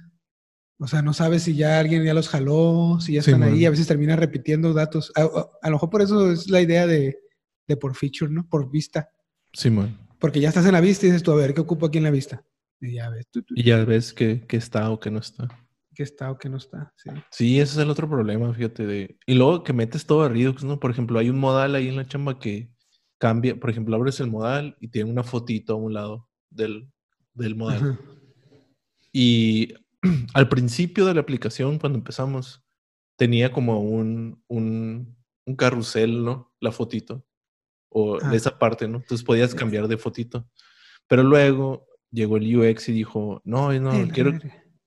O 0.80 0.88
sea, 0.88 1.02
no 1.02 1.14
sabes 1.14 1.44
si 1.44 1.56
ya 1.56 1.78
alguien 1.80 2.04
ya 2.04 2.14
los 2.14 2.30
jaló, 2.30 2.98
si 3.02 3.14
ya 3.14 3.22
Sí, 3.22 3.32
están 3.32 3.44
ahí, 3.44 3.60
man. 3.60 3.68
a 3.68 3.70
veces 3.72 3.86
termina 3.88 4.16
repitiendo 4.16 4.74
datos. 4.74 5.12
A, 5.16 5.22
a- 5.24 5.50
a 5.62 5.70
lo 5.70 5.76
mejor 5.76 5.90
por 5.90 6.02
eso 6.02 6.32
es 6.32 6.50
la 6.50 6.62
idea 6.62 6.88
de, 6.88 7.20
de 7.68 7.78
por 7.78 7.96
feature, 7.96 8.32
¿no? 8.32 8.48
Por 8.48 8.72
vista. 8.72 9.12
Simón. 9.54 10.00
Porque 10.20 10.40
ya 10.40 10.50
estás 10.50 10.66
en 10.66 10.74
la 10.74 10.82
vista 10.82 11.06
y 11.06 11.10
dices 11.10 11.24
tú, 11.24 11.32
a 11.32 11.36
ver, 11.36 11.54
¿qué 11.54 11.62
ocupo 11.62 11.86
aquí 11.86 11.98
en 11.98 12.04
la 12.06 12.12
vista? 12.12 12.44
Y 12.80 12.94
ya 12.94 13.10
ves, 13.10 13.28
tú, 13.30 13.42
tú, 13.42 13.54
Y 13.58 13.64
ya 13.64 13.84
ves 13.84 14.14
que, 14.14 14.46
que 14.46 14.58
está 14.58 14.90
o 14.92 15.00
que 15.00 15.12
no 15.12 15.20
está. 15.20 15.48
qué 15.96 16.04
está 16.04 16.32
o 16.32 16.38
qué 16.38 16.50
no 16.50 16.58
está. 16.58 16.94
Sí. 16.98 17.10
Sí, 17.32 17.60
ese 17.60 17.74
es 17.74 17.78
el 17.80 17.90
otro 17.90 18.10
problema, 18.10 18.54
fíjate. 18.54 18.86
De... 18.86 19.18
Y 19.26 19.34
luego 19.34 19.64
que 19.64 19.74
metes 19.74 20.06
todo 20.06 20.24
a 20.24 20.30
Redux, 20.30 20.64
¿no? 20.64 20.80
Por 20.80 20.92
ejemplo, 20.92 21.20
hay 21.20 21.30
un 21.30 21.40
modal 21.40 21.76
ahí 21.76 21.88
en 21.88 21.96
la 21.96 22.08
chamba 22.08 22.40
que 22.40 22.72
cambia. 23.18 23.60
Por 23.60 23.70
ejemplo, 23.70 23.96
abres 23.96 24.20
el 24.20 24.30
modal 24.30 24.78
y 24.80 24.90
tiene 24.90 25.10
una 25.10 25.24
fotito 25.24 25.74
a 25.74 25.78
un 25.78 25.94
lado 25.94 26.30
del, 26.50 26.92
del 27.34 27.56
modal. 27.56 27.78
Ajá. 27.78 28.00
Y 29.12 29.74
al 30.34 30.50
principio 30.50 31.06
de 31.06 31.14
la 31.14 31.22
aplicación, 31.22 31.80
cuando 31.80 31.98
empezamos, 31.98 32.64
tenía 33.16 33.52
como 33.52 33.82
un, 33.82 34.44
un, 34.48 35.18
un 35.46 35.56
carrusel, 35.56 36.24
¿no? 36.24 36.54
La 36.60 36.72
fotito. 36.72 37.26
O 37.90 38.18
Ah. 38.22 38.30
de 38.30 38.38
esa 38.38 38.58
parte, 38.60 38.88
¿no? 38.88 38.98
Entonces 38.98 39.26
podías 39.26 39.56
cambiar 39.56 39.88
de 39.88 39.98
fotito. 39.98 40.48
Pero 41.08 41.24
luego 41.24 41.88
llegó 42.12 42.38
el 42.38 42.56
UX 42.58 42.90
y 42.90 42.94
dijo, 42.94 43.42
no, 43.44 43.72
no, 43.80 44.08
quiero, 44.14 44.34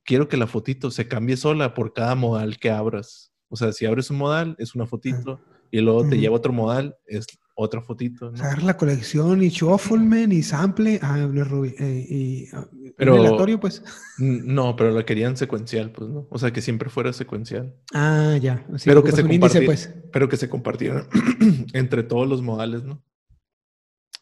quiero 0.05 0.29
que 0.29 0.37
la 0.37 0.47
fotito 0.47 0.91
se 0.91 1.09
cambie 1.09 1.37
sola 1.37 1.75
por 1.75 1.93
cada 1.93 2.15
modal 2.15 2.59
que 2.59 2.71
abras. 2.71 3.33
O 3.49 3.57
sea, 3.57 3.73
si 3.73 3.87
abres 3.87 4.11
un 4.11 4.19
modal, 4.19 4.55
es 4.59 4.75
una 4.75 4.87
fotito. 4.87 5.41
Y 5.71 5.81
luego 5.81 6.03
te 6.03 6.15
Ujú. 6.15 6.17
lleva 6.17 6.37
otro 6.37 6.53
modal, 6.53 6.97
es 7.07 7.27
otra 7.55 7.83
fotito. 7.83 8.31
¿no? 8.31 8.39
Agarra 8.43 8.63
la 8.63 8.77
colección 8.77 9.43
y 9.43 9.49
shuffleman 9.51 10.33
y 10.33 10.43
sample. 10.43 10.99
Ah, 11.03 11.27
Ruby. 11.27 11.75
eh, 11.79 12.07
y 12.09 12.49
ah, 12.53 12.67
Pero- 12.97 13.17
aleatorio, 13.17 13.61
pues. 13.61 13.83
No, 14.19 14.75
pero 14.77 14.91
la 14.91 15.05
querían 15.05 15.37
secuencial, 15.37 15.93
pues, 15.93 16.09
¿no? 16.11 16.27
O 16.31 16.39
sea, 16.39 16.51
que 16.53 16.61
siempre 16.63 16.89
fuera 16.91 17.13
secuencial. 17.13 17.75
Ah, 17.93 18.39
ya. 18.41 18.67
Sí, 18.77 18.85
Pero 18.87 19.03
que 19.05 19.13
se 19.13 19.21
índice, 19.23 19.63
pues. 19.63 19.93
Pero 20.13 20.29
que 20.29 20.37
se 20.37 20.49
compartieran 20.49 21.07
entre 21.75 22.03
todos 22.03 22.29
los 22.29 22.43
modales, 22.43 22.85
¿no? 22.85 23.03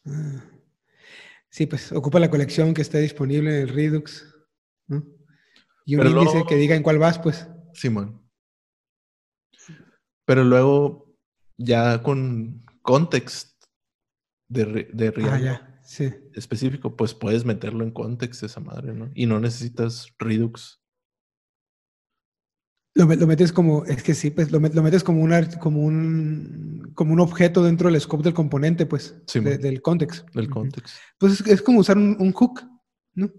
Ah. 0.06 0.44
Sí, 1.50 1.66
pues 1.66 1.92
ocupa 1.92 2.20
la 2.20 2.30
colección 2.30 2.74
que 2.74 2.82
esté 2.82 3.00
disponible 3.00 3.50
en 3.56 3.62
el 3.62 3.68
Redux. 3.74 4.26
¿no? 4.86 5.04
Y 5.84 5.94
un 5.96 6.00
Pero 6.00 6.10
índice 6.10 6.32
luego- 6.34 6.46
que 6.48 6.56
diga 6.56 6.74
en 6.76 6.82
cuál 6.82 6.98
vas, 6.98 7.18
pues. 7.18 7.46
Simón. 7.74 8.20
Pero 10.24 10.44
luego, 10.44 11.12
ya 11.58 12.02
con 12.02 12.64
context 12.82 13.64
de, 14.48 14.88
de 14.92 15.08
Ah, 15.08 15.10
React 15.10 15.42
ya. 15.44 15.80
Sí. 15.82 16.12
específico, 16.34 16.96
pues 16.96 17.14
puedes 17.14 17.44
meterlo 17.44 17.82
en 17.84 17.90
context 17.90 18.42
esa 18.44 18.60
madre, 18.60 18.92
¿no? 18.94 19.10
Y 19.14 19.26
no 19.26 19.40
necesitas 19.40 20.08
Redux. 20.18 20.80
Lo, 22.94 23.06
lo 23.06 23.26
metes 23.26 23.52
como, 23.52 23.84
es 23.84 24.02
que 24.02 24.14
sí, 24.14 24.30
pues 24.30 24.50
lo, 24.50 24.58
lo 24.58 24.82
metes 24.82 25.04
como, 25.04 25.26
como, 25.60 25.80
un, 25.82 26.90
como 26.94 27.12
un 27.12 27.20
objeto 27.20 27.62
dentro 27.62 27.90
del 27.90 28.00
scope 28.00 28.24
del 28.24 28.34
componente, 28.34 28.84
pues, 28.86 29.14
Sí, 29.26 29.40
de- 29.40 29.58
del 29.58 29.80
context. 29.80 30.28
Del 30.34 30.50
context. 30.50 30.96
Pues 31.18 31.40
es, 31.40 31.46
es 31.46 31.62
como 31.62 31.80
usar 31.80 31.96
un, 31.96 32.16
un 32.18 32.32
hook, 32.32 32.62
¿no? 33.14 33.30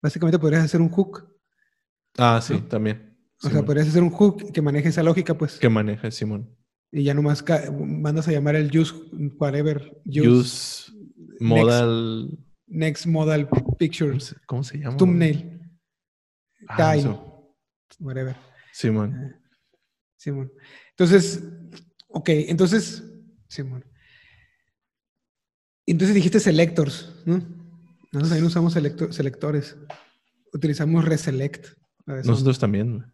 Básicamente 0.00 0.38
podrías 0.38 0.64
hacer 0.64 0.80
un 0.80 0.88
hook. 0.88 1.28
Ah, 2.16 2.40
sí, 2.42 2.54
¿No? 2.54 2.64
también. 2.66 3.18
O 3.42 3.50
sea, 3.50 3.64
podrías 3.64 3.88
hacer 3.88 4.02
un 4.02 4.10
hook 4.10 4.52
que 4.52 4.62
maneje 4.62 4.88
esa 4.88 5.02
lógica, 5.02 5.36
pues. 5.36 5.58
Que 5.58 5.68
maneja 5.68 6.10
Simón. 6.10 6.56
Y 6.96 7.02
ya 7.02 7.12
nomás 7.12 7.44
mandas 7.76 8.28
a 8.28 8.32
llamar 8.32 8.54
el 8.54 8.76
use, 8.78 8.94
whatever, 9.38 10.00
use, 10.06 10.28
Use, 10.28 10.92
modal. 11.40 12.38
next 12.68 13.06
modal 13.06 13.48
¿Cómo 13.48 13.76
picture, 13.76 14.20
se, 14.20 14.36
cómo 14.46 14.62
se 14.62 14.78
llama? 14.78 14.96
thumbnail, 14.96 15.60
Ah, 16.68 16.76
time, 16.92 16.98
eso. 17.10 17.56
whatever. 17.98 18.36
Simón. 18.72 19.12
Ah, 19.12 19.40
Simón. 20.16 20.52
Entonces, 20.90 21.42
ok, 22.08 22.28
entonces, 22.28 23.02
Simón. 23.48 23.84
Entonces 25.86 26.14
dijiste 26.14 26.38
selectors, 26.40 27.12
¿no? 27.26 27.38
Nosotros 28.12 28.28
también 28.28 28.44
usamos 28.46 28.76
selecto- 28.76 29.12
selectores. 29.12 29.76
Utilizamos 30.52 31.04
reselect. 31.04 31.66
Nosotros 32.06 32.58
también. 32.60 33.04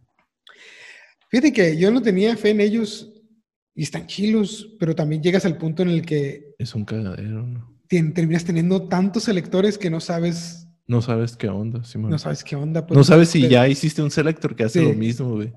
Fíjate 1.30 1.52
que 1.52 1.78
yo 1.78 1.90
no 1.90 2.02
tenía 2.02 2.36
fe 2.36 2.50
en 2.50 2.60
ellos 2.60 3.16
y 3.74 3.82
están 3.84 4.06
chilos, 4.06 4.68
pero 4.78 4.94
también 4.94 5.22
llegas 5.22 5.44
al 5.44 5.56
punto 5.56 5.82
en 5.82 5.90
el 5.90 6.02
que 6.04 6.54
Es 6.58 6.74
un 6.74 6.84
cagadero, 6.84 7.46
¿no? 7.46 7.70
terminas 7.88 8.44
teniendo 8.44 8.86
tantos 8.88 9.24
selectores 9.24 9.76
que 9.78 9.90
no 9.90 10.00
sabes, 10.00 10.68
No 10.86 11.02
sabes 11.02 11.36
qué 11.36 11.48
onda, 11.48 11.82
Simón. 11.84 12.10
no 12.10 12.18
sabes 12.18 12.44
qué 12.44 12.54
onda. 12.56 12.86
pues, 12.86 12.96
No 12.96 13.04
sabes 13.04 13.28
si 13.30 13.40
pero- 13.40 13.52
ya 13.52 13.68
hiciste 13.68 14.02
un 14.02 14.10
selector 14.10 14.54
que 14.54 14.64
hace 14.64 14.80
Sí. 14.80 14.84
lo 14.86 14.94
mismo, 14.94 15.34
güey. 15.34 15.52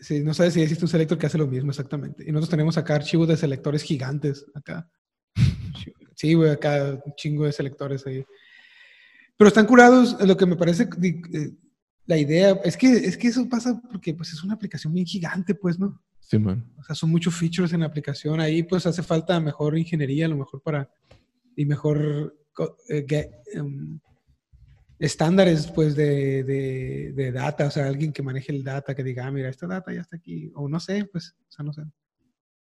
Sí, 0.00 0.20
no 0.20 0.34
sabes 0.34 0.54
si 0.54 0.60
existe 0.60 0.84
un 0.84 0.88
selector 0.90 1.16
que 1.18 1.26
hace 1.26 1.38
lo 1.38 1.46
mismo 1.46 1.70
exactamente. 1.70 2.22
Y 2.22 2.32
nosotros 2.32 2.50
tenemos 2.50 2.76
acá 2.76 2.94
archivos 2.96 3.26
de 3.28 3.36
selectores 3.36 3.82
gigantes 3.82 4.44
acá. 4.54 4.88
Sí, 6.16 6.34
güey, 6.34 6.50
acá 6.50 7.00
un 7.06 7.12
chingo 7.14 7.44
de 7.44 7.52
selectores 7.52 8.04
ahí. 8.06 8.24
Pero 9.36 9.46
están 9.48 9.66
curados. 9.66 10.16
Lo 10.26 10.36
que 10.36 10.46
me 10.46 10.56
parece, 10.56 10.88
eh, 11.00 11.50
la 12.06 12.18
idea, 12.18 12.58
es 12.64 12.76
que, 12.76 12.90
es 12.92 13.16
que 13.16 13.28
eso 13.28 13.48
pasa 13.48 13.80
porque 13.88 14.14
pues, 14.14 14.32
es 14.32 14.42
una 14.42 14.54
aplicación 14.54 14.92
bien 14.92 15.06
gigante, 15.06 15.54
pues, 15.54 15.78
¿no? 15.78 16.02
O 16.76 16.82
sea, 16.82 16.94
son 16.94 17.10
muchos 17.10 17.34
features 17.34 17.72
en 17.72 17.80
la 17.80 17.86
aplicación. 17.86 18.40
Ahí 18.40 18.62
pues 18.62 18.86
hace 18.86 19.02
falta 19.02 19.40
mejor 19.40 19.78
ingeniería, 19.78 20.26
a 20.26 20.28
lo 20.28 20.36
mejor 20.36 20.62
para, 20.62 20.90
y 21.56 21.64
mejor 21.64 22.36
eh, 22.88 23.30
em, 23.54 23.98
estándares 24.98 25.68
pues 25.68 25.94
de, 25.94 26.44
de, 26.44 27.12
de 27.14 27.32
data, 27.32 27.66
o 27.66 27.70
sea, 27.70 27.86
alguien 27.86 28.12
que 28.12 28.22
maneje 28.22 28.52
el 28.52 28.64
data, 28.64 28.94
que 28.94 29.04
diga, 29.04 29.26
ah, 29.26 29.30
mira, 29.30 29.48
esta 29.48 29.66
data 29.66 29.92
ya 29.92 30.00
está 30.00 30.16
aquí, 30.16 30.50
o 30.54 30.68
no 30.68 30.80
sé, 30.80 31.04
pues, 31.10 31.36
o 31.48 31.50
sea, 31.50 31.64
no 31.64 31.72
sé. 31.72 31.82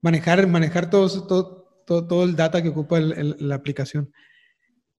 manejar, 0.01 0.47
manejar 0.47 0.89
todo, 0.89 1.27
todo, 1.27 2.07
todo, 2.07 2.25
el 2.25 2.37
data 2.37 2.63
que 2.63 2.69
ocupa 2.69 3.01
la 3.01 3.55
aplicación. 3.55 4.13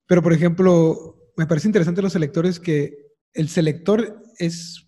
Pero, 0.05 0.21
por 0.21 0.33
ejemplo, 0.33 1.31
me 1.37 1.47
parece 1.47 1.67
interesante 1.67 2.01
los 2.01 2.13
selectores 2.13 2.59
que 2.59 2.97
el 3.33 3.49
selector 3.49 4.21
es 4.37 4.87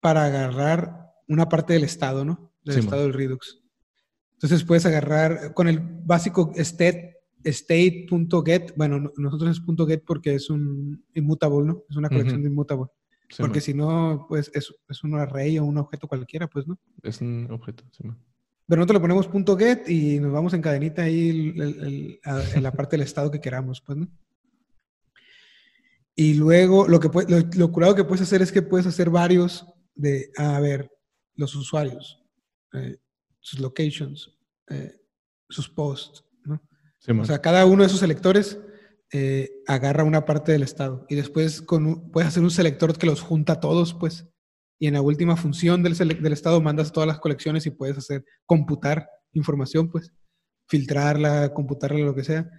para 0.00 0.26
agarrar 0.26 1.10
una 1.26 1.48
parte 1.48 1.72
del 1.72 1.84
estado, 1.84 2.24
¿no? 2.24 2.51
Del 2.64 2.78
estado 2.78 3.02
del 3.02 3.12
Redux. 3.12 3.60
Entonces 4.34 4.64
puedes 4.64 4.86
agarrar 4.86 5.54
con 5.54 5.68
el 5.68 5.80
básico 5.80 6.52
state, 6.56 7.16
state.get, 7.44 8.72
bueno, 8.76 9.12
nosotros 9.16 9.56
es 9.56 9.86
.get 9.86 10.02
porque 10.04 10.34
es 10.34 10.50
un 10.50 11.04
immutable, 11.14 11.66
¿no? 11.66 11.84
Es 11.88 11.96
una 11.96 12.08
colección 12.08 12.42
de 12.42 12.48
immutable. 12.48 12.86
porque 13.38 13.60
si 13.60 13.74
no, 13.74 14.26
pues 14.28 14.50
es, 14.54 14.74
es, 14.88 15.04
un 15.04 15.14
array 15.14 15.58
o 15.58 15.64
un 15.64 15.78
objeto 15.78 16.06
cualquiera, 16.06 16.48
pues, 16.48 16.66
¿no? 16.66 16.78
Es 17.02 17.20
un 17.20 17.48
objeto, 17.50 17.84
sí. 17.90 18.04
Pero 18.66 18.80
nosotros 18.80 19.02
le 19.02 19.08
ponemos 19.08 19.58
.get 19.58 19.88
y 19.88 20.18
nos 20.20 20.32
vamos 20.32 20.54
en 20.54 20.62
cadenita 20.62 21.02
ahí 21.02 21.54
en 22.24 22.62
la 22.62 22.72
parte 22.72 22.96
del 22.96 23.04
estado 23.04 23.30
que 23.30 23.40
queramos, 23.40 23.80
pues, 23.80 23.98
¿no? 23.98 24.08
Y 26.14 26.34
luego 26.34 26.88
lo 26.88 27.00
que 27.00 27.08
lo, 27.56 27.72
curado 27.72 27.94
que 27.94 28.04
puedes 28.04 28.22
hacer 28.22 28.42
es 28.42 28.52
que 28.52 28.62
puedes 28.62 28.86
hacer 28.86 29.10
varios 29.10 29.66
de, 29.94 30.30
a 30.36 30.60
ver, 30.60 30.90
los 31.34 31.54
usuarios, 31.54 32.21
eh, 32.72 32.96
sus 33.40 33.60
locations, 33.60 34.30
eh, 34.68 34.94
sus 35.48 35.68
posts, 35.68 36.24
¿no? 36.44 36.60
o 37.20 37.24
sea, 37.24 37.40
cada 37.40 37.66
uno 37.66 37.82
de 37.82 37.88
esos 37.88 38.00
selectores 38.00 38.58
eh, 39.12 39.50
agarra 39.66 40.04
una 40.04 40.24
parte 40.24 40.52
del 40.52 40.62
estado 40.62 41.04
y 41.08 41.16
después 41.16 41.60
con 41.60 42.10
puedes 42.10 42.28
hacer 42.28 42.42
un 42.42 42.50
selector 42.50 42.96
que 42.96 43.06
los 43.06 43.20
junta 43.20 43.60
todos, 43.60 43.94
pues, 43.94 44.28
y 44.78 44.86
en 44.86 44.94
la 44.94 45.02
última 45.02 45.36
función 45.36 45.82
del, 45.82 45.96
del 45.96 46.32
estado 46.32 46.60
mandas 46.60 46.92
todas 46.92 47.06
las 47.06 47.20
colecciones 47.20 47.66
y 47.66 47.70
puedes 47.70 47.98
hacer 47.98 48.24
computar 48.46 49.08
información, 49.32 49.90
pues, 49.90 50.12
filtrarla, 50.66 51.52
computarla, 51.52 51.98
lo 51.98 52.14
que 52.14 52.24
sea. 52.24 52.50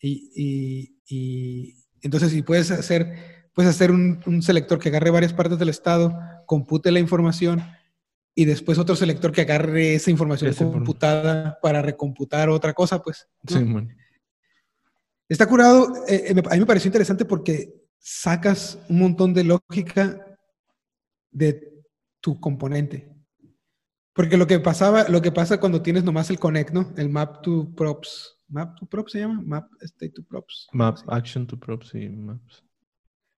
y, 0.00 0.98
y 1.06 1.82
entonces, 2.02 2.32
si 2.32 2.42
puedes 2.42 2.70
hacer, 2.70 3.48
puedes 3.54 3.70
hacer 3.70 3.90
un, 3.90 4.42
selector 4.42 4.78
que 4.78 4.88
agarre 4.88 5.10
varias 5.10 5.32
partes 5.32 5.58
del 5.58 5.68
estado, 5.68 6.18
compute 6.46 6.90
la 6.90 6.98
información 6.98 7.62
y 8.34 8.44
después 8.44 8.78
otro 8.78 8.96
selector 8.96 9.32
que 9.32 9.42
agarre 9.42 9.94
esa 9.94 10.10
información 10.10 10.54
computada 10.54 11.58
para 11.60 11.82
recomputar 11.82 12.48
otra 12.48 12.72
cosa, 12.72 13.02
pues. 13.02 13.28
Sí, 13.46 13.58
Está 15.28 15.46
curado. 15.46 16.04
Eh, 16.08 16.26
eh, 16.28 16.42
a 16.50 16.54
mí 16.54 16.60
me 16.60 16.66
pareció 16.66 16.88
interesante 16.88 17.24
porque 17.24 17.74
sacas 17.98 18.78
un 18.88 18.98
montón 18.98 19.32
de 19.32 19.44
lógica 19.44 20.38
de 21.30 21.72
tu 22.20 22.38
componente. 22.38 23.10
Porque 24.12 24.36
lo 24.36 24.46
que 24.46 24.58
pasaba, 24.60 25.08
lo 25.08 25.22
que 25.22 25.32
pasa 25.32 25.58
cuando 25.58 25.80
tienes 25.80 26.04
nomás 26.04 26.28
el 26.28 26.38
connect, 26.38 26.72
¿no? 26.72 26.92
El 26.96 27.08
map 27.08 27.40
to 27.42 27.72
props. 27.74 28.38
Map 28.48 28.78
to 28.78 28.84
props 28.84 29.12
se 29.12 29.20
llama, 29.20 29.40
map 29.42 29.70
state 29.80 30.12
to 30.12 30.22
props. 30.22 30.68
Map 30.72 30.98
action 31.08 31.46
to 31.46 31.58
props 31.58 31.94
y 31.94 32.10
maps. 32.10 32.62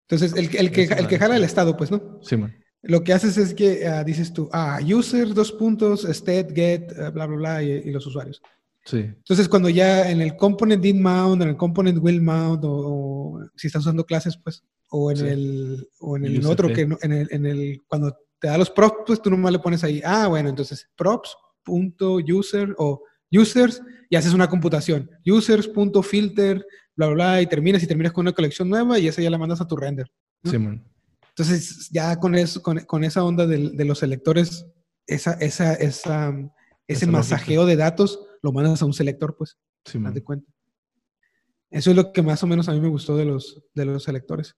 Entonces, 0.08 0.36
el, 0.36 0.54
el 0.56 0.72
que, 0.72 0.84
el 0.84 1.06
que 1.06 1.18
jala 1.18 1.36
el 1.36 1.44
estado, 1.44 1.76
pues, 1.76 1.90
¿no? 1.90 2.18
Sí, 2.22 2.36
man. 2.36 2.52
Lo 2.86 3.02
que 3.02 3.12
haces 3.12 3.38
es 3.38 3.54
que 3.54 3.86
ah, 3.86 4.04
dices 4.04 4.32
tú, 4.32 4.48
ah, 4.52 4.78
user, 4.84 5.32
dos 5.32 5.52
puntos, 5.52 6.04
state, 6.04 6.48
get, 6.54 6.92
ah, 6.98 7.10
bla, 7.10 7.26
bla, 7.26 7.36
bla, 7.36 7.62
y, 7.62 7.90
los 7.90 8.06
usuarios. 8.06 8.42
Sí. 8.84 8.98
Entonces, 8.98 9.48
cuando 9.48 9.70
ya 9.70 10.10
en 10.10 10.20
el 10.20 10.36
component 10.36 10.82
did 10.82 10.96
mount, 10.96 11.40
en 11.40 11.48
el 11.48 11.56
component 11.56 11.98
will 12.02 12.20
mount, 12.20 12.62
o, 12.64 13.40
si 13.56 13.68
estás 13.68 13.82
usando 13.82 14.04
clases, 14.04 14.36
pues, 14.36 14.62
o 14.90 15.10
en 15.10 15.26
el, 15.26 15.88
o 16.00 16.16
en 16.16 16.26
el 16.26 16.46
otro, 16.46 16.70
que 16.72 16.82
en 16.82 17.12
el, 17.12 17.28
en 17.30 17.46
el, 17.46 17.82
cuando 17.88 18.14
te 18.38 18.48
da 18.48 18.58
los 18.58 18.70
props, 18.70 19.04
pues 19.06 19.22
tú 19.22 19.30
nomás 19.30 19.52
le 19.52 19.58
pones 19.58 19.82
ahí, 19.82 20.02
ah, 20.04 20.26
bueno, 20.26 20.50
entonces 20.50 20.86
props.user 20.96 22.74
o 22.76 23.02
users 23.32 23.80
y 24.10 24.16
haces 24.16 24.34
una 24.34 24.48
computación. 24.48 25.10
Users.filter, 25.26 26.66
bla, 26.94 27.06
bla, 27.06 27.14
bla, 27.14 27.42
y 27.42 27.46
terminas 27.46 27.82
y 27.82 27.86
terminas 27.86 28.12
con 28.12 28.22
una 28.24 28.32
colección 28.32 28.68
nueva 28.68 28.98
y 28.98 29.08
esa 29.08 29.22
ya 29.22 29.30
la 29.30 29.38
mandas 29.38 29.62
a 29.62 29.66
tu 29.66 29.76
render. 29.76 30.10
Sí, 30.44 30.58
man. 30.58 30.84
Entonces, 31.36 31.88
ya 31.90 32.20
con, 32.20 32.36
eso, 32.36 32.62
con, 32.62 33.04
esa 33.04 33.24
onda 33.24 33.44
de, 33.46 33.84
los 33.84 33.98
selectores, 33.98 34.66
esa, 35.08 35.32
esa, 35.32 35.74
esa, 35.74 36.32
ese 36.86 37.06
masajeo 37.08 37.66
de 37.66 37.74
datos 37.74 38.20
lo 38.40 38.52
mandas 38.52 38.82
a 38.82 38.86
un 38.86 38.92
selector, 38.92 39.36
pues. 39.36 39.58
Sí, 39.84 39.98
man. 39.98 40.14
de 40.14 40.22
cuenta. 40.22 40.50
Eso 41.70 41.90
es 41.90 41.96
lo 41.96 42.12
que 42.12 42.22
más 42.22 42.40
o 42.44 42.46
menos 42.46 42.68
a 42.68 42.72
mí 42.72 42.80
me 42.80 42.88
gustó 42.88 43.16
de 43.16 43.24
los, 43.24 43.64
de 43.74 43.84
los 43.84 44.04
selectores. 44.04 44.54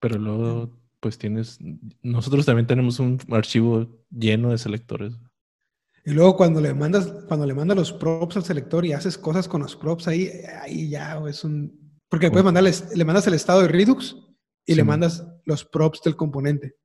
Pero 0.00 0.18
luego, 0.18 0.76
pues 0.98 1.18
tienes, 1.18 1.58
nosotros 2.02 2.46
también 2.46 2.66
tenemos 2.66 2.98
un 2.98 3.20
archivo 3.30 4.04
lleno 4.10 4.50
de 4.50 4.58
selectores. 4.58 5.14
Y 6.04 6.10
luego 6.10 6.36
cuando 6.36 6.60
le 6.60 6.74
mandas, 6.74 7.06
cuando 7.28 7.46
le 7.46 7.54
mandas 7.54 7.76
los 7.76 7.92
props 7.92 8.38
al 8.38 8.44
selector 8.44 8.84
y 8.84 8.92
haces 8.92 9.16
cosas 9.16 9.46
con 9.46 9.62
los 9.62 9.76
props 9.76 10.08
ahí, 10.08 10.32
ahí 10.60 10.88
ya 10.88 11.22
es 11.28 11.44
un. 11.44 11.78
Porque 12.08 12.26
le 12.26 12.32
puedes 12.32 12.44
mandarle, 12.44 12.72
le 12.92 13.04
mandas 13.04 13.28
el 13.28 13.34
estado 13.34 13.62
de 13.62 13.68
Redux 13.68 14.16
y 14.66 14.74
le 14.74 14.84
mandas 14.84 15.26
los 15.44 15.64
props 15.64 16.02
del 16.02 16.16
componente. 16.16 16.76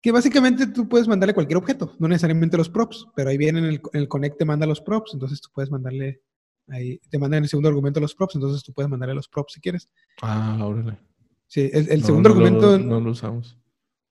Que 0.00 0.12
básicamente 0.12 0.66
tú 0.68 0.88
puedes 0.88 1.08
mandarle 1.08 1.34
cualquier 1.34 1.58
objeto, 1.58 1.94
no 1.98 2.08
necesariamente 2.08 2.56
los 2.56 2.68
props, 2.68 3.06
pero 3.16 3.30
ahí 3.30 3.38
viene 3.38 3.58
en 3.58 3.64
el, 3.64 3.82
el 3.92 4.08
connect 4.08 4.38
te 4.38 4.44
manda 4.44 4.66
los 4.66 4.80
props, 4.80 5.12
entonces 5.14 5.40
tú 5.40 5.48
puedes 5.52 5.70
mandarle 5.70 6.22
ahí, 6.68 7.00
te 7.10 7.18
manda 7.18 7.36
en 7.36 7.44
el 7.44 7.48
segundo 7.48 7.68
argumento 7.68 8.00
los 8.00 8.14
props, 8.14 8.36
entonces 8.36 8.62
tú 8.62 8.72
puedes 8.72 8.88
mandarle 8.88 9.14
los 9.14 9.28
props 9.28 9.54
si 9.54 9.60
quieres. 9.60 9.88
Ah, 10.22 10.58
órale. 10.62 10.98
Sí, 11.46 11.70
el, 11.72 12.04
segundo 12.04 12.28
argumento. 12.28 12.78
No, 12.78 13.00
lo 13.00 13.10
usamos. 13.10 13.58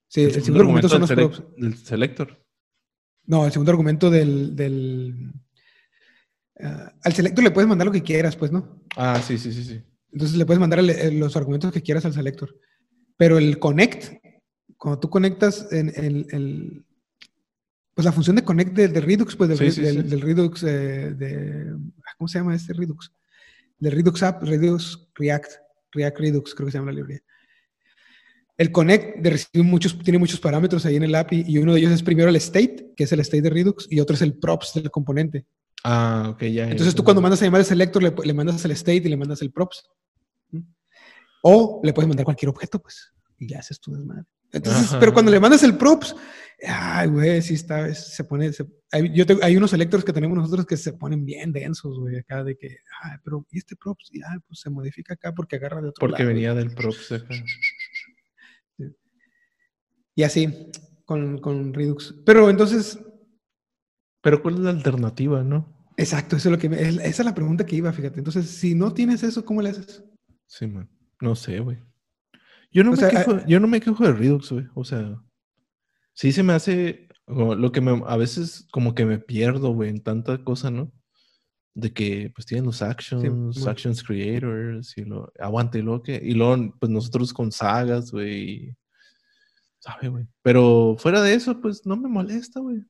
Sí, 0.07 0.23
el, 0.23 0.32
segundo, 0.32 0.61
argumento, 0.61 0.89
son 0.89 1.01
los 1.01 1.11
props. 1.11 1.43
Del 1.55 1.78
selector. 1.78 2.43
No, 3.25 3.45
el 3.45 3.51
segundo 3.51 3.71
argumento 3.71 4.09
del... 4.09 4.55
del 4.55 5.34
ah, 6.61 6.93
al 7.03 7.13
selector 7.13 7.43
le 7.43 7.51
puedes 7.51 7.67
mandar 7.67 7.86
lo 7.86 7.93
que 7.93 8.01
quieras, 8.01 8.36
pues, 8.36 8.51
¿no? 8.51 8.82
Ah, 8.95 9.21
sí, 9.21 9.38
sí, 9.38 9.53
sí, 9.53 9.63
sí. 9.63 9.84
Entonces 10.12 10.38
le 10.38 10.45
puedes 10.45 10.60
mandar 10.60 10.80
eh, 10.80 11.12
los 11.12 11.36
argumentos 11.36 11.72
que 11.72 11.82
quieras 11.82 12.05
al 12.05 12.14
selector. 12.14 12.55
Pero 13.18 13.38
el 13.38 13.60
connect, 13.60 14.14
cuando 14.78 14.99
tú 14.99 15.10
conectas 15.10 15.72
en 15.72 15.91
el, 15.95 16.86
pues 17.93 18.05
la 18.05 18.12
función 18.12 18.36
de 18.36 18.43
connect 18.43 18.74
del 18.74 19.01
Redux, 19.01 19.36
pues 19.36 19.49
del, 19.58 20.10
del, 20.10 20.22
Redux, 20.22 20.64
eh, 20.64 21.14
de, 21.16 21.74
¿cómo 22.18 22.28
se 22.28 22.39
llama 22.39 22.55
este 22.55 22.74
Redux? 22.74 23.12
Del 23.80 23.93
Redux 23.93 24.24
App, 24.24 24.43
Redux 24.43 25.10
React, 25.16 25.51
React 25.91 26.20
Redux, 26.20 26.53
creo 26.53 26.68
que 26.68 26.72
se 26.72 26.78
llama 26.78 26.91
la 26.91 26.97
librería. 26.97 27.24
El 28.58 28.72
connect 28.72 29.18
de 29.20 29.64
muchos, 29.64 29.97
tiene 29.99 30.18
muchos 30.18 30.39
parámetros 30.39 30.86
ahí 30.86 30.95
en 30.95 31.03
el 31.03 31.14
API 31.14 31.43
y 31.47 31.60
uno 31.60 31.74
de 31.74 31.80
ellos 31.80 31.91
es 31.91 32.01
primero 32.01 32.30
el 32.30 32.36
state, 32.38 32.93
que 32.95 33.03
es 33.03 33.12
el 33.12 33.20
state 33.20 33.43
de 33.43 33.49
Redux, 33.51 33.88
y 33.89 33.99
otro 33.99 34.16
es 34.16 34.22
el 34.24 34.38
props 34.38 34.74
del 34.76 34.89
componente. 34.89 35.45
Ah, 35.84 36.30
ok, 36.34 36.43
ya. 36.43 36.69
Entonces 36.69 36.95
tú 36.95 37.03
cuando 37.03 37.21
mandas 37.21 37.41
a 37.41 37.45
llamar 37.45 37.61
el 37.61 37.65
selector 37.65 38.01
le, 38.01 38.34
mandas 38.34 38.63
el 38.65 38.71
state 38.71 38.97
y 38.97 39.09
le 39.09 39.17
mandas 39.17 39.41
el 39.41 39.51
props. 39.51 39.84
O 41.43 41.82
le 41.84 41.93
puedes 41.93 42.07
mandar 42.07 42.25
cualquier 42.25 42.49
objeto, 42.49 42.80
pues, 42.80 43.13
y 43.38 43.47
ya 43.47 43.59
haces 43.59 43.80
tu 43.80 43.93
desmadre. 43.93 44.25
Entonces, 44.51 44.95
pero 44.99 45.13
cuando 45.13 45.32
le 45.32 45.39
mandas 45.39 45.63
el 45.63 45.78
props, 45.78 46.15
ay, 46.65 47.07
güey, 47.07 47.41
sí 47.41 47.53
está, 47.53 47.93
se 47.93 48.23
pone, 48.23 48.51
hay, 48.91 49.13
yo 49.13 49.25
hay 49.41 49.55
unos 49.55 49.71
selectores 49.71 50.03
que 50.03 50.13
tenemos 50.13 50.38
nosotros 50.38 50.65
que 50.65 50.78
se 50.78 50.93
ponen 50.93 51.25
bien 51.25 51.51
densos, 51.51 51.99
güey, 51.99 52.17
acá 52.17 52.43
de 52.43 52.57
que, 52.57 52.78
ay, 53.03 53.17
pero, 53.23 53.45
¿y 53.51 53.59
este 53.59 53.75
props? 53.75 54.09
Y, 54.11 54.21
ay, 54.23 54.39
pues 54.47 54.59
se 54.61 54.69
modifica 54.69 55.13
acá 55.13 55.34
porque 55.34 55.57
agarra 55.57 55.82
de 55.82 55.89
otro 55.89 56.07
Porque 56.07 56.25
venía 56.25 56.53
del 56.53 56.73
props 56.73 57.13
y 60.17 60.23
así, 60.23 60.71
con, 61.05 61.38
con 61.38 61.73
Redux. 61.73 62.15
Pero 62.25 62.49
entonces... 62.49 62.99
Pero 64.28 64.41
¿cuál 64.41 64.55
es 64.55 64.59
la 64.59 64.71
alternativa, 64.71 65.41
no? 65.41 65.65
Exacto, 65.95 66.36
eso 66.36 66.49
es 66.49 66.51
lo 66.51 66.59
que 66.59 66.67
esa 66.67 67.01
es 67.01 67.25
la 67.25 67.34
pregunta 67.34 67.65
que 67.65 67.78
iba, 67.78 67.93
fíjate. 67.93 68.19
Entonces, 68.19 68.49
si 68.49 68.75
no 68.75 68.93
tienes 68.93 69.23
eso, 69.23 69.45
¿cómo 69.45 69.61
le 69.61 69.69
haces? 69.69 70.03
Sí, 70.47 70.67
man. 70.67 70.89
No 71.21 71.34
sé, 71.34 71.61
güey. 71.61 71.78
Yo 72.69 72.84
no, 72.84 72.91
me 72.91 72.97
quejo, 72.97 73.32
ah, 73.32 73.45
yo 73.47 73.61
no 73.61 73.69
me 73.69 73.80
quejo 73.80 74.03
de 74.03 74.11
Redux, 74.11 74.51
güey. 74.51 74.67
O 74.73 74.84
sea, 74.84 75.15
sí 76.11 76.34
se 76.34 76.43
me 76.43 76.51
hace 76.51 77.07
lo 77.25 77.71
que 77.71 77.80
me, 77.80 78.03
a 78.05 78.17
veces 78.17 78.67
como 78.69 78.93
que 78.93 79.05
me 79.05 79.17
pierdo, 79.17 79.69
güey, 79.69 79.91
en 79.91 80.03
tanta 80.03 80.43
cosa, 80.43 80.71
¿no? 80.71 80.91
De 81.73 81.93
que 81.93 82.30
pues 82.36 82.45
tienen 82.45 82.65
los 82.65 82.82
actions, 82.82 83.65
actions 83.65 84.03
creators 84.03 84.97
y 84.97 85.05
lo 85.05 85.32
aguante 85.39 85.80
y 85.80 85.84
lo 85.84 86.03
que 86.03 86.19
y 86.21 86.34
luego 86.34 86.75
pues 86.82 86.91
nosotros 86.91 87.32
con 87.32 87.49
sagas, 87.53 88.11
güey, 88.11 88.75
pero 90.41 90.97
fuera 90.99 91.21
de 91.21 91.34
eso, 91.34 91.61
pues 91.61 91.86
no 91.86 91.95
me 91.95 92.09
molesta, 92.09 92.59
güey. 92.59 92.84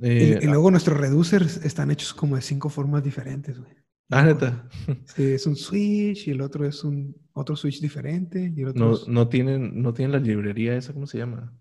Y, 0.00 0.32
eh, 0.32 0.40
luego 0.44 0.70
nuestros 0.70 0.98
reducers 0.98 1.64
están 1.64 1.90
hechos 1.90 2.14
como 2.14 2.36
de 2.36 2.42
cinco 2.42 2.68
formas 2.68 3.02
diferentes, 3.02 3.58
güey. 3.58 3.72
Ah, 4.10 4.22
neta. 4.22 4.68
Sí, 5.06 5.32
es 5.32 5.46
un 5.46 5.56
switch 5.56 6.28
y 6.28 6.32
el 6.32 6.40
otro 6.40 6.66
es 6.66 6.84
un 6.84 7.16
otro 7.32 7.56
switch 7.56 7.80
diferente. 7.80 8.52
Y 8.54 8.62
no, 8.62 8.96
no, 9.06 9.28
tienen, 9.28 9.80
no 9.82 9.94
tienen 9.94 10.12
la 10.12 10.18
librería 10.18 10.76
esa, 10.76 10.92
¿cómo 10.92 11.06
se 11.06 11.18
llama? 11.18 11.52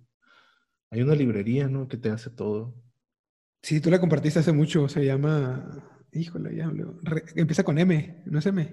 Hay 0.92 1.02
una 1.02 1.16
librería, 1.16 1.68
¿no? 1.68 1.88
Que 1.88 1.98
te 1.98 2.10
hace 2.10 2.30
todo. 2.30 2.76
Sí, 3.62 3.80
tú 3.80 3.90
la 3.90 4.00
compartiste 4.00 4.40
hace 4.40 4.52
mucho, 4.52 4.88
se 4.90 5.06
llama... 5.06 5.90
Híjole, 6.12 6.56
ya 6.56 6.72
empieza 7.36 7.64
con 7.64 7.80
M, 7.80 8.24
¿no 8.28 8.38
es 8.38 8.46
M? 8.46 8.72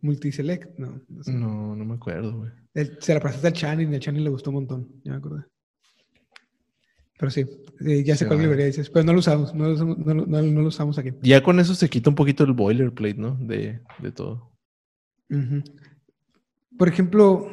Multiselect, 0.00 0.78
no. 0.78 1.02
No, 1.08 1.76
no, 1.76 1.84
me 1.84 1.94
acuerdo, 1.94 2.38
güey. 2.38 2.50
se 2.98 3.12
la 3.12 3.20
presentaste 3.20 3.48
al 3.48 3.52
Channing, 3.52 3.92
el 3.92 4.00
Channing 4.00 4.24
le 4.24 4.30
gustó 4.30 4.50
un 4.50 4.54
montón, 4.54 4.88
ya 5.04 5.12
me 5.12 5.18
acordé. 5.18 5.44
Pero 7.22 7.30
sí, 7.30 7.46
eh, 7.86 8.02
ya 8.02 8.16
sé 8.16 8.26
cuál 8.26 8.40
librería 8.40 8.66
dices. 8.66 8.90
Pero 8.90 9.04
no 9.04 9.12
lo 9.12 9.20
usamos, 9.20 9.54
no 9.54 9.68
lo 9.68 9.74
usamos, 9.74 9.96
no 9.96 10.12
lo- 10.12 10.26
no- 10.26 10.42
no 10.42 10.60
lo 10.60 10.66
usamos 10.66 10.98
aquí. 10.98 11.10
Ya 11.22 11.40
con 11.40 11.60
eso 11.60 11.72
se 11.76 11.88
quita 11.88 12.10
un 12.10 12.16
poquito 12.16 12.42
el 12.42 12.52
boilerplate, 12.52 13.14
¿no? 13.14 13.36
De, 13.36 13.80
de 14.00 14.10
todo. 14.10 14.50
Por 16.76 16.88
ejemplo, 16.88 17.46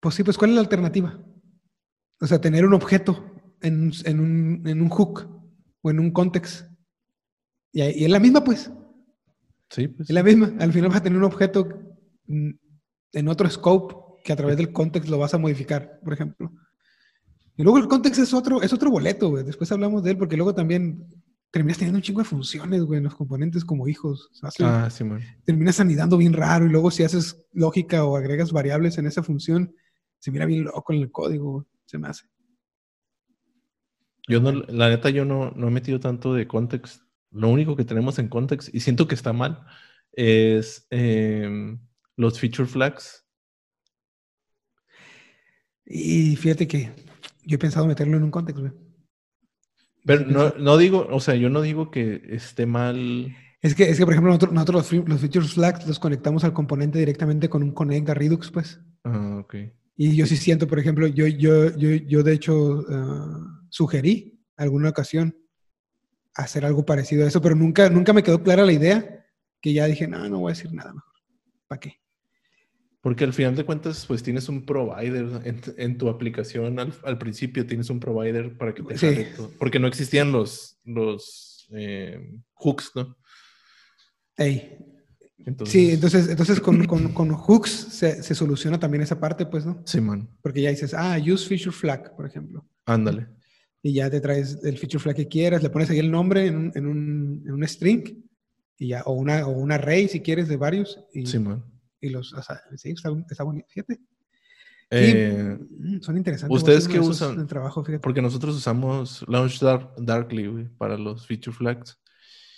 pues 0.00 0.14
sí, 0.14 0.22
pues 0.24 0.36
¿cuál 0.36 0.50
es 0.50 0.56
la 0.56 0.60
alternativa? 0.60 1.18
O 2.20 2.26
sea, 2.26 2.38
tener 2.42 2.66
un 2.66 2.74
objeto 2.74 3.32
en, 3.62 3.84
un- 3.84 3.92
en 4.04 4.20
un, 4.20 4.62
en 4.68 4.82
un 4.82 4.88
hook 4.90 5.26
o 5.80 5.90
en 5.90 5.98
un 5.98 6.10
context. 6.10 6.66
Y, 7.72 7.80
y 7.82 8.04
es 8.04 8.10
la 8.10 8.20
misma, 8.20 8.44
pues. 8.44 8.70
Sí, 9.70 9.88
pues. 9.88 10.10
Es 10.10 10.14
la 10.14 10.22
misma. 10.22 10.52
Al 10.58 10.70
final 10.74 10.90
vas 10.90 10.98
a 10.98 11.02
tener 11.02 11.16
un 11.18 11.24
objeto 11.24 11.66
en 12.28 13.28
otro 13.28 13.48
scope 13.48 13.94
que 14.22 14.34
a 14.34 14.36
través 14.36 14.58
del 14.58 14.70
context 14.70 15.08
lo 15.08 15.16
vas 15.16 15.32
a 15.32 15.38
modificar, 15.38 15.98
por 16.04 16.12
ejemplo. 16.12 16.52
Y 17.60 17.62
luego 17.62 17.76
el 17.76 17.88
context 17.88 18.18
es 18.22 18.32
otro, 18.32 18.62
es 18.62 18.72
otro 18.72 18.90
boleto, 18.90 19.28
güey. 19.28 19.44
Después 19.44 19.70
hablamos 19.70 20.02
de 20.02 20.12
él 20.12 20.16
porque 20.16 20.34
luego 20.34 20.54
también 20.54 21.04
terminas 21.50 21.76
teniendo 21.76 21.98
un 21.98 22.02
chingo 22.02 22.20
de 22.20 22.24
funciones, 22.24 22.82
güey, 22.84 22.96
en 22.96 23.04
los 23.04 23.14
componentes 23.14 23.66
como 23.66 23.86
hijos. 23.86 24.30
Ah, 24.60 24.88
sí, 24.90 25.04
man. 25.04 25.20
terminas 25.44 25.78
anidando 25.78 26.16
bien 26.16 26.32
raro 26.32 26.64
y 26.64 26.70
luego 26.70 26.90
si 26.90 27.02
haces 27.02 27.44
lógica 27.52 28.06
o 28.06 28.16
agregas 28.16 28.50
variables 28.50 28.96
en 28.96 29.06
esa 29.06 29.22
función, 29.22 29.74
se 30.18 30.30
mira 30.30 30.46
bien 30.46 30.64
loco 30.64 30.94
en 30.94 31.00
el 31.00 31.12
código, 31.12 31.52
güey. 31.52 31.66
se 31.84 31.98
me 31.98 32.08
hace. 32.08 32.24
Yo 34.26 34.40
no, 34.40 34.52
la 34.52 34.88
neta, 34.88 35.10
yo 35.10 35.26
no, 35.26 35.50
no 35.50 35.68
he 35.68 35.70
metido 35.70 36.00
tanto 36.00 36.32
de 36.32 36.48
context. 36.48 37.02
Lo 37.30 37.50
único 37.50 37.76
que 37.76 37.84
tenemos 37.84 38.18
en 38.18 38.28
context, 38.28 38.74
y 38.74 38.80
siento 38.80 39.06
que 39.06 39.16
está 39.16 39.34
mal, 39.34 39.66
es 40.12 40.86
em, 40.88 41.78
los 42.16 42.40
feature 42.40 42.66
flags. 42.66 43.22
Y 45.84 46.36
fíjate 46.36 46.66
que 46.66 47.09
yo 47.44 47.56
he 47.56 47.58
pensado 47.58 47.86
meterlo 47.86 48.16
en 48.16 48.24
un 48.24 48.30
context, 48.30 48.60
güey. 48.60 48.72
Pero 50.04 50.24
no, 50.26 50.54
no 50.58 50.76
digo, 50.78 51.06
o 51.10 51.20
sea, 51.20 51.34
yo 51.34 51.50
no 51.50 51.60
digo 51.60 51.90
que 51.90 52.22
esté 52.30 52.66
mal. 52.66 53.36
Es 53.60 53.74
que, 53.74 53.90
es 53.90 53.98
que 53.98 54.04
por 54.04 54.14
ejemplo, 54.14 54.30
nosotros, 54.30 54.52
nosotros 54.52 54.92
los, 54.92 55.08
los 55.08 55.20
features 55.20 55.54
flags 55.54 55.86
los 55.86 55.98
conectamos 55.98 56.44
al 56.44 56.54
componente 56.54 56.98
directamente 56.98 57.50
con 57.50 57.62
un 57.62 57.72
connect 57.72 58.08
a 58.08 58.14
Redux, 58.14 58.50
pues. 58.50 58.80
Ah, 59.04 59.38
ok. 59.42 59.54
Y 59.96 60.16
yo 60.16 60.26
sí 60.26 60.36
siento, 60.36 60.66
por 60.66 60.78
ejemplo, 60.78 61.06
yo, 61.06 61.26
yo, 61.26 61.76
yo, 61.76 61.90
yo 61.90 62.22
de 62.22 62.32
hecho 62.32 62.84
ah, 62.88 63.66
sugerí 63.68 64.42
alguna 64.56 64.88
ocasión 64.88 65.36
hacer 66.34 66.64
algo 66.64 66.86
parecido 66.86 67.24
a 67.24 67.28
eso, 67.28 67.42
pero 67.42 67.54
nunca, 67.54 67.90
nunca 67.90 68.12
me 68.12 68.22
quedó 68.22 68.42
clara 68.42 68.64
la 68.64 68.72
idea 68.72 69.26
que 69.60 69.74
ya 69.74 69.86
dije, 69.86 70.08
no, 70.08 70.26
no 70.28 70.38
voy 70.38 70.52
a 70.52 70.54
decir 70.54 70.72
nada 70.72 70.94
mejor. 70.94 71.12
¿Para 71.68 71.80
qué? 71.80 71.99
Porque 73.02 73.24
al 73.24 73.32
final 73.32 73.56
de 73.56 73.64
cuentas, 73.64 74.04
pues 74.06 74.22
tienes 74.22 74.48
un 74.50 74.66
provider 74.66 75.40
en, 75.44 75.60
en 75.78 75.96
tu 75.98 76.08
aplicación. 76.10 76.78
Al, 76.78 76.92
al 77.04 77.18
principio 77.18 77.66
tienes 77.66 77.88
un 77.88 77.98
provider 77.98 78.56
para 78.58 78.74
que 78.74 78.82
te 78.82 78.98
Sí. 78.98 79.26
todo. 79.36 79.50
Porque 79.58 79.78
no 79.78 79.86
existían 79.86 80.32
los, 80.32 80.78
los 80.84 81.66
em, 81.70 82.42
hooks, 82.54 82.92
¿no? 82.94 83.16
Ey, 84.36 84.76
Entonces, 85.46 85.72
Sí, 85.72 85.90
entonces, 85.92 86.28
entonces 86.28 86.60
con, 86.60 86.84
con, 86.86 87.12
con 87.14 87.30
hooks 87.32 87.70
se, 87.70 88.22
se 88.22 88.34
soluciona 88.34 88.78
también 88.78 89.02
esa 89.02 89.18
parte, 89.18 89.46
pues, 89.46 89.64
¿no? 89.64 89.82
Sí, 89.86 90.00
man. 90.00 90.28
Porque 90.42 90.60
ya 90.60 90.68
dices, 90.70 90.92
ah, 90.94 91.16
use 91.18 91.46
feature 91.48 91.72
flag, 91.72 92.14
por 92.14 92.26
ejemplo. 92.26 92.66
Ándale. 92.84 93.28
Y 93.82 93.94
ya 93.94 94.10
te 94.10 94.20
traes 94.20 94.58
el 94.62 94.76
feature 94.76 94.98
flag 95.02 95.16
que 95.16 95.26
quieras, 95.28 95.62
le 95.62 95.70
pones 95.70 95.88
ahí 95.88 95.98
el 95.98 96.10
nombre 96.10 96.46
en 96.46 96.56
un, 96.56 96.72
en 96.74 96.86
un, 96.86 97.42
en 97.46 97.52
un 97.52 97.66
string, 97.66 98.04
y 98.76 98.88
ya, 98.88 99.02
o 99.06 99.12
una, 99.14 99.46
o 99.46 99.50
un 99.52 99.72
array 99.72 100.06
si 100.08 100.20
quieres 100.20 100.48
de 100.48 100.56
varios, 100.58 101.02
y, 101.14 101.24
Sí, 101.26 101.38
man. 101.38 101.64
Y 102.00 102.08
los, 102.10 102.32
o 102.32 102.42
sea, 102.42 102.60
sí, 102.76 102.90
está, 102.90 103.10
está 103.30 103.44
bonito, 103.44 103.66
fíjate. 103.70 104.00
Eh, 104.92 105.56
mm, 105.58 106.00
son 106.00 106.16
interesantes. 106.16 106.56
¿ustedes 106.58 106.88
qué 106.88 106.98
usan? 106.98 107.38
En 107.38 107.46
trabajo, 107.46 107.84
fíjate. 107.84 108.00
porque 108.02 108.20
nosotros 108.22 108.56
usamos 108.56 109.24
Launch 109.28 109.60
Dark- 109.60 109.92
Darkly 109.98 110.46
güey, 110.48 110.68
para 110.78 110.96
los 110.98 111.26
feature 111.26 111.56
flags. 111.56 111.98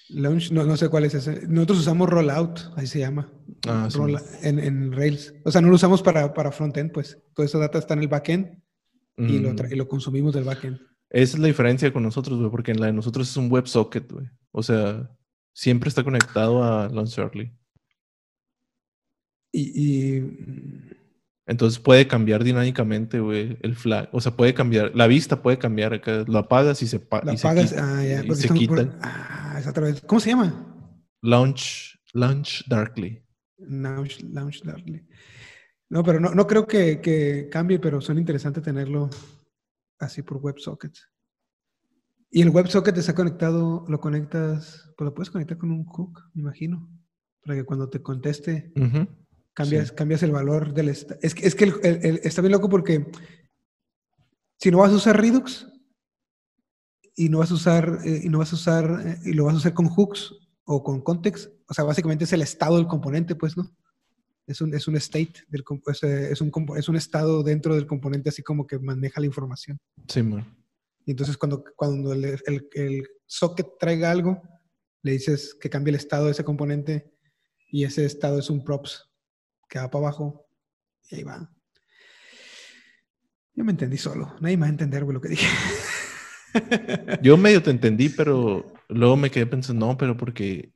Launch, 0.08 0.50
no, 0.50 0.64
no 0.64 0.76
sé 0.76 0.88
cuál 0.88 1.04
es 1.04 1.14
ese. 1.14 1.46
Nosotros 1.46 1.80
usamos 1.80 2.08
rollout, 2.08 2.60
ahí 2.76 2.86
se 2.86 2.98
llama. 2.98 3.32
Ah, 3.66 3.88
sí. 3.90 3.98
En, 4.42 4.58
en 4.58 4.92
Rails. 4.92 5.34
O 5.44 5.50
sea, 5.50 5.60
no 5.60 5.68
lo 5.68 5.74
usamos 5.76 6.02
para, 6.02 6.34
para 6.34 6.52
frontend, 6.52 6.92
pues. 6.92 7.18
Toda 7.34 7.46
esa 7.46 7.58
data 7.58 7.78
está 7.78 7.94
en 7.94 8.00
el 8.00 8.08
backend 8.08 8.58
y, 9.16 9.38
lo 9.38 9.52
Mm, 9.52 9.56
y 9.70 9.76
lo 9.76 9.88
consumimos 9.88 10.34
del 10.34 10.44
backend. 10.44 10.80
Esa 11.10 11.36
es 11.36 11.38
la 11.38 11.46
diferencia 11.46 11.92
con 11.92 12.02
nosotros, 12.02 12.38
güey, 12.38 12.50
porque 12.50 12.72
en 12.72 12.80
la 12.80 12.86
de 12.86 12.92
nosotros 12.94 13.28
es 13.30 13.36
un 13.36 13.50
WebSocket, 13.52 14.10
güey. 14.10 14.26
O 14.50 14.62
sea, 14.62 15.10
siempre 15.52 15.88
está 15.88 16.02
conectado 16.02 16.62
a 16.64 16.88
Launch 16.88 17.16
Darkly. 17.16 17.52
Y, 19.52 19.60
y, 19.74 20.88
Entonces 21.46 21.78
puede 21.78 22.08
cambiar 22.08 22.42
dinámicamente, 22.42 23.20
güey, 23.20 23.58
el 23.60 23.76
flag. 23.76 24.08
O 24.12 24.20
sea, 24.20 24.32
puede 24.34 24.54
cambiar, 24.54 24.92
la 24.94 25.06
vista 25.06 25.42
puede 25.42 25.58
cambiar 25.58 25.92
acá. 25.92 26.24
Lo 26.26 26.38
apagas 26.38 26.82
y 26.82 26.86
se, 26.86 26.98
pa- 26.98 27.22
la 27.22 27.34
y 27.34 27.38
se 27.38 27.48
quita, 27.48 27.62
ah, 27.78 28.04
ya. 28.04 28.24
y 28.24 28.34
se 28.34 28.66
por- 28.66 28.98
ah, 29.02 29.56
es 29.58 29.66
otra 29.66 29.84
vez. 29.84 30.00
¿Cómo 30.00 30.20
se 30.20 30.30
llama? 30.30 31.00
Launch, 31.20 31.98
launch 32.14 32.66
Darkly. 32.66 33.22
Launch, 33.58 34.22
Launch 34.22 34.62
Darkly. 34.62 35.06
No, 35.88 36.02
pero 36.02 36.18
no, 36.18 36.34
no 36.34 36.46
creo 36.46 36.66
que, 36.66 37.00
que 37.00 37.48
cambie, 37.50 37.78
pero 37.78 38.00
son 38.00 38.18
interesantes 38.18 38.62
tenerlo 38.62 39.10
así 39.98 40.22
por 40.22 40.38
WebSockets. 40.38 41.08
Y 42.30 42.40
el 42.40 42.48
WebSocket 42.48 42.96
está 42.96 43.14
conectado, 43.14 43.84
lo 43.88 44.00
conectas, 44.00 44.90
pues 44.96 45.04
lo 45.04 45.14
puedes 45.14 45.30
conectar 45.30 45.58
con 45.58 45.70
un 45.70 45.84
hook, 45.84 46.18
me 46.32 46.40
imagino, 46.40 46.88
para 47.44 47.56
que 47.56 47.64
cuando 47.64 47.90
te 47.90 48.00
conteste. 48.00 48.72
Cambias, 49.54 49.88
Sí. 49.88 49.94
cambias 49.94 50.22
el 50.22 50.30
valor 50.32 50.72
del... 50.74 50.88
Es 50.88 51.04
que, 51.34 51.46
es 51.46 51.54
que 51.54 51.64
el- 51.64 51.74
el- 51.82 52.04
el- 52.06 52.20
está 52.24 52.40
bien 52.42 52.52
loco 52.52 52.68
porque 52.68 53.06
si 54.58 54.70
no 54.70 54.78
vas 54.78 54.92
a 54.92 54.96
usar 54.96 55.20
Redux 55.20 55.66
y 57.16 57.28
no 57.28 57.38
vas 57.38 57.50
a 57.50 57.54
usar, 57.54 57.98
eh, 58.04 58.20
y 58.24 58.28
no 58.28 58.38
vas 58.38 58.52
a 58.52 58.56
usar, 58.56 59.02
eh, 59.06 59.18
y 59.24 59.32
lo 59.34 59.44
vas 59.44 59.54
a 59.54 59.58
usar 59.58 59.74
con 59.74 59.88
hooks 59.88 60.34
o 60.64 60.82
con 60.82 61.02
context, 61.02 61.50
o 61.68 61.74
sea, 61.74 61.84
básicamente 61.84 62.24
es 62.24 62.32
el 62.32 62.42
estado 62.42 62.76
del 62.76 62.86
componente, 62.86 63.34
pues, 63.34 63.56
¿no? 63.56 63.70
Es 64.46 64.60
un, 64.60 64.74
es 64.74 64.88
un 64.88 64.96
state, 64.96 65.34
del, 65.48 65.62
es, 65.86 66.02
es 66.02 66.40
un, 66.40 66.50
es 66.76 66.88
un 66.88 66.96
estado 66.96 67.42
dentro 67.42 67.74
del 67.74 67.86
componente 67.86 68.28
así 68.30 68.42
como 68.42 68.66
que 68.66 68.78
maneja 68.78 69.20
la 69.20 69.26
información. 69.26 69.78
Sí, 70.08 70.22
man. 70.22 70.56
Y 71.04 71.10
entonces 71.12 71.36
cuando, 71.36 71.64
cuando 71.76 72.12
el, 72.12 72.24
el- 72.24 72.68
el 72.72 73.08
socket 73.26 73.66
traiga 73.78 74.10
algo, 74.10 74.40
le 75.02 75.12
dices 75.12 75.54
que 75.60 75.68
cambie 75.70 75.90
el 75.90 75.96
estado 75.96 76.26
de 76.26 76.32
ese 76.32 76.44
componente 76.44 77.12
y 77.70 77.84
ese 77.84 78.04
estado 78.04 78.38
es 78.38 78.50
un 78.50 78.62
props 78.64 79.08
que 79.72 79.78
va 79.78 79.90
para 79.90 80.04
abajo 80.08 80.46
y 81.10 81.14
ahí 81.16 81.22
va. 81.22 81.50
Yo 83.54 83.64
me 83.64 83.72
entendí 83.72 83.96
solo. 83.96 84.34
Nadie 84.40 84.56
me 84.58 84.62
va 84.62 84.66
a 84.66 84.70
entender 84.70 85.02
lo 85.02 85.18
que 85.20 85.30
dije. 85.30 85.46
Yo 87.22 87.38
medio 87.38 87.62
te 87.62 87.70
entendí, 87.70 88.10
pero 88.10 88.70
luego 88.88 89.16
me 89.16 89.30
quedé 89.30 89.46
pensando, 89.46 89.86
no, 89.86 89.96
pero 89.96 90.14
porque 90.18 90.74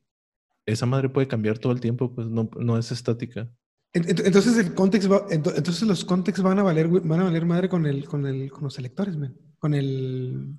esa 0.64 0.86
madre 0.86 1.10
puede 1.10 1.28
cambiar 1.28 1.58
todo 1.58 1.72
el 1.72 1.80
tiempo, 1.80 2.14
pues 2.14 2.28
no, 2.28 2.48
no 2.58 2.78
es 2.78 2.90
estática. 2.90 3.50
Ent- 3.92 4.06
ent- 4.06 4.22
Entonces 4.24 4.56
el 4.56 4.74
context 4.74 5.10
va- 5.10 5.28
ento- 5.28 5.52
entonces 5.54 5.82
los 5.82 6.02
contexts 6.06 6.42
van 6.42 6.58
a 6.58 6.62
valer 6.62 6.88
van 6.88 7.20
a 7.20 7.24
valer 7.24 7.44
madre 7.44 7.68
con 7.68 7.84
el 7.84 8.06
con 8.06 8.26
el 8.26 8.50
con 8.50 8.64
los 8.64 8.74
selectores, 8.74 9.16
man. 9.18 9.36
con 9.58 9.74
el 9.74 10.58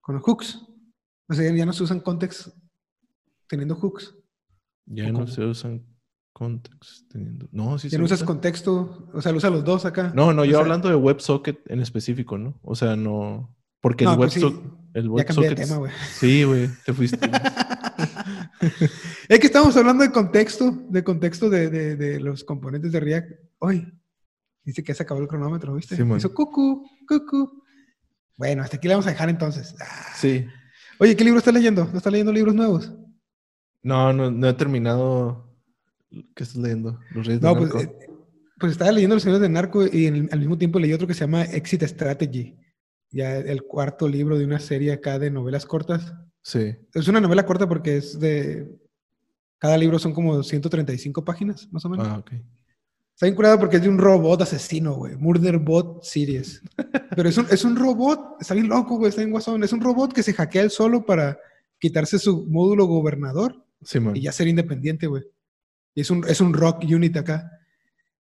con 0.00 0.14
los 0.14 0.24
hooks. 0.24 0.58
O 1.28 1.34
sea, 1.34 1.54
ya 1.54 1.66
no 1.66 1.72
se 1.74 1.82
usan 1.82 2.00
contexts 2.00 2.50
teniendo 3.46 3.74
hooks. 3.76 4.14
Ya 4.86 5.08
¿O 5.08 5.12
no 5.12 5.26
se 5.26 5.44
usan 5.44 5.84
context 6.34 7.10
teniendo. 7.10 7.48
No, 7.52 7.78
sí 7.78 7.88
no 7.96 8.04
usas 8.04 8.18
usa. 8.18 8.26
contexto, 8.26 9.08
o 9.14 9.22
sea, 9.22 9.32
lo 9.32 9.38
usa 9.38 9.48
los 9.48 9.64
dos 9.64 9.86
acá. 9.86 10.12
No, 10.14 10.34
no, 10.34 10.42
O 10.42 10.44
yo 10.44 10.50
sea, 10.52 10.60
hablando 10.60 10.90
de 10.90 10.96
WebSocket 10.96 11.60
en 11.70 11.80
específico, 11.80 12.36
¿no? 12.36 12.58
O 12.62 12.74
sea, 12.74 12.94
no. 12.96 13.56
Porque 13.80 14.04
No, 14.04 14.12
el 14.12 14.16
pues 14.18 14.32
sí, 14.34 14.42
WebSocket. 14.44 14.70
el 14.94 15.08
WebSocket. 15.08 15.54
tema, 15.56 15.76
güey. 15.76 15.92
Sí, 16.12 16.44
güey, 16.44 16.68
te 16.84 16.92
fuiste. 16.92 17.18
Es 19.28 19.38
que 19.40 19.46
estamos 19.46 19.76
hablando 19.76 20.02
de 20.04 20.10
contexto, 20.10 20.70
de 20.88 21.04
contexto 21.04 21.50
de, 21.50 21.68
de- 21.70 21.96
de 21.96 22.20
los 22.20 22.44
componentes 22.44 22.92
de 22.92 23.00
React. 23.00 23.30
Hoy 23.58 23.92
dice 24.64 24.82
que 24.82 24.94
se 24.94 25.02
acabó 25.02 25.20
el 25.20 25.28
cronómetro, 25.28 25.74
¿viste? 25.74 25.96
Sí. 25.96 26.02
Hizo 26.16 26.32
cucu, 26.34 26.88
cucu. 27.08 27.62
Bueno, 28.36 28.62
hasta 28.62 28.76
aquí 28.78 28.88
le 28.88 28.94
vamos 28.94 29.06
a 29.06 29.10
dejar 29.10 29.28
entonces. 29.28 29.74
Ah. 29.80 30.12
sí. 30.16 30.46
Oye, 30.98 31.16
¿qué 31.16 31.24
libro 31.24 31.38
estás 31.38 31.52
leyendo? 31.54 31.84
¿No 31.90 31.98
estás 31.98 32.12
leyendo 32.12 32.32
libros 32.32 32.54
nuevos? 32.54 32.92
No, 33.82 34.12
no, 34.12 34.30
no 34.30 34.48
he 34.48 34.54
terminado. 34.54 35.53
¿Qué 36.34 36.42
estás 36.44 36.56
leyendo? 36.56 36.98
Los 37.14 37.26
Reyes 37.26 37.42
No, 37.42 37.56
pues, 37.56 37.74
Narco. 37.74 37.80
eh, 37.80 38.10
pues 38.58 38.72
estaba 38.72 38.92
leyendo 38.92 39.16
Los 39.16 39.22
Señores 39.22 39.42
del 39.42 39.52
Narco 39.52 39.84
y 39.86 40.06
en 40.06 40.28
al 40.32 40.38
mismo 40.38 40.56
tiempo 40.58 40.78
leí 40.78 40.92
otro 40.92 41.06
que 41.06 41.14
se 41.14 41.20
llama 41.20 41.42
Exit 41.44 41.82
Strategy. 41.82 42.56
Ya 43.10 43.36
el 43.36 43.62
cuarto 43.62 44.08
libro 44.08 44.38
de 44.38 44.44
una 44.44 44.58
serie 44.58 44.92
acá 44.92 45.18
de 45.18 45.30
novelas 45.30 45.66
cortas. 45.66 46.14
Sí. 46.42 46.74
Es 46.92 47.08
una 47.08 47.20
novela 47.20 47.46
corta 47.46 47.68
porque 47.68 47.96
es 47.96 48.18
de... 48.18 48.68
Cada 49.58 49.78
libro 49.78 49.98
son 49.98 50.12
como 50.12 50.42
135 50.42 51.24
páginas, 51.24 51.68
más 51.72 51.84
o 51.84 51.88
menos. 51.88 52.06
Ah, 52.08 52.18
ok. 52.18 52.32
Está 53.14 53.26
bien 53.26 53.36
curado 53.36 53.58
porque 53.60 53.76
es 53.76 53.82
de 53.82 53.88
un 53.88 53.98
robot 53.98 54.42
asesino, 54.42 54.94
güey. 54.94 55.16
Murder 55.16 55.58
Bot 55.58 56.02
Series. 56.02 56.60
Pero 57.14 57.28
es 57.28 57.38
un, 57.38 57.46
es 57.48 57.64
un 57.64 57.76
robot, 57.76 58.36
está 58.40 58.54
bien 58.54 58.68
loco, 58.68 58.96
güey, 58.96 59.08
está 59.10 59.20
bien 59.22 59.30
guasón. 59.30 59.62
Es 59.62 59.72
un 59.72 59.80
robot 59.80 60.12
que 60.12 60.22
se 60.24 60.32
hackea 60.34 60.62
él 60.62 60.70
solo 60.70 61.06
para 61.06 61.38
quitarse 61.78 62.18
su 62.18 62.44
módulo 62.46 62.86
gobernador 62.86 63.64
Sí, 63.82 63.98
y 64.14 64.22
ya 64.22 64.32
ser 64.32 64.48
independiente, 64.48 65.06
güey. 65.06 65.22
Y 65.94 66.00
es 66.00 66.10
un, 66.10 66.24
es 66.28 66.40
un 66.40 66.52
rock 66.52 66.84
unit 66.84 67.16
acá. 67.16 67.50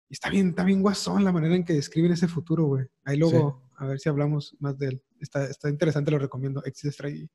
Y 0.09 0.15
está 0.15 0.29
bien, 0.31 0.51
está 0.51 0.65
bien 0.65 0.83
guasón 0.83 1.25
la 1.25 1.33
manera 1.33 1.55
en 1.57 1.65
que 1.65 1.73
describen 1.73 2.13
ese 2.13 2.29
futuro, 2.29 2.67
güey. 2.67 2.87
Ahí 3.05 3.17
luego, 3.17 3.63
A 3.79 3.87
ver 3.87 3.99
si 3.99 4.09
hablamos 4.09 4.55
más 4.61 4.79
de 4.79 4.89
él. 4.89 5.03
Está, 5.19 5.47
está 5.47 5.69
interesante, 5.71 6.11
lo 6.11 6.19
recomiendo. 6.19 6.63
Exit 6.65 6.93
Strategy. 6.93 7.29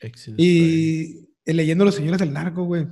Exit 0.00 0.34
Y 0.36 1.28
eh, 1.44 1.54
leyendo 1.54 1.84
Los 1.84 1.94
Señores 1.94 2.18
del 2.18 2.32
Narco, 2.32 2.64
güey. 2.64 2.86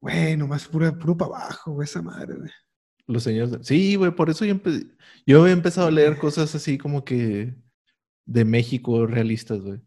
Güey, 0.00 0.36
nomás 0.36 0.66
puro, 0.68 0.96
puro 0.98 1.16
para 1.16 1.34
abajo, 1.36 1.72
güey, 1.72 1.84
esa 1.86 2.02
madre, 2.02 2.34
güey. 2.36 2.50
Los 3.08 3.22
señores. 3.22 3.50
de- 3.52 3.64
Sí, 3.64 3.94
güey, 3.96 4.14
por 4.14 4.30
eso 4.30 4.44
yo, 4.44 4.54
empe- 4.54 4.88
yo 5.26 5.46
he 5.46 5.52
empezado 5.52 5.88
a 5.88 5.90
leer 5.92 6.18
cosas 6.18 6.54
así 6.54 6.76
como 6.78 7.04
que 7.04 7.54
de 8.24 8.44
México 8.44 9.06
realistas, 9.06 9.60
güey. 9.60 9.80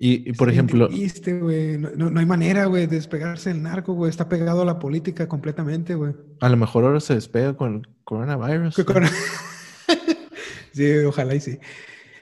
Y, 0.00 0.30
y, 0.30 0.32
por 0.34 0.48
ejemplo, 0.48 0.88
triste, 0.88 1.38
güey. 1.40 1.76
No, 1.76 1.90
no- 1.90 2.08
no 2.10 2.20
hay 2.20 2.26
manera, 2.26 2.66
güey, 2.66 2.86
de 2.86 2.96
despegarse 2.96 3.48
del 3.52 3.62
narco, 3.62 3.94
güey. 3.94 4.10
Está 4.10 4.28
pegado 4.28 4.62
a 4.62 4.64
la 4.64 4.78
política 4.78 5.26
completamente, 5.28 5.94
güey. 5.96 6.14
a 6.40 6.48
lo 6.48 6.56
mejor 6.56 6.84
ahora 6.84 7.00
se 7.00 7.14
despega 7.14 7.56
con 7.56 7.74
el 7.76 7.88
coronavirus. 8.04 8.76
Con- 8.84 9.02
sí, 10.72 10.98
ojalá 10.98 11.34
y 11.34 11.40
sí. 11.40 11.58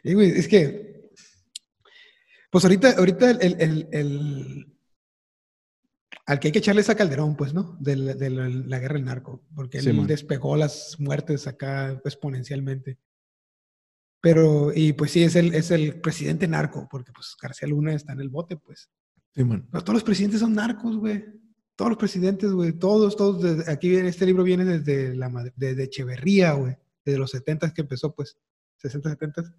Y, 0.03 0.15
güey, 0.15 0.31
es 0.31 0.49
que, 0.49 1.11
pues 2.51 2.65
ahorita, 2.65 2.93
ahorita 2.99 3.31
el, 3.31 3.57
el- 3.61 3.89
el- 3.93 4.73
al 6.27 6.41
que 6.41 6.49
hay 6.49 6.53
que 6.53 6.59
echarle 6.61 6.81
es 6.81 6.91
a 6.91 6.95
Calderón, 6.97 7.37
pues, 7.37 7.53
¿no? 7.55 7.77
De 7.79 7.95
la, 7.97 8.15
de 8.15 8.31
la- 8.31 8.49
la 8.49 8.79
guerra 8.79 8.95
del 8.95 9.05
narco, 9.05 9.45
porque 9.55 9.79
él 9.79 9.85
Sí, 9.85 10.05
despegó 10.07 10.57
las 10.57 10.97
muertes 10.99 11.47
acá 11.47 12.01
exponencialmente. 12.05 12.99
Pero, 14.27 14.73
y 14.75 14.93
pues 14.93 15.13
sí, 15.13 15.23
es 15.23 15.37
el, 15.37 15.55
es 15.55 15.71
el 15.71 16.01
presidente 16.01 16.49
narco, 16.49 16.89
porque 16.91 17.13
pues 17.13 17.37
García 17.41 17.69
Luna 17.69 17.95
está 17.95 18.13
en 18.13 18.19
el 18.21 18.29
bote, 18.29 18.57
pues. 18.57 18.91
Sí, 19.33 19.45
man. 19.45 19.69
Pero 19.71 19.85
todos 19.85 19.95
los 19.95 20.03
presidentes 20.03 20.41
son 20.41 20.53
narcos, 20.53 20.97
güey. 20.97 21.25
Todos 21.77 21.91
los 21.91 21.97
presidentes, 21.99 22.51
güey. 22.51 22.73
Todos, 22.73 23.17
todos. 23.17 23.41
desde- 23.41 23.71
aquí 23.71 23.95
en 23.97 24.07
este 24.07 24.27
libro 24.27 24.43
viene 24.43 24.65
desde, 24.65 25.15
la, 25.15 25.31
desde 25.55 25.85
Echeverría, 25.85 26.55
güey. 26.55 26.75
Desde 27.05 27.21
los 27.21 27.31
70 27.31 27.73
que 27.73 27.83
empezó, 27.83 28.17
pues. 28.17 28.37
60, 28.79 29.11
70. 29.11 29.55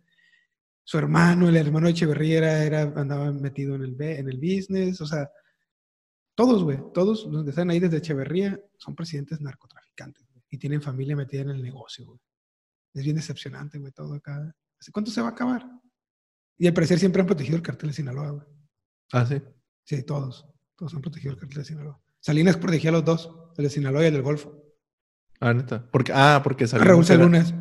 Su 0.83 0.97
hermano, 0.97 1.47
el 1.47 1.55
hermano 1.55 1.85
de 1.87 1.91
Echeverría, 1.93 2.37
era, 2.39 2.63
era- 2.65 2.93
andaba 2.97 3.31
metido 3.31 3.73
en 3.75 3.83
el, 3.83 4.01
en 4.01 4.27
el 4.27 4.35
business. 4.37 4.99
O 4.99 5.05
sea, 5.05 5.31
todos, 6.35 6.61
güey. 6.65 6.77
Todos 6.93 7.25
los 7.25 7.45
que 7.45 7.51
están 7.51 7.69
ahí 7.69 7.79
desde 7.79 7.99
Echeverría 7.99 8.59
son 8.77 8.95
presidentes 8.95 9.39
narcotraficantes, 9.39 10.27
güey, 10.33 10.43
Y 10.49 10.57
tienen 10.57 10.81
familia 10.81 11.15
metida 11.15 11.43
en 11.43 11.51
el 11.51 11.61
negocio, 11.63 12.05
güey. 12.05 12.19
Es 12.97 13.03
bien 13.03 13.15
decepcionante, 13.15 13.77
güey, 13.79 13.91
todo 13.91 14.15
acá. 14.15 14.53
¿Hace 14.79 14.91
cuánto 14.91 15.11
se 15.11 15.21
va 15.21 15.27
a 15.27 15.31
acabar? 15.31 15.69
Y 16.57 16.67
al 16.67 16.73
parecer 16.73 16.97
siempre 16.99 17.21
han 17.21 17.27
protegido 17.27 17.55
el 17.57 17.61
cartel 17.63 17.89
de 17.89 17.95
Sinaloa, 17.95 18.31
güey. 18.31 18.45
Ah, 19.13 19.25
sí. 19.25 19.41
Sí, 19.83 20.03
todos. 20.03 20.45
Todos 20.75 20.93
han 20.95 21.01
protegido 21.01 21.33
el 21.33 21.39
cartel 21.39 21.59
de 21.59 21.65
Sinaloa. 21.65 22.01
Salinas 22.19 22.57
protegía 22.57 22.89
a 22.89 22.93
los 22.93 23.05
dos, 23.05 23.31
el 23.57 23.63
de 23.63 23.69
Sinaloa 23.69 24.03
y 24.03 24.07
el 24.07 24.13
del 24.13 24.21
Golfo. 24.23 24.63
Ah, 25.39 25.53
neta. 25.53 25.87
Porque, 25.91 26.11
ah, 26.15 26.41
porque 26.43 26.63
A 26.63 26.67
Salinas 26.67 26.87
Raúl 26.87 27.05
era- 27.05 27.15
Salinas. 27.17 27.53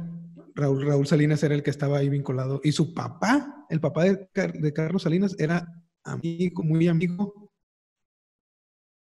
Raúl, 0.55 0.87
Raúl 0.87 1.07
Salinas 1.07 1.43
era 1.43 1.55
el 1.55 1.62
que 1.62 1.68
estaba 1.70 1.99
ahí 1.99 2.09
vinculado. 2.09 2.61
Y 2.64 2.72
su 2.72 2.95
papá, 2.95 3.66
el 3.68 3.80
papá 3.80 4.05
de, 4.05 4.28
de 4.34 4.72
Carlos 4.72 5.03
Salinas, 5.03 5.37
era 5.39 5.66
amigo, 6.05 6.62
muy 6.62 6.89
amigo 6.89 7.53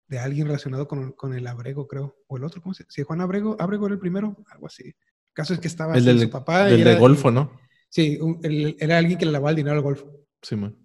de 0.07 0.19
alguien 0.19 0.47
relacionado 0.47 0.87
con, 0.87 1.13
con 1.13 1.33
el 1.33 1.47
Abrego, 1.47 1.87
creo. 1.87 2.17
O 2.27 2.35
el 2.37 2.43
otro, 2.43 2.61
¿cómo 2.61 2.73
se 2.73 2.83
llama? 2.83 2.91
Si 2.91 3.03
Juan 3.03 3.21
Abrego, 3.21 3.55
Abrego 3.59 3.85
era 3.85 3.93
el 3.93 3.99
primero, 3.99 4.35
algo 4.51 4.67
así. 4.67 4.93
El 5.35 5.43
caso 5.43 5.53
es 5.53 5.59
que 5.59 5.67
estaba 5.67 5.97
El 5.97 6.05
del, 6.05 6.19
su 6.21 6.29
papá. 6.29 6.69
era- 6.69 6.91
de 6.91 6.97
Golfo, 6.97 7.29
¿no? 7.29 7.59
Sí, 7.89 8.17
un- 8.21 8.39
el- 8.43 8.77
era 8.79 8.97
alguien 8.97 9.17
que 9.19 9.25
le 9.25 9.33
lavaba 9.33 9.49
el 9.49 9.57
dinero 9.57 9.75
al 9.75 9.81
Golfo. 9.81 10.09
Sí, 10.41 10.55
man. 10.55 10.77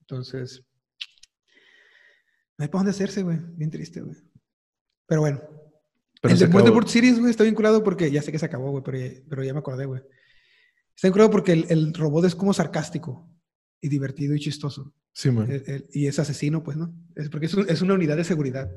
Entonces, 0.00 0.64
no 2.56 2.64
hay 2.64 2.68
para 2.68 2.80
dónde 2.80 2.90
hacerse, 2.90 3.22
güey. 3.22 3.38
Bien 3.56 3.70
triste, 3.70 4.00
güey. 4.00 4.16
Pero 5.06 5.20
bueno. 5.20 5.40
Pero 6.20 6.34
el 6.34 6.40
de. 6.40 6.46
World 6.46 6.88
Series, 6.88 7.18
güey, 7.20 7.30
está 7.30 7.44
vinculado 7.44 7.84
porque 7.84 8.10
ya 8.10 8.20
sé 8.22 8.32
que 8.32 8.38
se 8.40 8.46
acabó, 8.46 8.70
güey, 8.72 8.82
pero 8.82 8.98
ya, 8.98 9.12
pero 9.28 9.44
ya 9.44 9.52
me 9.52 9.60
acordé, 9.60 9.84
güey. 9.86 10.02
Está 10.96 11.06
vinculado 11.06 11.30
porque 11.30 11.52
el, 11.52 11.66
el 11.68 11.94
robot 11.94 12.24
es 12.24 12.34
como 12.34 12.52
sarcástico 12.52 13.30
y 13.80 13.88
divertido 13.88 14.34
y 14.34 14.40
chistoso. 14.40 14.92
Sí, 15.12 15.30
man. 15.30 15.48
El- 15.50 15.62
el- 15.66 15.86
y 15.92 16.08
es 16.08 16.18
asesino, 16.18 16.64
pues, 16.64 16.76
¿no? 16.76 16.92
Es 17.14 17.28
porque 17.28 17.46
es, 17.46 17.54
un- 17.54 17.68
es 17.70 17.80
una 17.82 17.94
unidad 17.94 18.16
de 18.16 18.24
seguridad. 18.24 18.68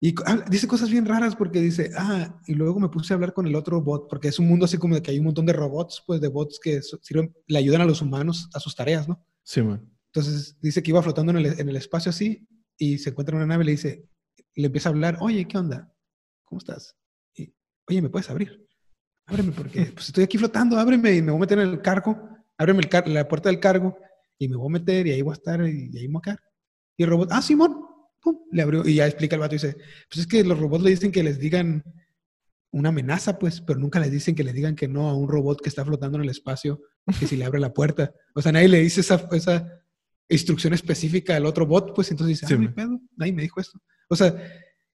Y 0.00 0.14
ah, 0.26 0.44
dice 0.50 0.68
cosas 0.68 0.90
bien 0.90 1.06
raras 1.06 1.34
porque 1.34 1.60
dice, 1.60 1.90
ah, 1.96 2.40
y 2.46 2.54
luego 2.54 2.78
me 2.78 2.88
puse 2.90 3.12
a 3.12 3.16
hablar 3.16 3.32
con 3.32 3.46
el 3.46 3.54
otro 3.54 3.80
bot, 3.80 4.08
porque 4.10 4.28
es 4.28 4.38
un 4.38 4.46
mundo 4.46 4.66
así 4.66 4.76
como 4.76 4.94
de 4.94 5.02
que 5.02 5.10
hay 5.10 5.18
un 5.18 5.24
montón 5.24 5.46
de 5.46 5.52
robots, 5.54 6.02
pues, 6.06 6.20
de 6.20 6.28
bots 6.28 6.60
que 6.62 6.80
sirven, 6.82 7.34
le 7.46 7.58
ayudan 7.58 7.80
a 7.80 7.86
los 7.86 8.02
humanos 8.02 8.48
a 8.52 8.60
sus 8.60 8.74
tareas, 8.76 9.08
¿no? 9.08 9.24
Sí, 9.42 9.62
man. 9.62 9.90
Entonces 10.08 10.56
dice 10.60 10.82
que 10.82 10.90
iba 10.90 11.02
flotando 11.02 11.32
en 11.32 11.38
el, 11.38 11.60
en 11.60 11.68
el 11.68 11.76
espacio 11.76 12.10
así 12.10 12.46
y 12.76 12.98
se 12.98 13.10
encuentra 13.10 13.34
en 13.34 13.42
una 13.42 13.46
nave 13.46 13.64
y 13.64 13.66
le 13.66 13.72
dice, 13.72 14.08
le 14.54 14.66
empieza 14.66 14.88
a 14.88 14.92
hablar, 14.92 15.16
oye, 15.20 15.46
¿qué 15.48 15.56
onda? 15.58 15.92
¿Cómo 16.44 16.58
estás? 16.58 16.94
Y, 17.34 17.54
oye, 17.88 18.02
¿me 18.02 18.10
puedes 18.10 18.28
abrir? 18.30 18.66
Ábreme 19.26 19.52
porque 19.52 19.86
pues 19.94 20.08
estoy 20.08 20.24
aquí 20.24 20.36
flotando, 20.38 20.78
ábreme 20.78 21.14
y 21.16 21.22
me 21.22 21.32
voy 21.32 21.38
a 21.38 21.40
meter 21.40 21.58
en 21.58 21.68
el 21.70 21.80
cargo, 21.82 22.28
ábreme 22.58 22.80
el 22.80 22.88
car- 22.88 23.08
la 23.08 23.26
puerta 23.26 23.48
del 23.48 23.60
cargo 23.60 23.96
y 24.38 24.46
me 24.48 24.56
voy 24.56 24.68
a 24.68 24.72
meter 24.72 25.06
y 25.06 25.12
ahí 25.12 25.22
voy 25.22 25.32
a 25.32 25.36
estar 25.36 25.66
y, 25.66 25.90
y 25.92 25.98
ahí 25.98 26.06
voy 26.06 26.18
a 26.20 26.22
quedar. 26.22 26.40
Y 26.98 27.02
el 27.02 27.10
robot, 27.10 27.28
ah, 27.32 27.40
Simón, 27.42 27.85
pum, 28.26 28.38
le 28.52 28.62
abrió 28.62 28.86
y 28.86 28.94
ya 28.96 29.06
explica 29.06 29.36
el 29.36 29.40
vato 29.40 29.54
y 29.54 29.58
dice, 29.58 29.76
pues 30.10 30.20
es 30.20 30.26
que 30.26 30.42
los 30.44 30.58
robots 30.58 30.82
le 30.84 30.90
dicen 30.90 31.12
que 31.12 31.22
les 31.22 31.38
digan 31.38 31.84
una 32.72 32.88
amenaza, 32.90 33.38
pues, 33.38 33.60
pero 33.60 33.78
nunca 33.78 34.00
les 34.00 34.10
dicen 34.10 34.34
que 34.34 34.44
le 34.44 34.52
digan 34.52 34.74
que 34.76 34.88
no 34.88 35.08
a 35.08 35.14
un 35.16 35.28
robot 35.28 35.60
que 35.62 35.68
está 35.68 35.84
flotando 35.84 36.18
en 36.18 36.24
el 36.24 36.30
espacio, 36.30 36.80
que 37.18 37.26
si 37.26 37.36
le 37.36 37.44
abre 37.44 37.60
la 37.60 37.72
puerta. 37.72 38.12
O 38.34 38.42
sea, 38.42 38.52
nadie 38.52 38.68
le 38.68 38.80
dice 38.80 39.00
esa, 39.00 39.26
esa 39.32 39.66
instrucción 40.28 40.74
específica 40.74 41.36
al 41.36 41.46
otro 41.46 41.66
bot, 41.66 41.94
pues 41.94 42.10
entonces 42.10 42.38
dice, 42.40 42.46
Sí, 42.46 42.54
ah, 42.54 42.56
no 42.56 42.62
hay 42.62 42.66
man. 42.66 42.74
pedo, 42.74 43.00
nadie 43.16 43.32
me 43.32 43.42
dijo 43.42 43.60
esto. 43.60 43.80
O 44.08 44.16
sea, 44.16 44.34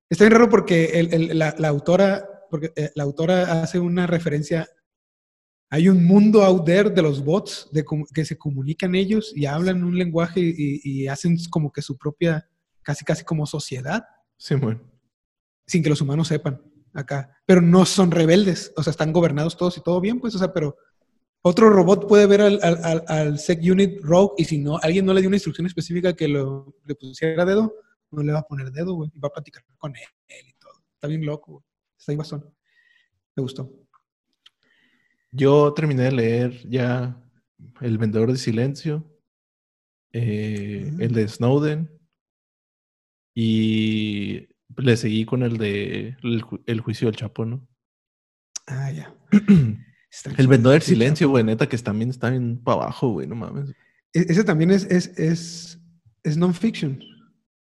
está 0.09 0.25
bien 0.25 0.33
raro 0.33 0.49
porque 0.49 0.87
el- 0.99 1.13
el- 1.15 1.39
la, 1.39 1.55
la 1.59 1.69
autora, 1.69 2.27
porque 2.51 2.73
eh, 2.77 2.91
la 2.97 3.03
autora 3.05 3.63
hace 3.63 3.79
una 3.79 4.07
referencia. 4.07 4.67
Hay 5.71 5.91
un 5.91 6.05
mundo 6.07 6.43
out 6.45 6.65
there 6.65 6.89
de 6.89 7.03
los 7.03 7.23
bots 7.23 7.69
de 7.73 7.85
que 8.15 8.25
se 8.25 8.39
comunican 8.39 8.95
ellos 8.95 9.33
y 9.37 9.45
hablan 9.45 9.85
un 9.85 9.99
lenguaje 9.99 10.41
y, 10.41 10.81
y 10.83 11.07
hacen 11.09 11.37
como 11.51 11.71
que 11.71 11.83
su 11.83 11.97
propia, 11.99 12.49
casi 12.89 13.05
casi 13.05 13.23
como 13.23 13.45
sociedad, 13.45 14.03
Sí, 14.39 14.57
man. 14.57 14.81
sin 15.67 15.83
que 15.83 15.91
los 15.91 16.01
humanos 16.01 16.29
sepan 16.29 16.59
acá. 16.95 17.37
Pero 17.45 17.61
no 17.61 17.85
son 17.85 18.11
rebeldes, 18.11 18.73
o 18.79 18.83
sea, 18.83 18.93
están 18.93 19.13
gobernados 19.13 19.59
todos 19.59 19.77
y 19.77 19.83
todo 19.83 20.01
bien, 20.01 20.21
pues, 20.21 20.35
o 20.35 20.39
sea, 20.39 20.55
pero 20.55 20.75
otro 21.43 21.69
robot 21.69 22.09
puede 22.09 22.25
ver 22.27 22.41
al, 22.41 22.59
al, 22.63 22.83
al, 22.83 23.05
al 23.09 23.39
Sec 23.39 23.61
Unit 23.63 24.01
Rogue 24.03 24.33
y 24.39 24.45
si 24.47 24.57
no, 24.57 24.79
alguien 24.79 25.05
no 25.05 25.13
le 25.13 25.21
dio 25.21 25.29
una 25.29 25.37
instrucción 25.37 25.67
específica 25.67 26.15
que 26.17 26.29
lo, 26.29 26.75
le 26.87 26.95
pusiera 26.95 27.45
dedo, 27.45 27.75
no 28.11 28.23
le 28.23 28.33
va 28.33 28.39
a 28.39 28.47
poner 28.49 28.73
dedo, 28.73 28.95
güey, 28.95 29.11
y 29.15 29.19
va 29.19 29.29
a 29.29 29.33
platicar 29.33 29.63
con 29.77 29.95
él 29.95 30.47
y 30.49 30.55
todo. 30.55 30.73
Está 30.95 31.09
bien 31.09 31.27
loco, 31.27 31.53
güey. 31.53 31.65
Está 31.99 32.13
bien 32.13 32.19
bastón. 32.21 32.55
Me 33.37 33.43
gustó. 33.43 33.71
Yo 35.31 35.75
terminé 35.75 36.05
de 36.05 36.13
leer 36.13 36.69
ya 36.71 37.23
El 37.83 37.99
Vendedor 37.99 38.33
de 38.33 38.39
Silencio, 38.39 39.05
eh, 40.11 40.91
el 40.99 41.13
de 41.13 41.29
Snowden, 41.29 41.98
y 43.41 44.49
le 44.77 44.97
seguí 44.97 45.25
con 45.25 45.45
el 45.45 45.59
de 45.59 46.17
El, 46.25 46.43
ju- 46.43 46.61
el 46.67 46.81
Juicio 46.81 47.07
del 47.07 47.15
Chapo, 47.15 47.45
¿no? 47.45 47.65
Ah, 48.67 48.91
ya. 48.91 49.15
El. 50.37 50.49
Vendedor 50.49 50.73
del 50.73 50.83
Silencio, 50.83 51.29
güey, 51.29 51.45
neta, 51.45 51.69
que 51.69 51.79
también 51.79 52.11
está 52.11 52.31
bien 52.31 52.59
para 52.65 52.83
abajo, 52.83 53.11
güey, 53.11 53.29
no 53.29 53.37
mames. 53.37 53.71
E- 54.13 54.27
Ese 54.29 54.43
también 54.43 54.73
es, 54.73 54.85
es, 54.91 55.17
es, 55.19 55.79
es 56.25 56.37
non-fiction. 56.37 56.99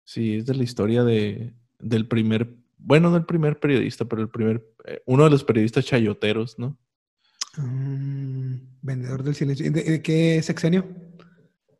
Sí, 0.04 0.36
es 0.36 0.46
de 0.46 0.54
la 0.54 0.62
historia 0.62 1.04
de, 1.04 1.52
del 1.78 2.08
primer, 2.08 2.56
bueno, 2.78 3.10
no 3.10 3.16
el 3.16 3.26
primer 3.26 3.58
periodista, 3.60 4.06
pero 4.06 4.22
el 4.22 4.30
primer, 4.30 4.66
eh, 4.86 5.02
uno 5.06 5.24
de 5.24 5.30
los 5.30 5.44
periodistas 5.44 5.84
chayoteros, 5.84 6.58
¿no? 6.58 6.78
Mm, 7.58 8.54
vendedor 8.80 9.22
del 9.24 9.34
silencio. 9.34 9.70
¿De, 9.70 9.82
de 9.82 10.00
qué 10.02 10.40
sexenio? 10.42 10.86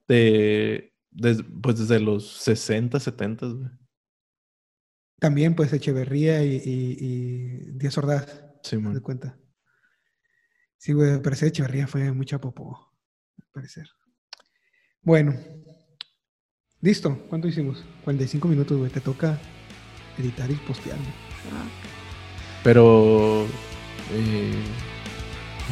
De, 0.08 0.92
pues 1.62 1.78
desde 1.78 2.00
los 2.00 2.26
60, 2.42 3.00
70, 3.00 3.46
güey. 3.46 3.70
También, 5.18 5.54
pues, 5.54 5.72
Echeverría 5.72 6.44
y, 6.44 6.56
y, 6.56 6.96
y 7.00 7.70
Díaz 7.78 7.96
Ordaz. 7.98 8.26
Sí, 8.62 8.70
¿Te 8.70 8.76
das 8.76 8.82
man. 8.84 9.00
cuenta? 9.00 9.38
Sí, 10.78 10.92
güey, 10.92 11.10
al 11.12 11.22
parecer 11.22 11.48
Echeverría 11.48 11.86
fue 11.86 12.12
mucha 12.12 12.38
popó. 12.40 12.92
Al 13.38 13.48
parecer. 13.52 13.88
Bueno. 15.02 15.34
Listo. 16.80 17.26
¿Cuánto 17.28 17.48
hicimos? 17.48 17.84
45 18.04 18.48
minutos, 18.48 18.76
güey. 18.78 18.90
Te 18.90 19.00
toca 19.00 19.38
editar 20.18 20.50
y 20.50 20.54
postear. 20.56 20.98
güey. 20.98 21.10
Pero 22.62 23.46
eh, 24.12 24.62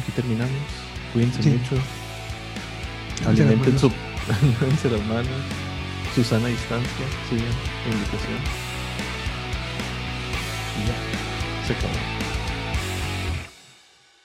aquí 0.01 0.11
terminamos. 0.15 0.51
Cuídense 1.13 1.43
Sí. 1.43 1.49
mucho. 1.49 1.75
Alimenten 3.27 3.77
su 3.77 3.89
las 4.89 5.05
manos. 5.07 5.29
Su 6.15 6.23
sana 6.23 6.47
distancia. 6.47 7.05
Sigan 7.29 7.45
la 7.45 7.93
invitación. 7.93 8.64
Y 10.77 10.87
ya. 10.87 10.95
Se 11.65 11.73
acabó. 11.73 12.24